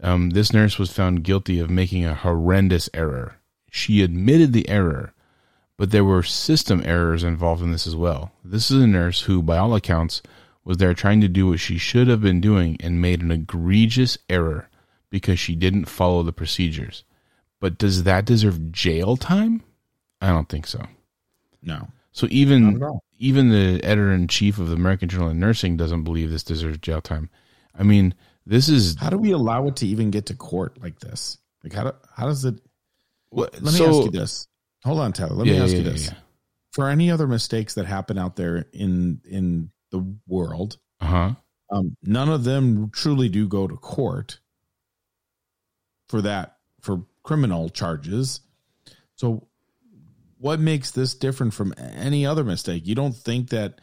[0.02, 3.36] Um, this nurse was found guilty of making a horrendous error.
[3.70, 5.14] She admitted the error,
[5.78, 8.32] but there were system errors involved in this as well.
[8.44, 10.22] This is a nurse who, by all accounts,
[10.64, 14.18] was there trying to do what she should have been doing and made an egregious
[14.30, 14.70] error
[15.10, 17.04] because she didn't follow the procedures.
[17.60, 19.64] But does that deserve jail time?
[20.22, 20.82] I don't think so.
[21.62, 21.88] No.
[22.12, 23.04] So even Not at all.
[23.18, 26.78] even the editor in chief of the American Journal of Nursing doesn't believe this deserves
[26.80, 27.30] jail time.
[27.78, 28.14] I mean,
[28.46, 31.38] this is How do we allow it to even get to court like this?
[31.64, 32.56] Like how do, how does it
[33.30, 34.48] what, let me so- ask you this.
[34.86, 35.36] Hold on, Tyler.
[35.36, 36.06] Let me ask yeah, you yeah, this.
[36.08, 36.14] yeah.
[36.72, 41.34] For any other mistakes that happen out there in in the world, Uh-huh.
[41.70, 44.40] um, none of them truly do go to court
[46.08, 48.42] for that for criminal charges.
[49.14, 49.48] So,
[50.40, 52.88] what makes this different from any other mistake?
[52.88, 53.82] You don't think that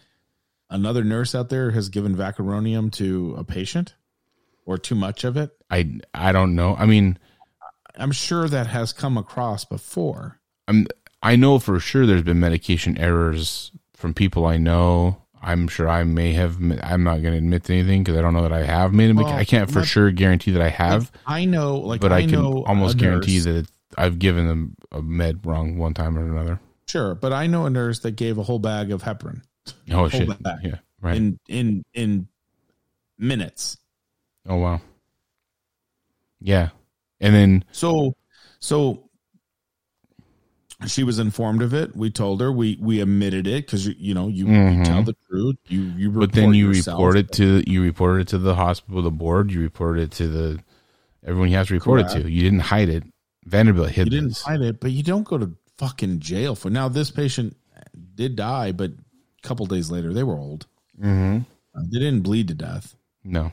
[0.68, 3.94] another nurse out there has given vecuronium to a patient
[4.64, 5.52] or too much of it?
[5.70, 6.74] I I don't know.
[6.74, 7.20] I mean,
[7.94, 10.40] I'm sure that has come across before.
[10.66, 10.88] I'm
[11.22, 15.22] I know for sure there's been medication errors from people I know.
[15.42, 16.56] I'm sure I may have.
[16.82, 19.10] I'm not going to admit to anything because I don't know that I have made
[19.10, 19.14] a.
[19.14, 22.32] Well, I can't for sure guarantee that I have, I know, like, but I, can
[22.32, 26.60] know almost guarantee that I've given them a med wrong one time or another.
[26.88, 29.42] Sure, but I know a nurse that gave a whole bag of heparin
[29.90, 30.28] Oh shit!
[30.62, 31.16] Yeah, right.
[31.16, 32.28] in in in
[33.18, 33.76] minutes.
[34.48, 34.80] oh wow.
[36.40, 36.70] Yeah,
[37.20, 38.14] and then So,
[38.60, 39.05] so
[40.86, 41.96] she was informed of it.
[41.96, 42.52] We told her.
[42.52, 44.84] We we admitted it because you, you know you, you Mhm.
[44.84, 45.56] tell the truth.
[45.68, 49.10] You you but then you report it to you reported it to the hospital, the
[49.10, 49.50] board.
[49.50, 50.60] You reported it to the
[51.24, 52.30] everyone you have to report it to.
[52.30, 53.04] You didn't hide it.
[53.46, 54.42] Vanderbilt hid You didn't this.
[54.42, 56.68] hide it, but you don't go to fucking jail for.
[56.68, 57.56] Now this patient
[58.14, 60.66] did die, but a couple days later they were old.
[61.00, 61.38] Mm-hmm.
[61.74, 63.52] Uh, They didn't bleed to death, No,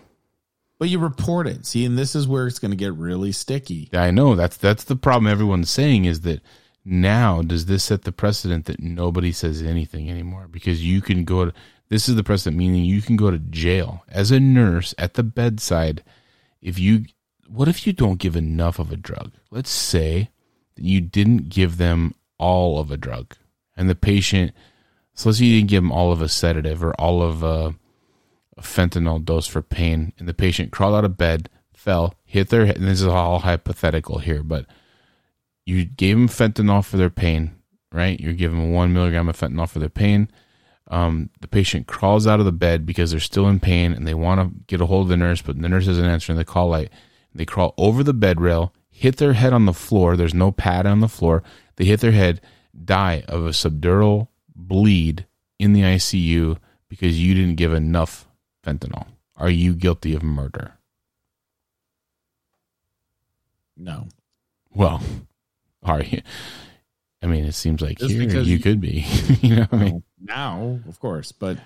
[0.79, 1.65] but you report it.
[1.65, 3.89] See, and this is where it's going to get really sticky.
[3.93, 5.31] I know that's that's the problem.
[5.31, 6.41] Everyone's saying is that
[6.85, 10.47] now does this set the precedent that nobody says anything anymore?
[10.49, 11.53] Because you can go to
[11.89, 15.23] this is the precedent meaning you can go to jail as a nurse at the
[15.23, 16.03] bedside
[16.61, 17.05] if you
[17.47, 19.34] what if you don't give enough of a drug?
[19.51, 20.31] Let's say
[20.76, 23.35] that you didn't give them all of a drug
[23.77, 24.51] and the patient
[25.14, 27.76] so let's say you didn't give them all of a sedative or all of a,
[28.57, 32.65] a fentanyl dose for pain and the patient crawled out of bed fell hit their
[32.65, 34.65] head and this is all hypothetical here but
[35.65, 37.56] you gave them fentanyl for their pain,
[37.91, 38.19] right?
[38.19, 40.30] You're giving them one milligram of fentanyl for their pain.
[40.88, 44.14] Um, the patient crawls out of the bed because they're still in pain and they
[44.14, 46.69] want to get a hold of the nurse, but the nurse isn't answering the call
[46.69, 46.91] light.
[47.34, 50.15] They crawl over the bed rail, hit their head on the floor.
[50.15, 51.41] There's no pad on the floor.
[51.77, 52.41] They hit their head,
[52.84, 55.26] die of a subdural bleed
[55.57, 56.57] in the ICU
[56.90, 58.27] because you didn't give enough
[58.64, 59.07] fentanyl.
[59.35, 60.76] Are you guilty of murder?
[63.76, 64.07] No,
[64.72, 65.02] Well,
[65.85, 66.22] are you?
[67.22, 69.05] I mean, it seems like Just here you you- could be.
[69.41, 71.57] you know, I mean, now of course, but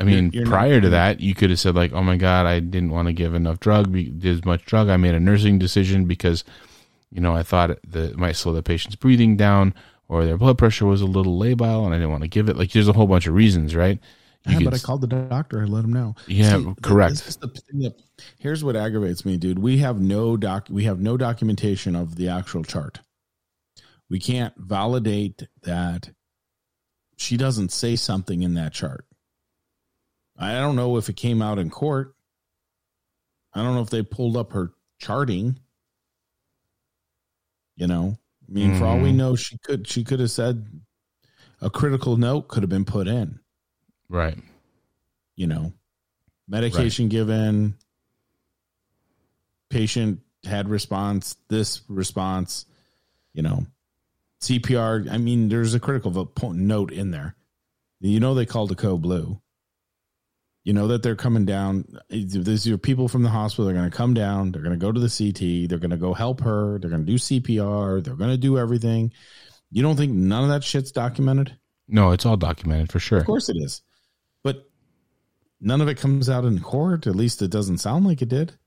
[0.00, 2.16] I mean, You're- you're prior not- to that, you could have said like, "Oh my
[2.16, 4.88] god, I didn't want to give enough drug, did as much drug.
[4.88, 6.44] I made a nursing decision because,
[7.10, 9.74] you know, I thought that it might slow the patient's breathing down,
[10.08, 12.56] or their blood pressure was a little labile, and I didn't want to give it."
[12.56, 13.98] Like, there's a whole bunch of reasons, right?
[14.46, 15.60] You Yeah, could but I called the doctor.
[15.60, 16.14] I let him know.
[16.28, 17.14] Yeah, th- correct.
[17.16, 17.94] This is the
[18.38, 19.58] here's what aggravates me, dude.
[19.58, 20.68] We have no doc.
[20.70, 23.00] We have no documentation of the actual chart.
[24.08, 26.10] We can't validate that
[27.16, 29.06] she doesn't say something in that chart.
[30.38, 32.14] I don't know if it came out in court.
[33.54, 35.58] I don't know if they pulled up her charting.
[37.76, 38.18] You know,
[38.48, 39.16] I mean, for all we Mhm.
[39.16, 40.66] know, she could she could have said
[41.60, 43.40] a critical note could have been put in
[44.08, 44.38] right.
[45.36, 45.72] you know,
[46.46, 47.76] medication given,
[49.70, 52.66] patient had response, this response,
[53.32, 53.66] you know,
[54.42, 55.10] CPR.
[55.10, 57.36] I mean, there's a critical note in there.
[58.00, 59.40] You know, they called a code blue.
[60.64, 61.84] You know that they're coming down.
[62.10, 63.66] These are people from the hospital.
[63.66, 64.50] They're going to come down.
[64.50, 65.68] They're going to go to the CT.
[65.68, 66.78] They're going to go help her.
[66.80, 68.02] They're going to do CPR.
[68.02, 69.12] They're going to do everything.
[69.70, 71.56] You don't think none of that shit's documented?
[71.86, 73.18] No, it's all documented for sure.
[73.18, 73.82] Of course it is.
[74.42, 74.68] But
[75.60, 77.06] none of it comes out in court.
[77.06, 78.58] At least it doesn't sound like it did.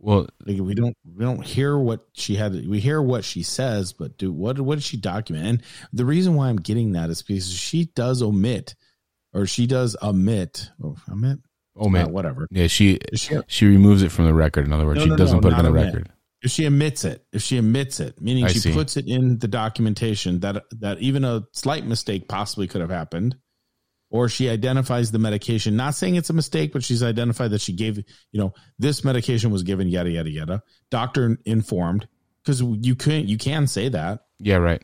[0.00, 3.92] Well, Like we don't we don't hear what she had we hear what she says,
[3.92, 5.46] but do what what did she document?
[5.46, 5.62] And
[5.92, 8.74] the reason why I'm getting that is because she does omit
[9.32, 11.38] or she does omit oh, omit
[11.76, 12.46] oh Uh, whatever.
[12.50, 14.66] yeah, she she, she removes it from the record.
[14.66, 15.84] In other words, No, she no, doesn't no, put it in the omit.
[15.86, 16.12] record.
[16.42, 18.72] if she omits it, if she omits it, meaning I she see.
[18.72, 23.36] puts it in the documentation that that even a slight mistake possibly could have happened,
[24.10, 27.72] or she identifies the medication, not saying it's a mistake, but she's identified that she
[27.74, 28.04] gave, you
[28.40, 30.62] know, this medication was given, yada yada yada.
[30.90, 32.08] Doctor informed,
[32.42, 34.82] because you can you can say that, Yeah, right.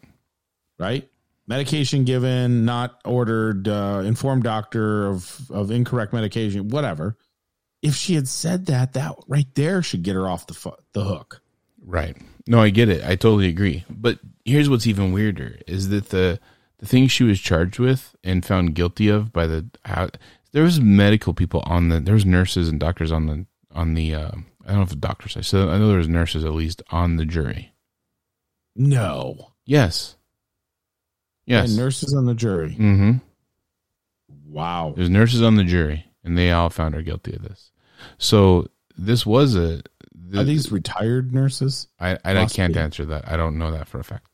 [0.79, 1.09] right?
[1.47, 7.17] Medication given, not ordered, uh, informed doctor of of incorrect medication, whatever.
[7.83, 11.05] If she had said that, that right there should get her off the fu- the
[11.05, 11.43] hook.
[11.85, 12.17] Right.
[12.47, 13.05] No, I get it.
[13.05, 13.85] I totally agree.
[13.91, 16.41] But here's what's even weirder is that the
[16.79, 20.09] the things she was charged with and found guilty of by the how,
[20.53, 24.15] there was medical people on the there was nurses and doctors on the on the
[24.15, 24.31] uh,
[24.65, 26.83] I don't know if the doctors I said I know there was nurses at least
[26.91, 27.75] on the jury.
[28.77, 29.53] No.
[29.67, 30.17] Yes.
[31.47, 31.69] Yes.
[31.69, 32.71] And nurses on the jury.
[32.71, 33.13] mm-hmm.
[34.47, 34.95] Wow.
[34.97, 37.71] There's nurses on the jury and they all found her guilty of this.
[38.19, 39.83] So this was a
[40.15, 41.89] the, Are these retired nurses?
[42.01, 43.29] I, I, I can't answer that.
[43.29, 44.34] I don't know that for a fact.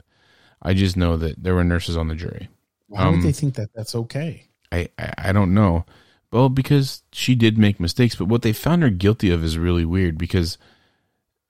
[0.62, 2.49] I just know that there were nurses on the jury.
[2.89, 4.49] Why Um, would they think that that's okay?
[4.73, 5.85] I, I, I don't know.
[6.32, 9.85] Well, because she did make mistakes, but what they found her guilty of is really
[9.85, 10.59] weird because,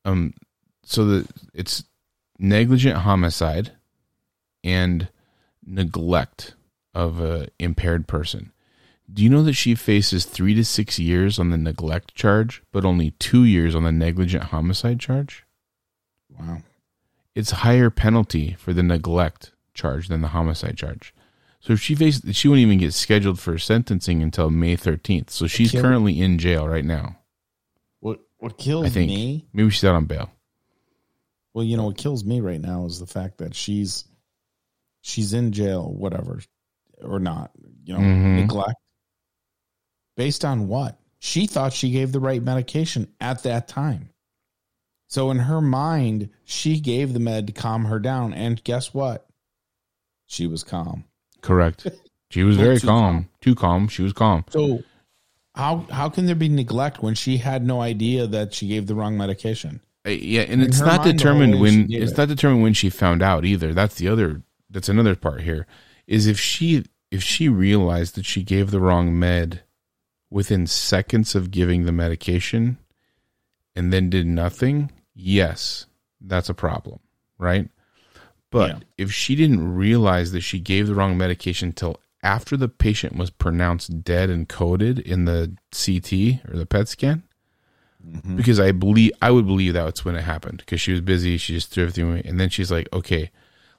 [0.05, 0.32] um,
[0.85, 1.85] so the it's
[2.39, 3.73] negligent homicide
[4.65, 5.09] and
[5.65, 6.55] neglect
[6.95, 8.53] of a impaired person.
[9.12, 12.85] Do you know that she faces three to six years on the neglect charge, but
[12.85, 15.45] only two years on the negligent homicide charge?
[16.39, 16.62] Wow.
[17.35, 21.15] It's higher penalty for the neglect charge than the homicide charge.
[21.61, 25.31] So if she faced, she wouldn't even get scheduled for sentencing until May thirteenth.
[25.31, 27.19] So she's currently in jail right now.
[28.01, 29.47] What what kills I think me?
[29.52, 30.31] maybe she's out on bail.
[31.52, 34.05] Well, you know what kills me right now is the fact that she's
[35.02, 36.40] she's in jail, whatever,
[37.02, 37.51] or not.
[37.85, 38.36] You know, Mhm.
[38.40, 38.74] neglect.
[40.16, 40.98] Based on what?
[41.19, 44.10] She thought she gave the right medication at that time.
[45.11, 49.27] So in her mind, she gave the med to calm her down, and guess what?
[50.27, 51.05] She was calm.
[51.43, 51.89] Correct.
[52.31, 53.28] She was very too calm.
[53.41, 53.89] Too calm.
[53.89, 54.45] She was calm.
[54.51, 54.85] So
[55.57, 58.95] how how can there be neglect when she had no idea that she gave the
[58.95, 59.81] wrong medication?
[60.07, 62.19] Uh, yeah, and In it's not mind, determined whole way she when it's it.
[62.19, 63.74] not determined when she found out either.
[63.74, 64.43] That's the other.
[64.70, 65.66] That's another part here.
[66.07, 69.62] Is if she if she realized that she gave the wrong med
[70.31, 72.78] within seconds of giving the medication,
[73.74, 74.93] and then did nothing.
[75.22, 75.86] Yes,
[76.20, 76.98] that's a problem,
[77.38, 77.68] right?
[78.51, 78.78] But Yeah.
[78.98, 83.30] if she didn't realize that she gave the wrong medication till after the patient was
[83.30, 87.22] pronounced dead and coded in the CT or the PET scan,
[88.05, 88.36] mm-hmm.
[88.36, 91.36] because I believe I would believe that's when it happened because she was busy.
[91.36, 93.30] She just threw everything away, and then she's like, "Okay,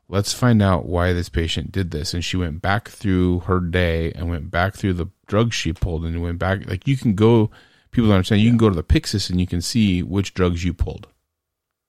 [0.07, 4.11] let's find out why this patient did this." And she went back through her day
[4.13, 6.68] and went back through the drugs she pulled, and went back.
[6.68, 7.51] Like you can go,
[7.91, 8.41] people don't understand.
[8.41, 11.07] You can go to the Pyxis and you can see which drugs you pulled.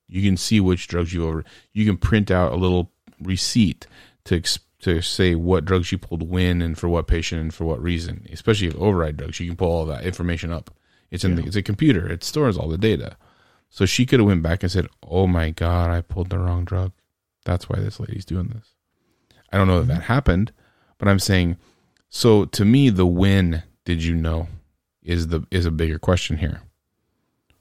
[0.08, 1.44] You can see which drugs you over.
[1.72, 3.86] You can print out a little receipt
[4.24, 7.64] to ex- to say what drugs you pulled when and for what patient and for
[7.64, 8.26] what reason.
[8.32, 10.70] Especially if override drugs, you can pull all that information up.
[11.10, 12.10] It's in the, it's a computer.
[12.10, 13.16] It stores all the data.
[13.68, 16.64] So she could have went back and said, "Oh my god, I pulled the wrong
[16.64, 16.92] drug.
[17.44, 18.74] That's why this lady's doing this."
[19.52, 20.12] I don't know if that mm-hmm.
[20.12, 20.52] happened,
[20.98, 21.56] but I'm saying
[22.14, 24.48] so to me the when did you know?
[25.02, 26.60] Is the is a bigger question here.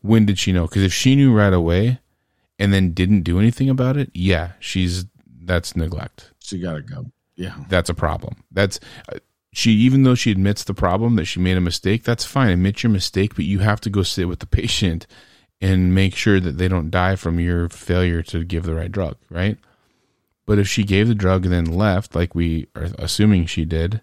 [0.01, 0.67] When did she know?
[0.67, 2.00] Because if she knew right away,
[2.61, 5.05] and then didn't do anything about it, yeah, she's
[5.43, 6.31] that's neglect.
[6.39, 7.07] She got to go.
[7.35, 8.43] Yeah, That's a problem.
[8.51, 8.79] That's
[9.11, 9.17] uh,
[9.51, 9.71] she.
[9.71, 12.49] Even though she admits the problem that she made a mistake, that's fine.
[12.49, 15.07] Admit your mistake, but you have to go sit with the patient
[15.59, 19.17] and make sure that they don't die from your failure to give the right drug,
[19.31, 19.57] right?
[20.45, 24.01] But if she gave the drug and then left, like we are assuming she did,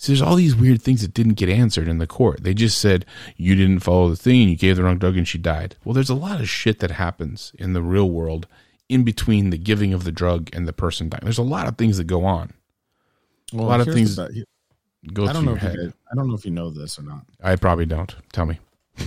[0.00, 2.42] so there's all these weird things that didn't get answered in the court.
[2.42, 3.04] They just said
[3.36, 5.76] you didn't follow the thing and you gave the wrong drug and she died.
[5.84, 8.46] Well, there's a lot of shit that happens in the real world
[8.88, 11.20] in between the giving of the drug and the person dying.
[11.22, 12.54] There's a lot of things that go on.
[13.52, 14.30] well, a lot of things bet-
[15.12, 15.76] Go I don't through know if head.
[15.76, 17.26] guys, I don't know if you know this or not.
[17.42, 18.14] I probably don't.
[18.32, 18.58] Tell me.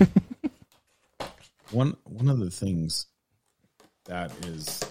[1.72, 3.08] One one of the things
[4.06, 4.84] that is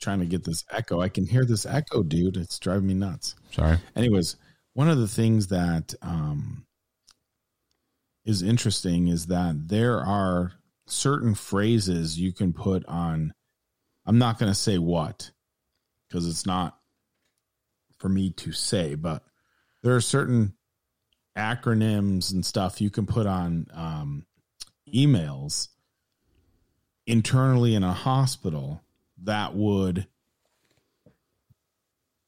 [0.00, 1.00] trying to get this echo.
[1.00, 2.36] I can hear this echo, dude.
[2.36, 3.34] It's driving me nuts.
[3.50, 3.78] Sorry.
[3.96, 4.36] Anyways,
[4.78, 6.64] one of the things that um,
[8.24, 10.52] is interesting is that there are
[10.86, 13.34] certain phrases you can put on.
[14.06, 15.32] I'm not going to say what
[16.06, 16.78] because it's not
[17.98, 19.24] for me to say, but
[19.82, 20.54] there are certain
[21.36, 24.26] acronyms and stuff you can put on um,
[24.94, 25.70] emails
[27.04, 28.80] internally in a hospital
[29.24, 30.06] that would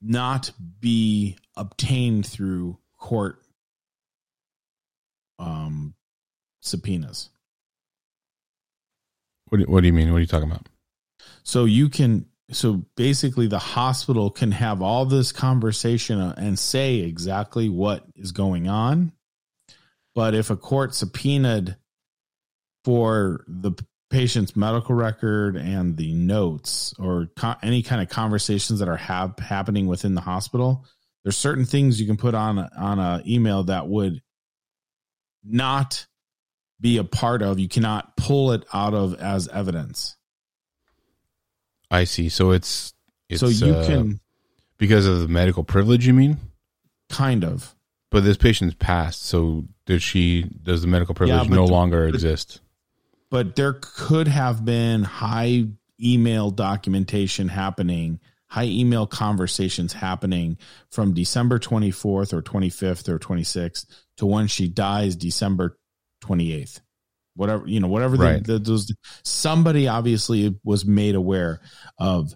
[0.02, 0.50] not
[0.80, 3.42] be obtained through court
[5.38, 5.94] um,
[6.60, 7.30] subpoenas.
[9.48, 10.10] What do, what do you mean?
[10.12, 10.68] What are you talking about?
[11.42, 17.68] So you can, so basically, the hospital can have all this conversation and say exactly
[17.68, 19.12] what is going on.
[20.14, 21.76] But if a court subpoenaed
[22.84, 23.72] for the
[24.10, 29.40] patient's medical record and the notes or co- any kind of conversations that are hap-
[29.40, 30.84] happening within the hospital,
[31.22, 34.20] there's certain things you can put on on a email that would
[35.44, 36.06] not
[36.80, 37.58] be a part of.
[37.58, 40.16] You cannot pull it out of as evidence.
[41.90, 42.28] I see.
[42.28, 42.94] So it's,
[43.28, 44.20] it's so you uh, can
[44.78, 46.06] because of the medical privilege.
[46.06, 46.38] You mean?
[47.08, 47.74] kind of
[48.12, 49.22] But this patient's passed.
[49.24, 50.42] So does she?
[50.62, 52.60] Does the medical privilege but no the- longer but- exist?
[53.30, 55.64] But there could have been high
[56.02, 60.58] email documentation happening, high email conversations happening
[60.90, 63.86] from December 24th or 25th or 26th
[64.16, 65.78] to when she dies December
[66.24, 66.80] 28th.
[67.36, 68.92] Whatever, you know, whatever the, the, those
[69.24, 71.60] somebody obviously was made aware
[71.98, 72.34] of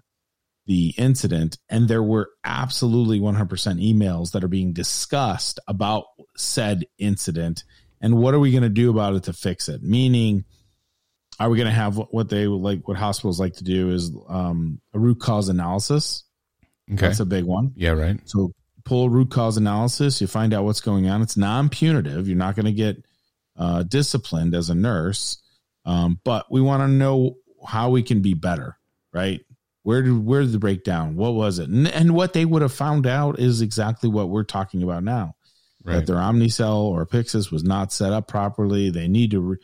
[0.66, 3.48] the incident and there were absolutely 100%
[3.84, 6.04] emails that are being discussed about
[6.36, 7.64] said incident
[8.00, 10.44] and what are we going to do about it to fix it meaning
[11.40, 14.10] are we going to have what they would like what hospitals like to do is
[14.28, 16.24] um, a root cause analysis
[16.92, 16.96] Okay.
[17.06, 17.90] that's a big one yeah.
[17.92, 18.20] Right.
[18.26, 18.52] so
[18.84, 22.66] pull root cause analysis you find out what's going on it's non-punitive you're not going
[22.66, 23.02] to get
[23.56, 25.38] uh, disciplined as a nurse
[25.86, 27.36] um, but we want to know
[27.66, 28.76] how we can be better
[29.14, 29.40] right
[29.82, 32.72] where did where did the breakdown what was it and, and what they would have
[32.72, 35.34] found out is exactly what we're talking about now
[35.86, 35.96] Right.
[35.96, 39.56] that their omnicell or Pyxis was not set up properly they need to re-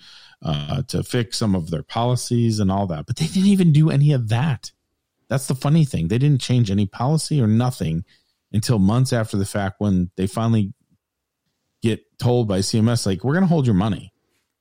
[0.43, 3.91] uh, to fix some of their policies and all that but they didn't even do
[3.91, 4.73] any of that
[5.29, 8.05] that's the funny thing they didn't change any policy or nothing
[8.53, 10.73] until months after the fact when they finally
[11.83, 14.13] get told by cms like we're going to hold your money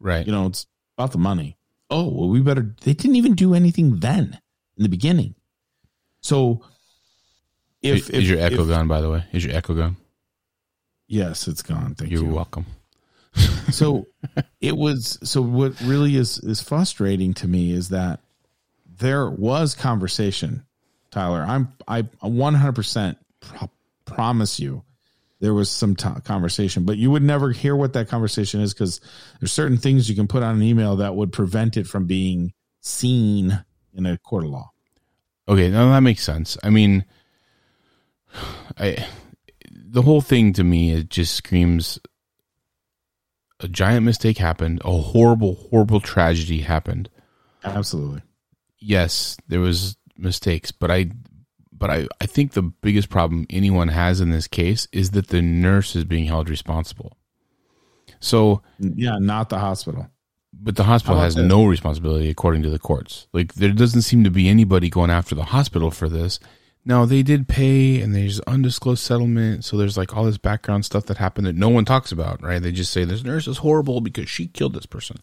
[0.02, 0.26] Right.
[0.26, 1.58] you know it's about the money
[1.90, 4.40] oh well we better they didn't even do anything then
[4.78, 5.36] in the beginning
[6.22, 6.64] so
[7.82, 8.90] if, is if your echo if- gone?
[8.90, 9.96] By the way, is your echo gone?
[11.08, 12.66] yes it's gone thank You're you welcome.
[13.72, 14.08] So
[14.62, 18.20] it was so what really is is frustrating to me is that
[18.98, 20.66] there was conversation
[21.12, 23.72] tyler i'm i 100% pro-
[24.06, 24.84] promise you
[25.40, 29.00] there was some t- conversation but you would never hear what that conversation is because
[29.40, 32.52] there's certain things you can put on an email that would prevent it from being
[32.82, 33.64] seen
[33.94, 34.72] in a court of law
[35.50, 36.60] Okay, now that makes sense.
[36.64, 37.06] I mean,
[38.78, 39.08] I
[39.72, 42.00] the whole thing to me it just screams
[43.60, 47.10] a giant mistake happened, a horrible, horrible tragedy happened.
[47.64, 48.22] absolutely
[48.80, 51.12] Yes, there was mistakes, but I
[51.72, 55.42] but I, I think the biggest problem anyone has in this case is that the
[55.42, 57.18] nurse is being held responsible.
[58.20, 60.10] So yeah not the hospital
[60.62, 63.28] but the hospital has no responsibility according to the courts.
[63.34, 66.40] Like there doesn't seem to be anybody going after the hospital for this.
[66.90, 71.06] Now they did pay and there's undisclosed settlement, so there's like all this background stuff
[71.06, 72.60] that happened that no one talks about, right?
[72.60, 75.18] They just say this nurse is horrible because she killed this person.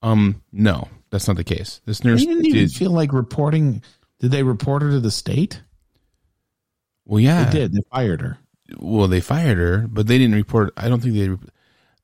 [0.00, 1.82] Um no, that's not the case.
[1.84, 3.82] This nurse they didn't even did feel like reporting
[4.20, 5.62] did they report her to the state
[7.04, 7.44] well yeah.
[7.44, 8.38] they did they fired her
[8.78, 11.48] Well, they fired her, but they didn't report I don't think they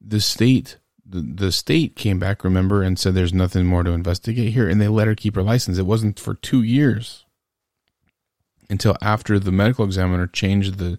[0.02, 0.76] the state
[1.06, 4.78] the, the state came back, remember, and said there's nothing more to investigate here, and
[4.78, 5.78] they let her keep her license.
[5.78, 7.24] It wasn't for two years
[8.70, 10.99] until after the medical examiner changed the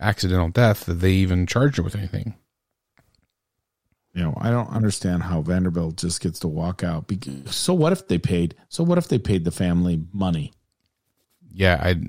[0.00, 2.34] accidental death that they even charged her with anything.
[4.14, 7.06] You know, I don't understand how Vanderbilt just gets to walk out.
[7.06, 8.56] Because, so what if they paid?
[8.68, 10.52] So what if they paid the family money?
[11.52, 12.00] Yeah, I,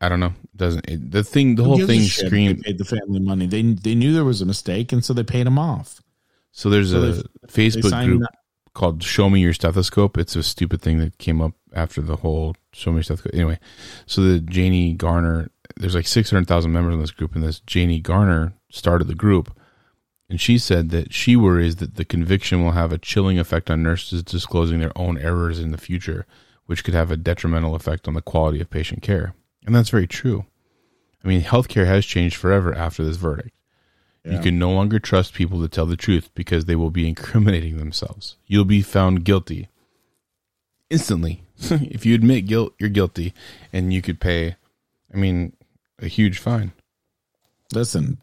[0.00, 0.32] I don't know.
[0.56, 1.56] Doesn't it, the thing?
[1.56, 2.62] The whole thing screamed.
[2.62, 3.46] paid the family money.
[3.46, 6.02] They they knew there was a mistake, and so they paid him off.
[6.50, 8.34] So there's so a Facebook group that.
[8.74, 12.56] Called "Show Me Your Stethoscope." It's a stupid thing that came up after the whole
[12.72, 13.58] "Show Me Your Stethoscope." Anyway,
[14.06, 17.60] so the Janie Garner, there's like six hundred thousand members in this group, and this
[17.60, 19.56] Janie Garner started the group
[20.32, 23.82] and she said that she worries that the conviction will have a chilling effect on
[23.82, 26.24] nurses disclosing their own errors in the future,
[26.64, 29.34] which could have a detrimental effect on the quality of patient care.
[29.66, 30.46] And that's very true.
[31.22, 33.54] I mean, healthcare has changed forever after this verdict.
[34.24, 34.34] Yeah.
[34.34, 37.78] You can no longer trust people to tell the truth because they will be incriminating
[37.78, 38.36] themselves.
[38.46, 39.68] You'll be found guilty
[40.90, 41.42] instantly.
[41.58, 43.34] if you admit guilt, you're guilty,
[43.72, 44.56] and you could pay,
[45.12, 45.54] I mean,
[46.00, 46.72] a huge fine.
[47.72, 48.18] Listen,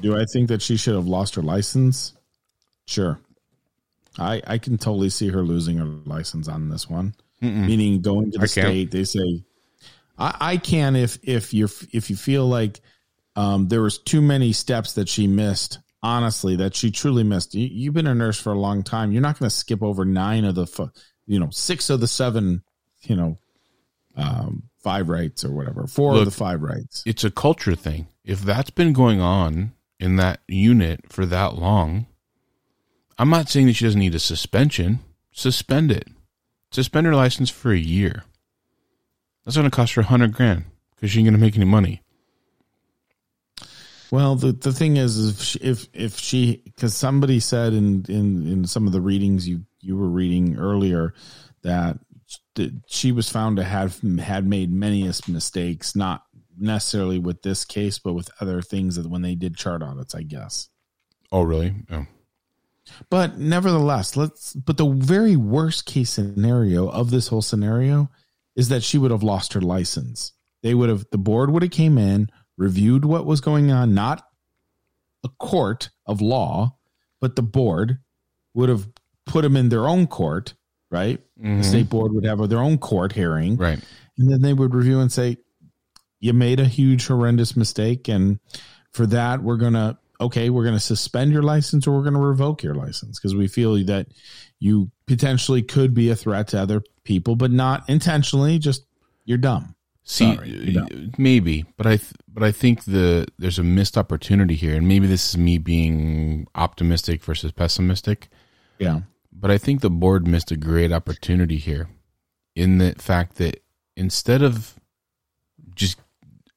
[0.00, 2.14] do I think that she should have lost her license?
[2.86, 3.18] Sure.
[4.18, 7.14] I I can totally see her losing her license on this one.
[7.42, 7.66] Mm-mm.
[7.66, 9.42] Meaning going to the I state, they say
[10.18, 12.80] I, I can if if you're if you feel like
[13.36, 15.78] um, there was too many steps that she missed.
[16.02, 17.54] Honestly, that she truly missed.
[17.54, 19.10] You, have been a nurse for a long time.
[19.10, 20.90] You're not going to skip over nine of the,
[21.26, 22.62] you know, six of the seven,
[23.04, 23.38] you know,
[24.14, 27.02] um, five rights or whatever, four Look, of the five rights.
[27.06, 28.08] It's a culture thing.
[28.22, 32.06] If that's been going on in that unit for that long,
[33.18, 35.00] I'm not saying that she doesn't need a suspension.
[35.32, 36.08] Suspend it.
[36.70, 38.24] Suspend her license for a year.
[39.44, 41.64] That's going to cost her a hundred grand because she ain't going to make any
[41.64, 42.02] money.
[44.14, 48.46] Well, the the thing is, if she, if if she because somebody said in in
[48.46, 51.14] in some of the readings you you were reading earlier
[51.62, 51.98] that
[52.86, 56.22] she was found to have had made many mistakes, not
[56.56, 60.22] necessarily with this case, but with other things that when they did chart audits, I
[60.22, 60.68] guess.
[61.32, 61.74] Oh, really?
[61.90, 62.06] Oh.
[63.10, 64.52] But nevertheless, let's.
[64.52, 68.12] But the very worst case scenario of this whole scenario
[68.54, 70.34] is that she would have lost her license.
[70.62, 71.04] They would have.
[71.10, 74.26] The board would have came in, reviewed what was going on, not
[75.24, 76.76] a court of law,
[77.20, 77.98] but the board
[78.54, 78.88] would have
[79.26, 80.54] put them in their own court,
[80.90, 81.20] right?
[81.38, 81.58] Mm-hmm.
[81.58, 83.80] The state board would have their own court hearing, right?
[84.18, 85.38] And then they would review and say,
[86.24, 88.40] you made a huge horrendous mistake and
[88.92, 92.14] for that we're going to okay we're going to suspend your license or we're going
[92.14, 94.06] to revoke your license because we feel that
[94.58, 98.86] you potentially could be a threat to other people but not intentionally just
[99.26, 99.73] you're dumb
[100.06, 104.76] See, Sorry, maybe, but I, th- but I think the there's a missed opportunity here,
[104.76, 108.28] and maybe this is me being optimistic versus pessimistic.
[108.78, 109.00] Yeah,
[109.32, 111.88] but I think the board missed a great opportunity here,
[112.54, 113.62] in the fact that
[113.96, 114.74] instead of
[115.74, 115.98] just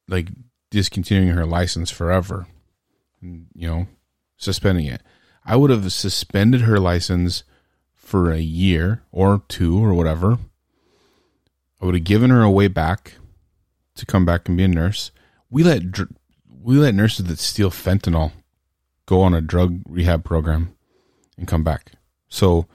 [0.10, 0.28] like
[0.70, 2.48] discontinuing her license forever,
[3.22, 3.88] you know,
[4.38, 5.02] suspending it.
[5.46, 7.44] I would have suspended her license
[7.94, 10.38] for a year or two or whatever.
[11.82, 13.14] I would have given her a way back
[13.98, 15.12] to come back and be a nurse.
[15.50, 15.82] We let
[16.62, 18.32] we let nurses that steal fentanyl
[19.06, 20.76] go on a drug rehab program
[21.38, 21.94] and come back.
[22.28, 22.68] So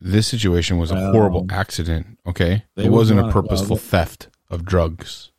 [0.00, 2.18] this situation was a horrible accident.
[2.26, 5.30] Okay, it wasn't a purposeful theft of drugs.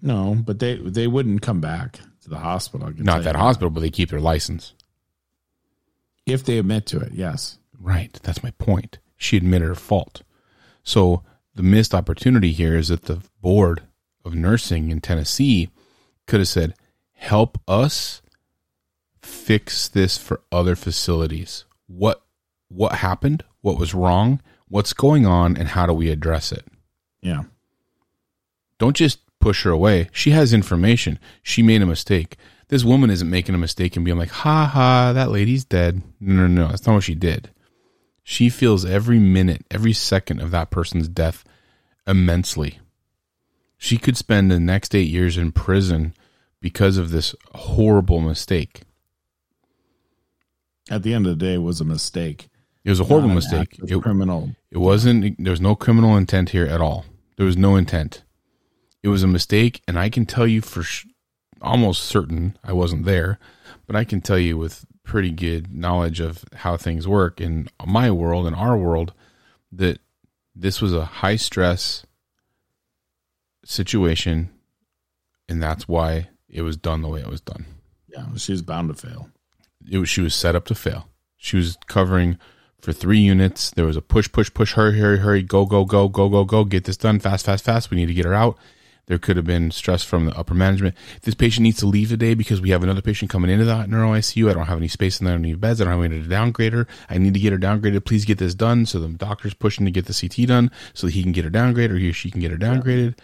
[0.00, 2.92] No, but they they wouldn't come back to the hospital.
[2.96, 4.74] Not that hospital, but they keep their license
[6.26, 7.12] if they admit to it.
[7.12, 8.12] Yes, right.
[8.22, 8.98] That's my point.
[9.16, 10.22] She admitted her fault.
[10.82, 11.24] So
[11.54, 13.82] the missed opportunity here is that the board
[14.24, 15.70] of nursing in Tennessee
[16.26, 16.74] could have said,
[17.12, 18.22] "Help us
[19.22, 21.64] fix this for other facilities.
[21.86, 22.22] What
[22.68, 23.44] what happened?
[23.60, 24.40] What was wrong?
[24.68, 25.56] What's going on?
[25.56, 26.66] And how do we address it?"
[27.22, 27.44] Yeah.
[28.78, 30.08] Don't just push her away.
[30.12, 31.18] She has information.
[31.42, 32.36] She made a mistake.
[32.68, 36.02] This woman isn't making a mistake and being like, ha ha, that lady's dead.
[36.20, 36.68] No, no, no.
[36.68, 37.50] That's not what she did.
[38.22, 41.44] She feels every minute, every second of that person's death
[42.06, 42.78] immensely.
[43.78, 46.14] She could spend the next eight years in prison
[46.60, 48.82] because of this horrible mistake.
[50.90, 52.48] At the end of the day, it was a mistake.
[52.84, 53.78] It was a horrible mistake.
[53.86, 54.50] It, criminal.
[54.70, 55.36] It wasn't.
[55.38, 57.04] There was no criminal intent here at all.
[57.36, 58.24] There was no intent.
[59.02, 61.06] It was a mistake, and I can tell you for sh-
[61.62, 63.38] almost certain I wasn't there,
[63.86, 68.10] but I can tell you with pretty good knowledge of how things work in my
[68.10, 69.12] world and our world
[69.70, 70.00] that
[70.54, 72.04] this was a high stress
[73.68, 74.50] situation,
[75.48, 77.66] and that's why it was done the way it was done.
[78.08, 79.28] Yeah, she's bound to fail.
[79.88, 81.08] it was she was set up to fail.
[81.36, 82.38] She was covering
[82.80, 83.70] for three units.
[83.70, 86.64] There was a push, push, push, hurry, hurry, hurry, go, go, go, go, go, go,
[86.64, 87.90] get this done fast, fast, fast.
[87.90, 88.56] We need to get her out.
[89.06, 90.94] There could have been stress from the upper management.
[91.22, 94.12] This patient needs to leave today because we have another patient coming into the neuro
[94.12, 94.50] ICU.
[94.50, 95.80] I don't have any space in there, any beds.
[95.80, 96.86] I don't have any to downgrade her.
[97.08, 98.04] I need to get her downgraded.
[98.04, 98.84] Please get this done.
[98.84, 101.50] So the doctor's pushing to get the CT done so that he can get her
[101.50, 103.16] downgraded or he or she can get her downgraded.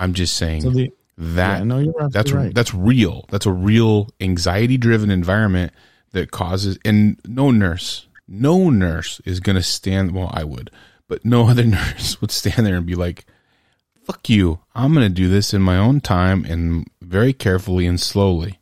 [0.00, 2.54] I'm just saying So the that Yeah, no, you're that's right.
[2.54, 3.26] that's real.
[3.30, 5.72] That's a real anxiety driven environment
[6.12, 10.70] that causes and no nurse, no nurse is going to stand well I would,
[11.08, 13.26] but no other nurse would stand there and be like
[14.04, 14.58] fuck you.
[14.74, 18.58] I'm going to do this in my own time and very carefully and slowly.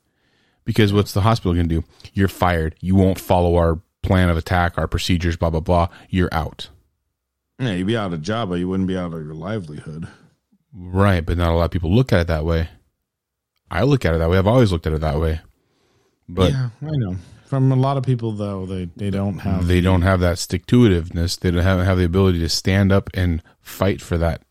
[0.65, 1.85] Because what's the hospital going to do?
[2.15, 2.77] You're fired.
[2.81, 5.89] You won't follow our plan of attack, our procedures, blah blah blah.
[6.09, 6.69] You're out.
[7.59, 10.07] yeah, you'd be out of job, but you wouldn't be out of your livelihood.
[10.75, 12.69] Right, but not a lot of people look at it that way.
[13.71, 14.39] I look at it that way.
[14.39, 15.41] I've always looked at it that way.
[16.29, 17.17] But yeah, I know.
[17.45, 20.67] From a lot of people, though, they they don't have they don't have that stick
[20.67, 21.39] to itiveness.
[21.39, 24.43] They don't have, have the ability to stand up and fight for that.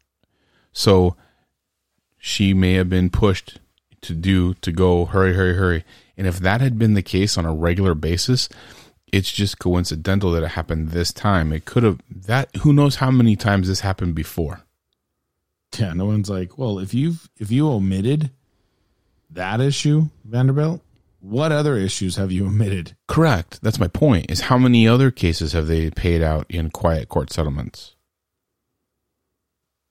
[0.72, 1.16] So
[2.20, 3.60] she may have been pushed
[4.02, 5.84] to do to go hurry, hurry, hurry.
[6.18, 8.48] And if that had been the case on a regular basis,
[9.12, 11.52] it's just coincidental that it happened this time.
[11.52, 14.62] It could have that who knows how many times this happened before.
[15.78, 18.32] Yeah, no one's like, well, if you've if you omitted
[19.30, 20.82] that issue, Vanderbilt,
[21.22, 22.96] what other issues have you omitted?
[23.08, 23.62] Correct.
[23.62, 24.30] That's my point.
[24.30, 27.96] Is how many other cases have they paid out in quiet court settlements?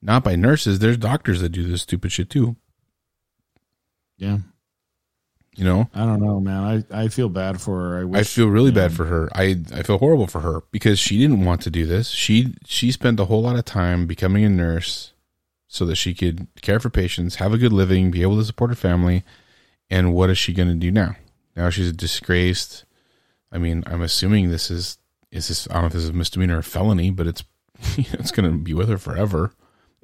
[0.02, 0.78] Not by nurses.
[0.78, 2.56] There's doctors that do this stupid shit too.
[4.18, 4.38] Yeah,
[5.56, 6.84] You know, I don't know, man.
[6.92, 8.00] I, I feel bad for her.
[8.00, 8.20] I wish.
[8.20, 9.30] I feel really bad for her.
[9.34, 12.08] I I feel horrible for her because she didn't want to do this.
[12.10, 15.12] She she spent a whole lot of time becoming a nurse
[15.72, 18.72] so that she could care for patients, have a good living, be able to support
[18.72, 19.22] her family.
[19.88, 21.14] And what is she going to do now?
[21.54, 22.84] Now she's a disgraced.
[23.52, 24.98] I mean, I'm assuming this is
[25.30, 27.44] is this I don't know if this is a misdemeanor or felony, but it's
[27.96, 29.52] it's going to be with her forever.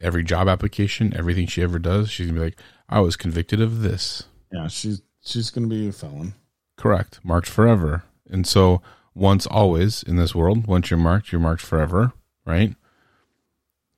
[0.01, 3.81] Every job application, everything she ever does, she's gonna be like, "I was convicted of
[3.81, 6.35] this." Yeah, she's she's gonna be a felon.
[6.77, 7.19] Correct.
[7.25, 8.05] Marked forever.
[8.31, 8.83] And so
[9.15, 12.13] once always in this world, once you're marked, you're marked forever,
[12.45, 12.77] right?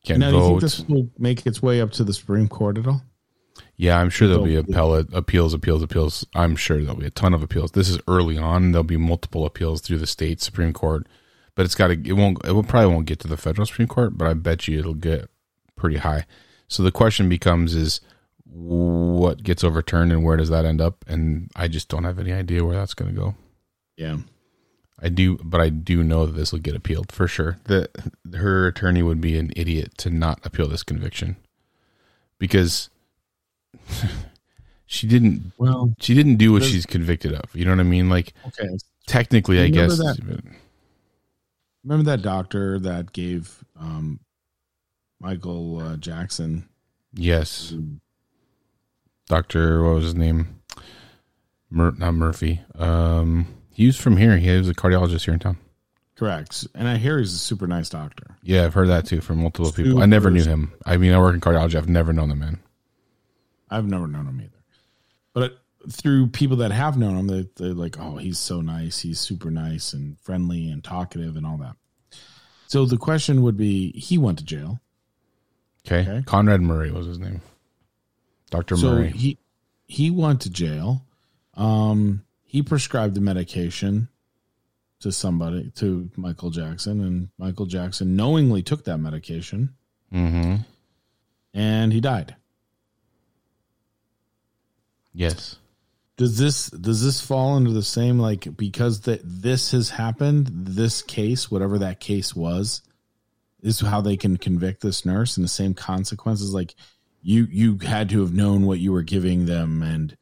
[0.05, 2.79] Can't now, do you think this will make its way up to the Supreme Court
[2.79, 3.03] at all?
[3.77, 6.27] yeah, I'm sure there'll be appellate appeals, appeals, appeals.
[6.35, 7.71] I'm sure there'll be a ton of appeals.
[7.71, 8.73] This is early on.
[8.73, 11.07] There'll be multiple appeals through the state Supreme Court,
[11.55, 11.93] but it's got to.
[11.93, 12.45] It won't.
[12.45, 14.95] It will probably won't get to the federal Supreme Court, but I bet you it'll
[14.95, 15.31] get
[15.77, 16.27] pretty high.
[16.67, 18.01] So the question becomes: is
[18.45, 21.05] what gets overturned and where does that end up?
[21.07, 23.37] And I just don't have any idea where that's going to go.
[23.97, 24.17] Yeah,
[25.01, 27.59] I do, but I do know that this will get appealed for sure.
[27.65, 27.91] That
[28.35, 31.37] her attorney would be an idiot to not appeal this conviction
[32.39, 32.91] because
[34.87, 35.53] she didn't.
[35.59, 37.55] well, She didn't do what she's convicted of.
[37.55, 38.09] You know what I mean?
[38.09, 38.69] Like okay.
[39.07, 39.99] technically, I guess.
[39.99, 40.43] that-
[41.85, 44.19] Remember that doctor that gave um,
[45.21, 46.69] Michael uh, Jackson?
[47.15, 47.73] Yes,
[49.27, 49.83] Doctor.
[49.85, 50.61] What was his name?
[51.71, 52.61] Mur- not Murphy.
[52.75, 53.47] Um,
[53.79, 54.37] he was from here.
[54.37, 55.57] He was a cardiologist here in town.
[56.17, 56.67] Correct.
[56.75, 58.37] And I hear he's a super nice doctor.
[58.43, 60.03] Yeah, I've heard that too from multiple people.
[60.03, 60.73] I never knew him.
[60.85, 61.77] I mean, I work in cardiology.
[61.77, 62.59] I've never known the man.
[63.71, 64.59] I've never known him either.
[65.33, 65.61] But
[65.93, 68.99] through people that have known him, they, they're like, oh, he's so nice.
[68.99, 71.77] He's super nice and friendly and talkative and all that.
[72.67, 74.81] So the question would be he went to jail.
[75.87, 76.01] Okay.
[76.01, 76.23] Okay.
[76.27, 77.43] Conrad Murray was his name.
[78.51, 78.77] Dr.
[78.77, 79.11] So Murray.
[79.11, 79.39] he
[79.87, 81.05] he went to jail.
[81.55, 84.09] Um, he prescribed the medication
[85.01, 89.75] to somebody to Michael Jackson, and Michael Jackson knowingly took that medication,
[90.13, 90.57] mm-hmm.
[91.53, 92.35] and he died.
[95.13, 95.57] Yes.
[96.17, 101.03] Does this does this fall into the same like because that this has happened, this
[101.03, 102.81] case, whatever that case was,
[103.63, 106.55] is how they can convict this nurse and the same consequences?
[106.55, 106.75] Like
[107.21, 110.17] you you had to have known what you were giving them and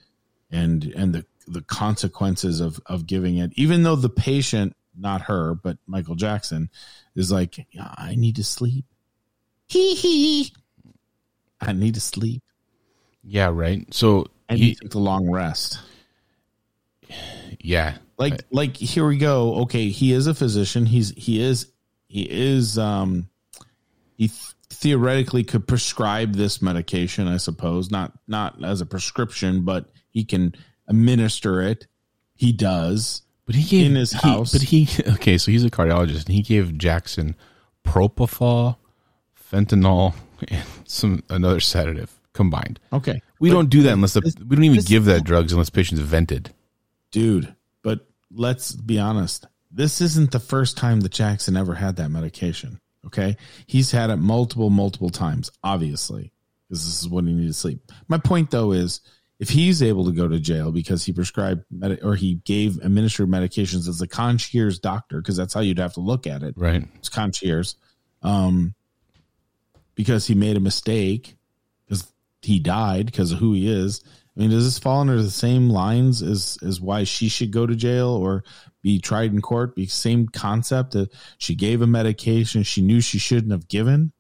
[0.51, 5.55] and and the the consequences of of giving it, even though the patient, not her,
[5.55, 6.71] but Michael Jackson,
[7.15, 8.85] is like, "Yeah, I need to sleep.
[9.69, 10.53] Hee hee.
[11.61, 12.43] I need to sleep.
[13.25, 13.93] Yeah, right.
[13.93, 15.79] So And he he, took a long rest.
[17.61, 17.99] yeah.
[18.19, 21.71] like like here we go okay he is a physician he's he is
[22.09, 23.29] he is um
[24.17, 24.41] he th-
[24.71, 30.55] theoretically could prescribe this medication i suppose not not as a prescription but he can
[30.89, 31.87] administer it
[32.35, 34.53] he does But he gave in his he- house.
[34.53, 37.35] But he okay, so he's a cardiologist and he gave Jackson
[37.85, 38.77] propofol,
[39.51, 40.15] fentanyl,
[40.49, 42.79] and some another sedative combined.
[42.93, 45.53] okay We But- don't do that unless the, this- we don't even give that drugs
[45.53, 46.53] unless patients vented.
[47.11, 49.47] dude but let's be honest.
[49.71, 52.81] This isn't the first time that Jackson ever had that medication.
[53.07, 53.37] Okay.
[53.67, 56.33] He's had it multiple, multiple times, obviously,
[56.69, 57.93] because this is when he needed to sleep.
[58.09, 59.01] My point, though, is
[59.39, 63.29] if he's able to go to jail because he prescribed med- or he gave administered
[63.29, 66.55] medications as a concierge doctor, because that's how you'd have to look at it.
[66.57, 66.87] Right.
[66.97, 67.75] It's concierge.
[68.23, 68.75] Um,
[69.95, 71.37] because he made a mistake
[71.87, 74.03] because he died because of who he is.
[74.37, 77.67] I mean, does this fall under the same lines as as why she should go
[77.67, 78.45] to jail or
[78.83, 79.75] be tried in court?
[79.75, 84.13] Be same concept that she gave a medication she knew she shouldn't have given.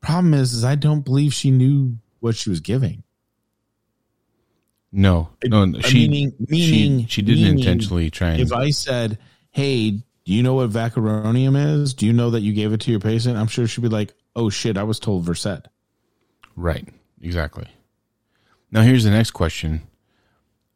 [0.00, 3.02] Problem is, is I don't believe she knew what she was giving.
[4.92, 8.40] No, no, Uh, she, meaning- meaning- she, she didn't meaning intentionally try and.
[8.42, 9.18] If I said,
[9.50, 10.02] "Hey, do
[10.32, 11.94] you know what vecuronium is?
[11.94, 14.12] Do you know that you gave it to your patient?" I'm sure she'd be like,
[14.36, 15.66] "Oh shit, I was told Versed."
[16.56, 16.86] Right.
[17.22, 17.66] Exactly.
[18.70, 19.82] Now here's the next question.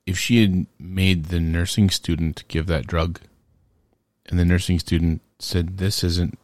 [0.06, 3.20] If she had made the nursing student give that drug
[4.26, 6.38] and the nursing student said this isn't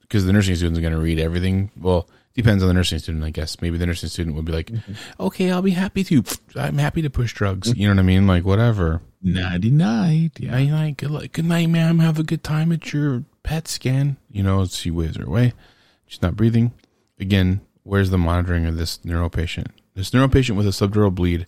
[0.00, 1.70] because the nursing student's going to read everything.
[1.78, 2.08] Well,
[2.42, 3.60] depends on the nursing student, I guess.
[3.60, 4.70] Maybe the nursing student would be like,
[5.18, 6.24] "Okay, I'll be happy to.
[6.56, 8.26] I'm happy to push drugs." You know what I mean?
[8.26, 9.02] Like whatever.
[9.22, 10.32] Nighty night.
[10.38, 10.56] Yeah.
[10.56, 11.98] I like good, good night, ma'am.
[11.98, 14.16] Have a good time at your PET scan.
[14.30, 15.52] You know, she waves her away.
[16.06, 16.72] She's not breathing.
[17.18, 19.68] Again, where's the monitoring of this neuro patient?
[19.94, 21.46] This neuro patient with a subdural bleed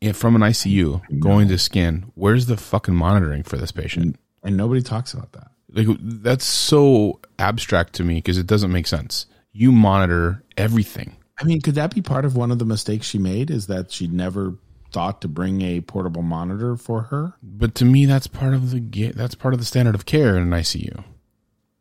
[0.00, 2.12] eh, from an ICU going to scan.
[2.14, 4.16] Where's the fucking monitoring for this patient?
[4.42, 5.48] and nobody talks about that.
[5.72, 9.26] Like that's so abstract to me because it doesn't make sense.
[9.52, 11.16] You monitor everything.
[11.38, 13.50] I mean, could that be part of one of the mistakes she made?
[13.50, 14.54] Is that she never
[14.92, 17.34] thought to bring a portable monitor for her?
[17.42, 20.42] But to me, that's part of the that's part of the standard of care in
[20.42, 21.04] an ICU.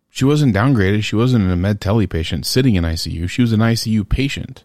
[0.09, 1.03] She wasn't downgraded.
[1.03, 3.29] She wasn't a med tele patient sitting in ICU.
[3.29, 4.63] She was an ICU patient.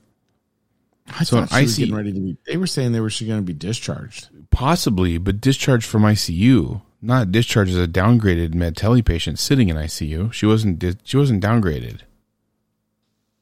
[1.07, 2.37] I So thought she was getting ready to be.
[2.47, 4.29] They were saying they were she going to be discharged.
[4.51, 9.77] Possibly, but discharged from ICU, not discharged as a downgraded med tele patient sitting in
[9.77, 10.33] ICU.
[10.33, 10.83] She wasn't.
[11.05, 12.01] She wasn't downgraded,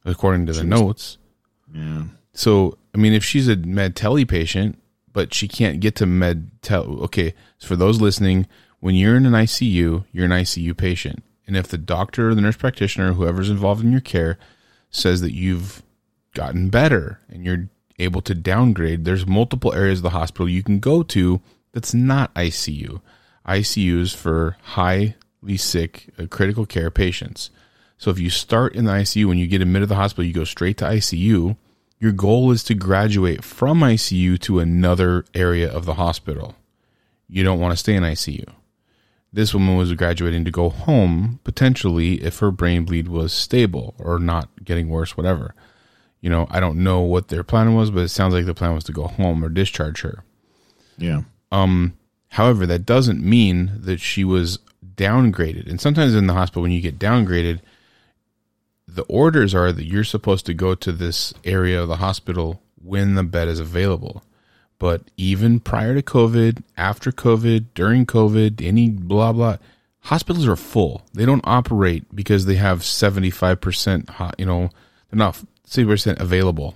[0.04, 1.18] according to the notes.
[1.72, 2.04] Yeah.
[2.32, 4.78] So, I mean, if she's a med tele patient,
[5.12, 7.34] but she can't get to med tel, okay.
[7.58, 8.46] So for those listening,
[8.80, 12.40] when you're in an ICU, you're an ICU patient, and if the doctor or the
[12.40, 14.38] nurse practitioner, whoever's involved in your care,
[14.90, 15.82] says that you've
[16.34, 17.68] gotten better and you're
[17.98, 21.40] able to downgrade, there's multiple areas of the hospital you can go to
[21.72, 23.00] that's not ICU.
[23.46, 27.50] ICU is for highly sick, uh, critical care patients.
[28.02, 30.32] So if you start in the ICU, when you get admitted to the hospital, you
[30.32, 31.56] go straight to ICU.
[32.00, 36.56] Your goal is to graduate from ICU to another area of the hospital.
[37.28, 38.48] You don't want to stay in ICU.
[39.32, 44.18] This woman was graduating to go home potentially if her brain bleed was stable or
[44.18, 45.54] not getting worse, whatever.
[46.20, 48.74] You know, I don't know what their plan was, but it sounds like the plan
[48.74, 50.24] was to go home or discharge her.
[50.98, 51.22] Yeah.
[51.52, 51.96] Um,
[52.30, 54.58] however, that doesn't mean that she was
[54.96, 55.70] downgraded.
[55.70, 57.60] And sometimes in the hospital, when you get downgraded,
[58.94, 63.14] the orders are that you're supposed to go to this area of the hospital when
[63.14, 64.22] the bed is available.
[64.78, 69.58] But even prior to COVID, after COVID, during COVID, any blah blah,
[70.00, 71.02] hospitals are full.
[71.14, 74.10] They don't operate because they have seventy five percent.
[74.38, 74.70] You know,
[75.10, 76.74] they're not seventy percent available.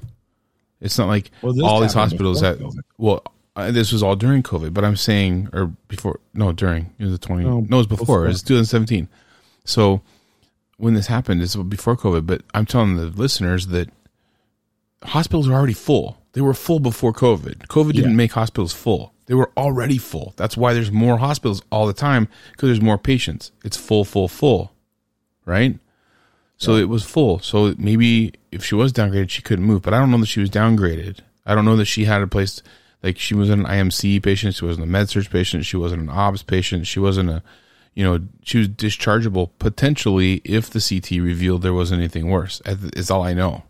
[0.80, 2.80] It's not like Well, all these hospitals that COVID.
[2.98, 3.22] well,
[3.56, 7.12] uh, this was all during COVID, but I'm saying or before no during it was
[7.12, 8.24] the twenty no, No, it was before, before.
[8.26, 9.08] it was 2017.
[9.64, 10.02] So
[10.78, 13.88] when this happened, it's before COVID, but I'm telling the listeners that
[15.02, 16.18] hospitals are already full.
[16.32, 17.66] They were full before COVID.
[17.68, 18.16] COVID didn't Yeah.
[18.16, 19.12] make hospitals full.
[19.26, 20.34] They were already full.
[20.36, 23.52] That's why there's more hospitals all the time because there's more patients.
[23.64, 24.72] It's full, full, full,
[25.44, 25.78] right?
[26.58, 27.40] So it was full.
[27.40, 29.82] So maybe if she was downgraded, she couldn't move.
[29.82, 31.18] But I don't know that she was downgraded.
[31.44, 32.62] I don't know that she had a place
[33.02, 34.54] like she wasn't an IMC patient.
[34.54, 35.66] She wasn't a med surg patient.
[35.66, 36.86] She wasn't an OBS patient.
[36.86, 37.42] She wasn't a,
[37.96, 42.60] you know, she was dischargeable potentially if the CT revealed there was anything worse.
[42.64, 43.64] Is all I know.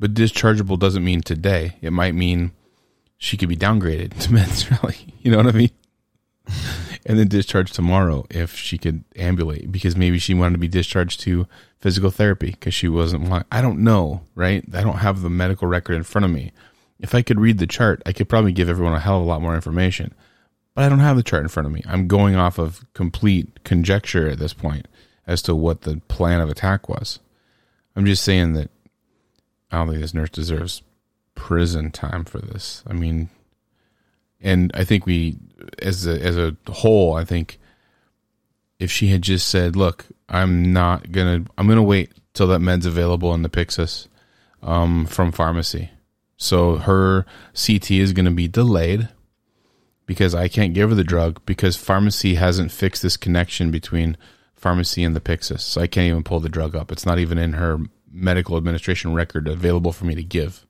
[0.00, 1.76] But dischargeable doesn't mean today.
[1.82, 2.52] It might mean
[3.18, 5.14] she could be downgraded to meds, really.
[5.20, 5.70] You know what I mean?
[7.04, 11.20] and then discharged tomorrow if she could ambulate because maybe she wanted to be discharged
[11.20, 11.46] to
[11.78, 13.44] physical therapy because she wasn't.
[13.52, 14.64] I don't know, right?
[14.72, 16.52] I don't have the medical record in front of me.
[16.98, 19.26] If I could read the chart, I could probably give everyone a hell of a
[19.26, 20.14] lot more information.
[20.76, 21.82] But I don't have the chart in front of me.
[21.86, 24.86] I'm going off of complete conjecture at this point
[25.26, 27.18] as to what the plan of attack was.
[27.96, 28.70] I'm just saying that
[29.72, 30.82] I don't think this nurse deserves
[31.34, 32.84] prison time for this.
[32.86, 33.30] I mean,
[34.38, 35.38] and I think we,
[35.80, 37.58] as a as a whole, I think
[38.78, 42.84] if she had just said, "Look, I'm not gonna, I'm gonna wait till that med's
[42.84, 44.08] available in the Pyxis
[44.62, 45.88] um, from pharmacy,"
[46.36, 47.24] so her
[47.54, 49.08] CT is gonna be delayed,
[50.06, 54.16] because I can't give her the drug because pharmacy hasn't fixed this connection between
[54.54, 55.60] pharmacy and the Pyxis.
[55.60, 56.90] So I can't even pull the drug up.
[56.90, 57.78] It's not even in her
[58.10, 60.64] medical administration record available for me to give.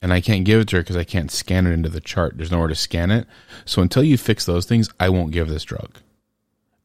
[0.00, 2.36] And I can't give it to her because I can't scan it into the chart.
[2.36, 3.26] There's nowhere to scan it.
[3.64, 5.98] So until you fix those things, I won't give this drug.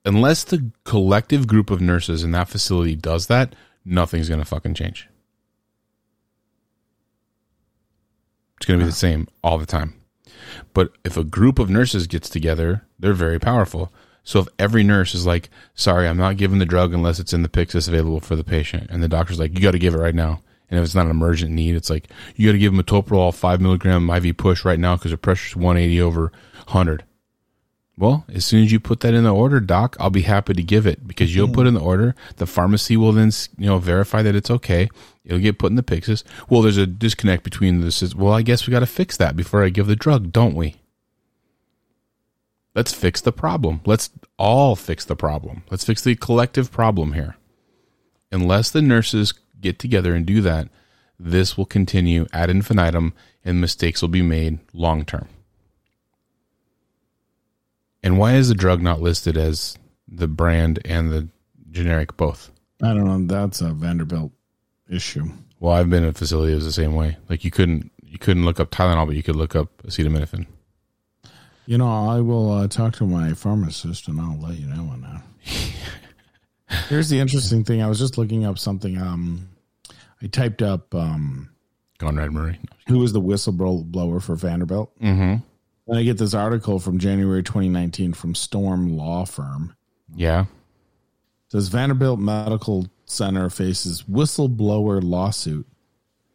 [0.06, 3.54] Unless the collective group of nurses in that facility does that,
[3.84, 5.10] nothing's going to fucking change.
[8.58, 9.99] It's going to be the same all the time.
[10.74, 13.92] But if a group of nurses gets together, they're very powerful.
[14.24, 17.42] So if every nurse is like, "Sorry, I'm not giving the drug unless it's in
[17.42, 20.00] the Pyxis available for the patient," and the doctor's like, "You got to give it
[20.00, 22.72] right now," and if it's not an emergent need, it's like, "You got to give
[22.72, 26.32] them a toprol five milligram IV push right now because the pressure's 180 over
[26.68, 27.04] 100."
[28.00, 30.64] Well, as soon as you put that in the order, doc, I'll be happy to
[30.64, 32.16] give it because you'll put in the order.
[32.38, 34.90] The pharmacy will then, you know, verify that it's okay.
[35.26, 36.24] It'll get put in the Pyxis.
[36.50, 38.16] Well, there's a disconnect between this.
[38.16, 40.78] Well, I guess we got to fix that before I give the drug, don't we?
[42.74, 43.82] Let's fix the problem.
[43.86, 45.64] Let's all fix the problem.
[45.70, 47.36] Let's fix the collective problem here.
[48.32, 50.70] Unless the nurses get together and do that,
[51.20, 53.14] this will continue ad infinitum
[53.44, 55.28] and mistakes will be made long term.
[58.04, 59.78] And why is the drug not listed as
[60.08, 61.28] the brand and the
[61.72, 62.52] generic both?
[62.82, 63.26] I don't know.
[63.26, 64.32] That's a Vanderbilt
[64.90, 65.26] issue.
[65.60, 67.18] Well, I've been in a facility that was the same way.
[67.30, 70.48] Like you couldn't you couldn't look up Tylenol, but you could look up acetaminophen.
[71.66, 75.02] You know, I will uh, talk to my pharmacist and I'll let you know on
[75.02, 75.22] that.
[76.88, 77.82] Here's the interesting thing.
[77.84, 78.98] I was just looking up something.
[78.98, 79.50] Um,
[80.22, 81.50] I typed up um,
[82.00, 82.60] Conrad Murray.
[82.88, 84.98] who was the whistleblower for Vanderbilt.
[85.00, 85.44] Mm-hmm.
[85.90, 89.76] And I get this article from January 2019 from Storm Law Firm.
[90.16, 90.42] Yeah.
[90.42, 95.66] It says Vanderbilt Medical Center faces whistleblower lawsuit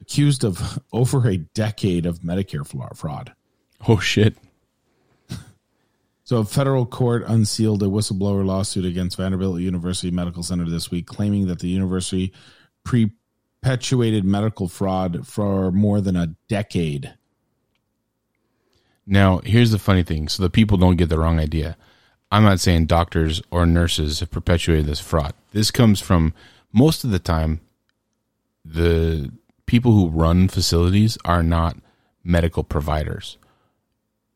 [0.00, 2.66] accused of over a decade of Medicare
[2.96, 3.32] fraud.
[3.86, 4.36] Oh shit.
[6.26, 11.06] So, a federal court unsealed a whistleblower lawsuit against Vanderbilt University Medical Center this week,
[11.06, 12.32] claiming that the university
[12.82, 17.12] perpetuated medical fraud for more than a decade.
[19.06, 20.28] Now, here's the funny thing.
[20.28, 21.76] So the people don't get the wrong idea.
[22.30, 25.34] I'm not saying doctors or nurses have perpetuated this fraud.
[25.52, 26.34] This comes from
[26.72, 27.60] most of the time
[28.64, 29.30] the
[29.66, 31.76] people who run facilities are not
[32.24, 33.36] medical providers.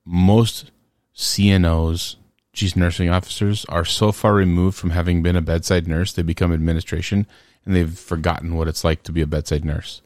[0.05, 0.71] Most
[1.17, 2.17] CNOs,
[2.53, 6.53] chief nursing officers, are so far removed from having been a bedside nurse, they become
[6.53, 7.27] administration
[7.65, 10.03] and they've forgotten what it's like to be a bedside nurse.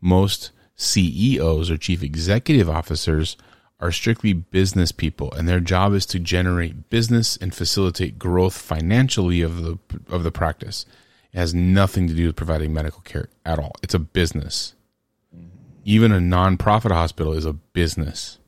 [0.00, 3.36] Most CEOs or chief executive officers
[3.82, 9.42] are strictly business people and their job is to generate business and facilitate growth financially
[9.42, 9.78] of the
[10.08, 10.86] of the practice.
[11.32, 13.72] It has nothing to do with providing medical care at all.
[13.82, 14.74] It's a business.
[15.34, 15.48] Mm-hmm.
[15.84, 18.38] Even a nonprofit hospital is a business.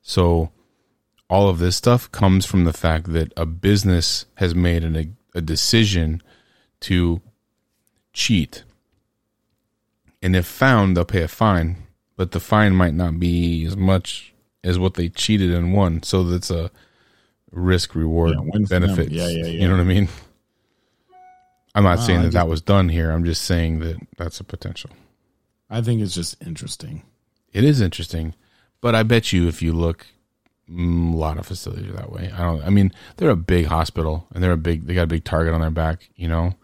[0.00, 0.50] So
[1.28, 5.38] all of this stuff comes from the fact that a business has made an, a,
[5.38, 6.22] a decision
[6.80, 7.20] to
[8.12, 8.64] cheat.
[10.22, 11.83] And if found, they'll pay a fine,
[12.16, 14.32] but the fine might not be as much
[14.62, 16.02] as what they cheated and won.
[16.02, 16.70] So that's a
[17.50, 18.82] risk reward Yeah, win for them.
[18.82, 19.12] benefit.
[19.12, 19.60] Yeah, yeah, yeah.
[19.62, 20.08] You know what I mean?
[21.74, 23.10] I'm not Wow, saying that just- that was done here.
[23.10, 24.90] I'm just saying that that's a potential.
[25.68, 27.02] I think it's just interesting.
[27.52, 28.34] It is interesting,
[28.80, 30.06] but I bet you if you look,
[30.70, 32.30] mm, a lot of facilities are that way.
[32.32, 32.62] I don't.
[32.62, 34.86] I mean, they're a big hospital and they're a big.
[34.86, 36.10] They got a big target on their back.
[36.16, 36.54] You know.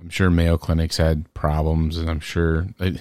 [0.00, 2.68] I'm sure Mayo Clinic's had problems, and I'm sure.
[2.78, 3.00] I-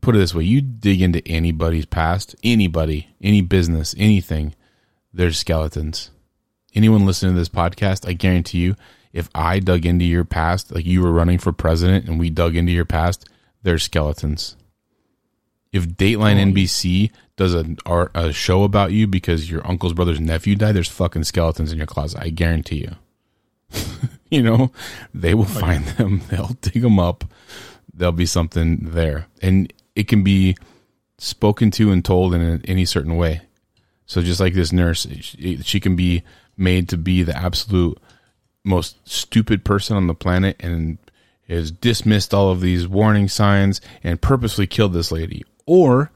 [0.00, 4.54] Put it this way: you dig into anybody's past, anybody, any business, anything.
[5.14, 6.10] There's skeletons.
[6.74, 8.76] Anyone listening to this podcast, I guarantee you,
[9.14, 12.54] if I dug into your past, like you were running for president, and we dug
[12.54, 13.26] into your past,
[13.62, 14.56] there's skeletons
[15.74, 17.76] if Dateline oh, NBC does a
[18.14, 21.86] a show about you because your uncle's brother's nephew died, there's fucking skeletons in your
[21.88, 22.20] closet.
[22.22, 22.94] I guarantee you.
[24.38, 24.72] you know,
[25.14, 26.22] they will oh, find them.
[26.28, 27.24] They'll dig them up.
[27.92, 30.56] There'll be something there, and it can be
[31.18, 33.42] spoken to and told in any certain way.
[34.06, 36.24] So just like this nurse, she, she can be
[36.56, 37.96] made to be the absolute
[38.64, 40.98] most stupid person on the planet and
[41.48, 45.44] has dismissed all of these warning signs and purposely killed this lady.
[45.64, 46.10] Or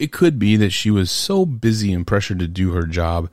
[0.00, 3.30] it could be that she was so busy and pressured to do her job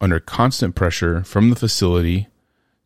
[0.00, 2.28] under constant pressure from the facility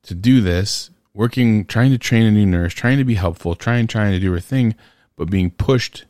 [0.05, 3.87] to do this, working, trying to train a new nurse, trying to be helpful, trying,
[3.87, 4.75] trying to do her thing,
[5.17, 6.05] but being pushed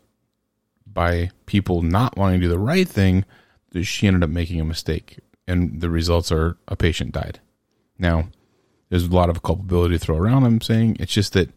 [0.86, 3.24] by people not wanting to do the right thing,
[3.70, 5.18] that she ended up making a mistake.
[5.48, 7.40] And the results are a patient died.
[7.98, 8.28] Now,
[8.90, 10.44] there's a lot of culpability to throw around.
[10.44, 11.50] I'm saying it's just that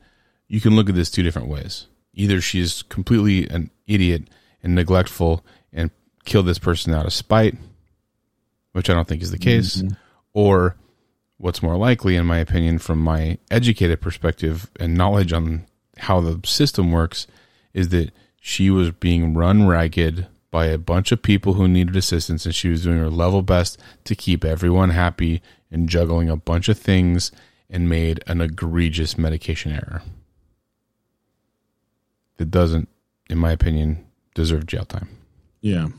[0.48, 1.88] you can look at this two different ways.
[2.14, 4.24] Either she's completely an idiot
[4.64, 5.92] and neglectful and
[6.24, 7.56] killed this person out of spite,
[8.72, 9.94] which I don't think is the case, Mm-hmm.
[10.34, 10.78] or
[11.38, 15.66] what's more likely, in my opinion, from my educated perspective and knowledge on
[15.98, 17.28] how the system works,
[17.74, 22.46] is that she was being run ragged by a bunch of people who needed assistance
[22.46, 26.70] and she was doing her level best to keep everyone happy and juggling a bunch
[26.70, 27.32] of things
[27.70, 30.02] and made an egregious medication error
[32.38, 32.88] that doesn't
[33.30, 35.10] in my opinion deserve jail time
[35.60, 35.86] Yeah.
[35.88, 35.94] In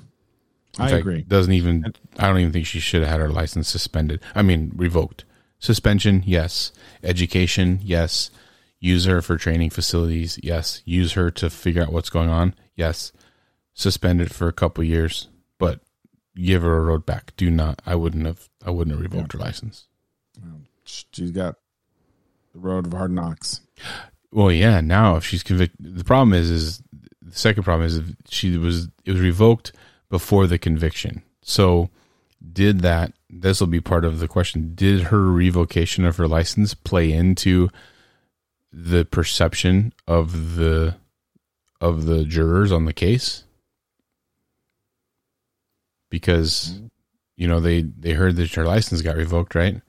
[0.78, 1.22] I fact, agree.
[1.22, 4.72] doesn't even i don't even think she should have had her license suspended i mean
[4.74, 5.25] revoked
[5.58, 6.72] suspension yes
[7.02, 8.30] education yes
[8.78, 13.12] use her for training facilities yes use her to figure out what's going on yes
[13.74, 15.28] suspended for a couple years
[15.58, 15.80] but
[16.34, 19.38] give her a road back do not i wouldn't have i wouldn't have revoked her
[19.38, 19.86] license
[20.86, 21.56] She's got
[22.52, 23.60] the road of hard knocks.
[24.32, 24.80] Well, yeah.
[24.80, 26.82] Now, if she's convicted, the problem is, is
[27.20, 29.72] the second problem is if she was it was revoked
[30.08, 31.22] before the conviction.
[31.42, 31.90] So,
[32.52, 33.12] did that?
[33.28, 34.74] This will be part of the question.
[34.74, 37.68] Did her revocation of her license play into
[38.72, 40.96] the perception of the
[41.80, 43.44] of the jurors on the case?
[46.10, 46.86] Because mm-hmm.
[47.36, 49.80] you know they they heard that her license got revoked, right?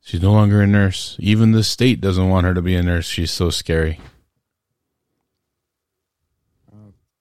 [0.00, 1.16] She's no longer a nurse.
[1.18, 3.06] Even the state doesn't want her to be a nurse.
[3.06, 4.00] She's so scary.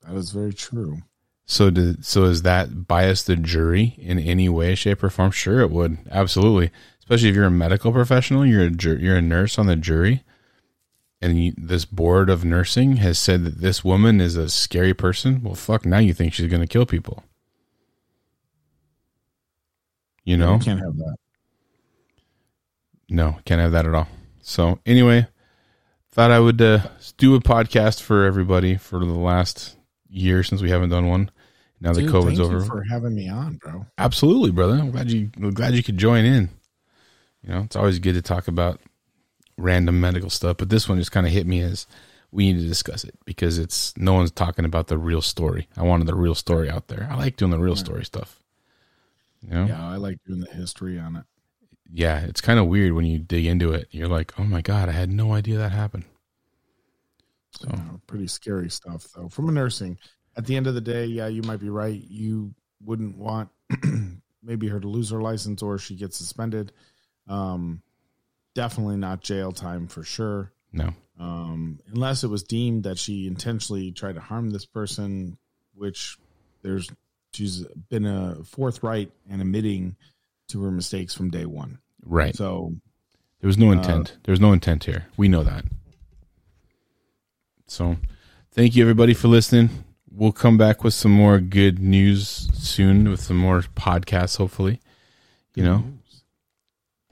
[0.06, 1.02] That is very true.
[1.46, 5.32] So did so is that bias the jury in any way, shape, or form?
[5.32, 5.98] Sure, it would.
[6.10, 6.72] Absolutely.
[7.00, 10.24] Especially if you're a medical professional, you're a you're a nurse on the jury,
[11.22, 15.44] and you, this board of nursing has said that this woman is a scary person.
[15.44, 15.86] Well, fuck.
[15.86, 17.24] Now you think she's going to kill people.
[20.24, 21.18] You know, You can't have that.
[23.10, 24.08] No, can't have that at all.
[24.42, 25.28] So anyway,
[26.12, 26.88] thought I would uh,
[27.18, 29.76] do a podcast for everybody for the last
[30.14, 31.32] year since we haven't done one.
[31.82, 33.86] Now that Dude, COVID's thank over, you for having me on, bro.
[33.98, 34.76] absolutely, brother.
[34.76, 36.50] I'm glad you I'm glad you could join in.
[37.44, 38.80] You know, it's always good to talk about
[39.58, 41.86] random medical stuff, but this one just kind of hit me as
[42.32, 45.68] we need to discuss it because it's no one's talking about the real story.
[45.78, 47.08] I wanted the real story out there.
[47.12, 48.40] I like doing the real story stuff.
[49.42, 49.66] You know?
[49.66, 51.26] Yeah, I like doing the history on it.
[51.92, 53.88] yeah, it's kind of weird when you dig into it.
[53.92, 56.06] You're like, oh my god, I had no idea that happened.
[57.60, 57.70] So
[58.08, 59.30] pretty scary stuff, though.
[59.30, 59.98] From a nursing,
[60.36, 62.02] at the end of the day, yeah, you might be right.
[62.10, 62.54] You
[62.84, 63.50] wouldn't want
[64.44, 66.72] maybe her to lose her license or she gets suspended.
[67.28, 67.82] Um,
[68.56, 70.52] definitely not jail time for sure.
[70.72, 70.90] no,
[71.20, 75.38] Um, unless it was deemed that she intentionally tried to harm this person,
[75.76, 76.18] which
[76.62, 76.90] there's
[77.34, 79.96] she's been a forthright and admitting
[80.50, 81.80] to her mistakes from day one.
[82.06, 82.36] right.
[82.36, 82.74] So
[83.42, 84.18] There was no intent.
[84.24, 85.06] there was no intent here.
[85.18, 85.66] We know that.
[87.74, 87.98] So,
[88.52, 89.72] thank you everybody for listening.
[90.12, 94.38] We'll come back with some more good news soon with some more podcasts.
[94.38, 94.80] Hopefully,
[95.56, 95.84] you know.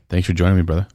[0.07, 0.88] Thanks for joining me, brother.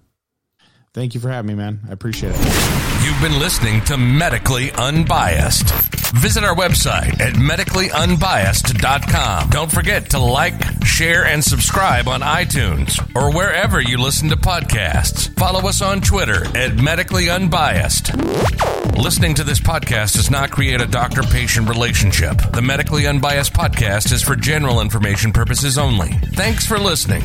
[0.94, 1.80] thank you for having me, man.
[1.88, 3.04] I appreciate it.
[3.04, 5.95] You've been listening to Medically Unbiased.
[6.18, 9.50] Visit our website at medicallyunbiased.com.
[9.50, 15.28] Don't forget to like, share, and subscribe on iTunes or wherever you listen to podcasts.
[15.38, 18.96] Follow us on Twitter at medicallyunbiased.
[19.00, 22.38] Listening to this podcast does not create a doctor patient relationship.
[22.52, 26.08] The Medically Unbiased podcast is for general information purposes only.
[26.32, 27.22] Thanks for listening.